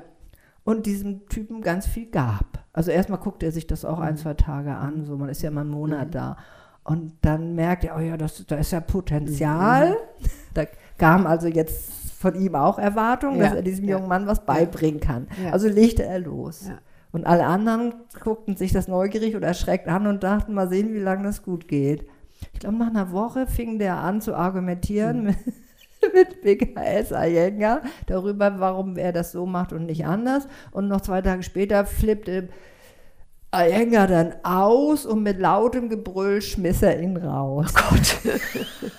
und 0.64 0.84
diesem 0.86 1.26
Typen 1.28 1.62
ganz 1.62 1.86
viel 1.86 2.06
gab. 2.10 2.64
Also 2.74 2.90
erstmal 2.90 3.18
guckte 3.18 3.46
er 3.46 3.52
sich 3.52 3.66
das 3.66 3.84
auch 3.86 3.98
Mhm. 3.98 4.04
ein, 4.04 4.16
zwei 4.18 4.34
Tage 4.34 4.74
an, 4.74 5.04
so 5.04 5.16
man 5.16 5.28
ist 5.30 5.40
ja 5.42 5.48
immer 5.50 5.62
einen 5.62 5.70
Monat 5.70 6.14
da. 6.14 6.36
Und 6.84 7.12
dann 7.22 7.54
merkt 7.54 7.84
er, 7.84 7.96
oh 7.96 8.00
ja, 8.00 8.16
das, 8.16 8.44
da 8.46 8.56
ist 8.56 8.72
ja 8.72 8.80
Potenzial. 8.80 9.90
Mhm. 9.90 9.94
Da 10.54 10.64
kam 10.98 11.26
also 11.26 11.48
jetzt 11.48 12.01
von 12.22 12.34
ihm 12.34 12.54
auch 12.54 12.78
Erwartung, 12.78 13.38
dass 13.38 13.50
Ja, 13.50 13.56
er 13.56 13.62
diesem 13.62 13.86
jungen 13.88 14.08
Mann 14.08 14.26
was 14.26 14.46
beibringen 14.46 15.00
kann. 15.00 15.26
Also 15.50 15.68
legte 15.68 16.04
er 16.04 16.20
los. 16.20 16.70
Und 17.10 17.26
alle 17.26 17.44
anderen 17.44 17.92
guckten 18.22 18.56
sich 18.56 18.72
das 18.72 18.88
neugierig 18.88 19.36
oder 19.36 19.48
erschreckt 19.48 19.86
an 19.88 20.06
und 20.06 20.22
dachten, 20.22 20.54
mal 20.54 20.68
sehen, 20.68 20.94
wie 20.94 21.00
lange 21.00 21.24
das 21.24 21.42
gut 21.42 21.68
geht. 21.68 22.06
Ich 22.54 22.60
glaube, 22.60 22.78
nach 22.78 22.88
einer 22.88 23.12
Woche 23.12 23.46
fing 23.46 23.78
der 23.78 23.96
an 23.98 24.20
zu 24.20 24.34
argumentieren 24.34 25.24
mit, 25.24 25.36
mit 26.14 26.42
BKS 26.42 27.10
Iyengar 27.10 27.82
darüber, 28.06 28.58
warum 28.58 28.96
er 28.96 29.12
das 29.12 29.32
so 29.32 29.44
macht 29.44 29.72
und 29.72 29.86
nicht 29.86 30.06
anders. 30.06 30.48
Und 30.70 30.88
noch 30.88 31.02
zwei 31.02 31.20
Tage 31.20 31.42
später 31.42 31.84
flippte 31.84 32.48
Iyengar 33.54 34.06
dann 34.06 34.34
aus 34.44 35.04
und 35.04 35.22
mit 35.22 35.38
lautem 35.38 35.88
Gebrüll 35.90 36.40
schmiss 36.40 36.80
er 36.82 37.00
ihn 37.00 37.16
raus. 37.18 37.72
Oh 37.76 37.90
Gott. 37.90 38.18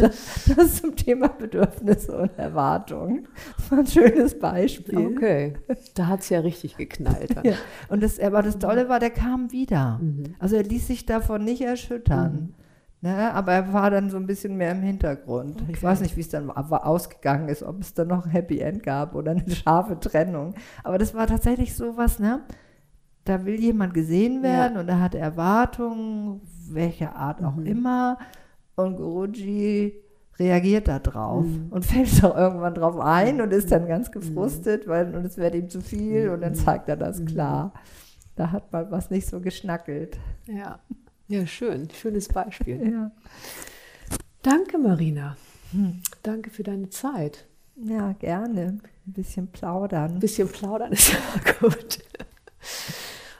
Das 0.00 0.58
ist 0.58 0.76
zum 0.82 0.94
Thema 0.96 1.28
Bedürfnisse 1.28 2.14
und 2.18 2.38
Erwartungen. 2.38 3.26
Das 3.56 3.70
war 3.70 3.78
ein 3.78 3.86
schönes 3.86 4.38
Beispiel. 4.38 4.98
Okay. 4.98 5.54
Da 5.94 6.08
hat 6.08 6.20
es 6.20 6.28
ja 6.28 6.40
richtig 6.40 6.76
geknallt. 6.76 7.34
Ja. 7.42 7.54
Und 7.88 8.02
das, 8.02 8.20
aber 8.20 8.42
das 8.42 8.58
Tolle 8.58 8.90
war, 8.90 8.98
der 9.00 9.08
kam 9.08 9.50
wieder. 9.50 9.98
Mhm. 10.02 10.34
Also 10.38 10.56
er 10.56 10.62
ließ 10.64 10.86
sich 10.88 11.06
davon 11.06 11.42
nicht 11.42 11.62
erschüttern. 11.62 12.52
Ne? 13.00 13.32
Aber 13.32 13.52
er 13.52 13.72
war 13.72 13.90
dann 13.90 14.10
so 14.10 14.18
ein 14.18 14.26
bisschen 14.26 14.56
mehr 14.58 14.72
im 14.72 14.82
Hintergrund. 14.82 15.62
Ich 15.68 15.78
Okay. 15.78 15.86
weiß 15.86 16.00
nicht, 16.02 16.16
wie 16.18 16.20
es 16.20 16.28
dann 16.28 16.50
ausgegangen 16.50 17.48
ist, 17.48 17.62
ob 17.62 17.80
es 17.80 17.94
dann 17.94 18.08
noch 18.08 18.26
ein 18.26 18.30
Happy 18.30 18.58
End 18.58 18.82
gab 18.82 19.14
oder 19.14 19.30
eine 19.30 19.50
scharfe 19.50 19.98
Trennung. 19.98 20.52
Aber 20.84 20.98
das 20.98 21.14
war 21.14 21.26
tatsächlich 21.26 21.74
sowas, 21.74 22.18
ne? 22.18 22.40
Da 23.28 23.44
will 23.44 23.60
jemand 23.60 23.92
gesehen 23.92 24.42
werden 24.42 24.78
und 24.78 24.88
er 24.88 25.00
hat 25.00 25.14
Erwartungen, 25.14 26.40
welcher 26.70 27.14
Art 27.14 27.42
auch 27.44 27.58
immer. 27.58 28.16
Und 28.74 28.96
Guruji 28.96 29.92
reagiert 30.38 30.88
da 30.88 30.98
drauf 30.98 31.44
und 31.68 31.84
fällt 31.84 32.08
auch 32.24 32.34
irgendwann 32.34 32.74
drauf 32.74 32.98
ein 32.98 33.42
und 33.42 33.52
ist 33.52 33.70
dann 33.70 33.86
ganz 33.86 34.10
gefrustet, 34.10 34.88
weil 34.88 35.14
und 35.14 35.26
es 35.26 35.36
wird 35.36 35.54
ihm 35.54 35.68
zu 35.68 35.82
viel 35.82 36.30
und 36.30 36.40
dann 36.40 36.54
zeigt 36.54 36.88
er 36.88 36.96
das 36.96 37.22
klar. 37.26 37.74
Da 38.34 38.50
hat 38.50 38.72
man 38.72 38.90
was 38.90 39.10
nicht 39.10 39.28
so 39.28 39.40
geschnackelt. 39.40 40.18
Ja. 40.46 40.78
Ja, 41.26 41.46
schön. 41.46 41.88
Schönes 41.90 42.28
Beispiel. 42.28 42.80
Ja. 42.92 43.10
Danke, 44.40 44.78
Marina. 44.78 45.36
Danke 46.22 46.48
für 46.48 46.62
deine 46.62 46.88
Zeit. 46.88 47.46
Ja, 47.76 48.12
gerne. 48.12 48.78
Ein 49.06 49.12
bisschen 49.12 49.48
plaudern. 49.48 50.14
Ein 50.14 50.20
bisschen 50.20 50.48
plaudern 50.48 50.92
ist 50.92 51.12
ja 51.12 51.18
gut. 51.60 51.98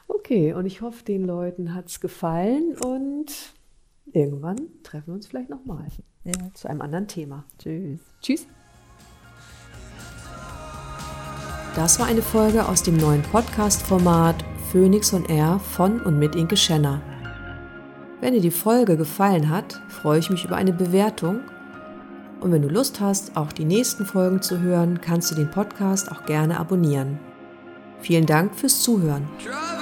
Okay, 0.09 0.53
und 0.55 0.67
ich 0.67 0.81
hoffe, 0.81 1.05
den 1.05 1.25
Leuten 1.27 1.75
hat 1.75 1.89
es 1.89 2.01
gefallen 2.01 2.77
und 2.85 3.27
irgendwann 4.13 4.57
treffen 4.83 5.09
wir 5.09 5.15
uns 5.15 5.27
vielleicht 5.27 5.51
nochmal 5.51 5.87
Ja, 6.25 6.33
zu 6.55 6.69
einem 6.69 6.81
anderen 6.81 7.09
Thema. 7.09 7.45
tschüss. 7.59 8.01
Tschüss. 8.23 8.47
Das 11.77 12.01
war 12.01 12.07
eine 12.07 12.23
Folge 12.23 12.67
aus 12.67 12.83
dem 12.83 12.97
neuen 12.97 13.23
Podcast-Format 13.23 14.45
Phoenix 14.73 15.13
on 15.15 15.25
Air 15.27 15.59
von 15.61 16.01
und 16.01 16.19
mit 16.19 16.35
Inke 16.35 16.57
Schenner. 16.57 17.01
Wenn 18.21 18.35
dir 18.35 18.41
die 18.41 18.51
Folge 18.51 18.97
gefallen 18.97 19.49
hat, 19.49 19.81
freue 19.89 20.19
ich 20.19 20.29
mich 20.31 20.45
über 20.45 20.57
eine 20.57 20.73
Bewertung. 20.73 21.41
Und 22.41 22.51
wenn 22.53 22.63
du 22.63 22.69
Lust 22.69 23.01
hast, 23.01 23.37
auch 23.37 23.53
die 23.53 23.65
nächsten 23.65 24.05
Folgen 24.05 24.43
zu 24.43 24.61
hören, 24.61 25.01
kannst 25.01 25.31
du 25.31 25.35
den 25.37 25.51
Podcast 25.51 26.11
auch 26.11 26.25
gerne 26.25 26.59
abonnieren. 26.59 27.19
Vielen 28.01 28.27
Dank 28.27 28.55
fürs 28.55 28.83
Zuhören. 28.83 29.29
Drive 29.45 29.78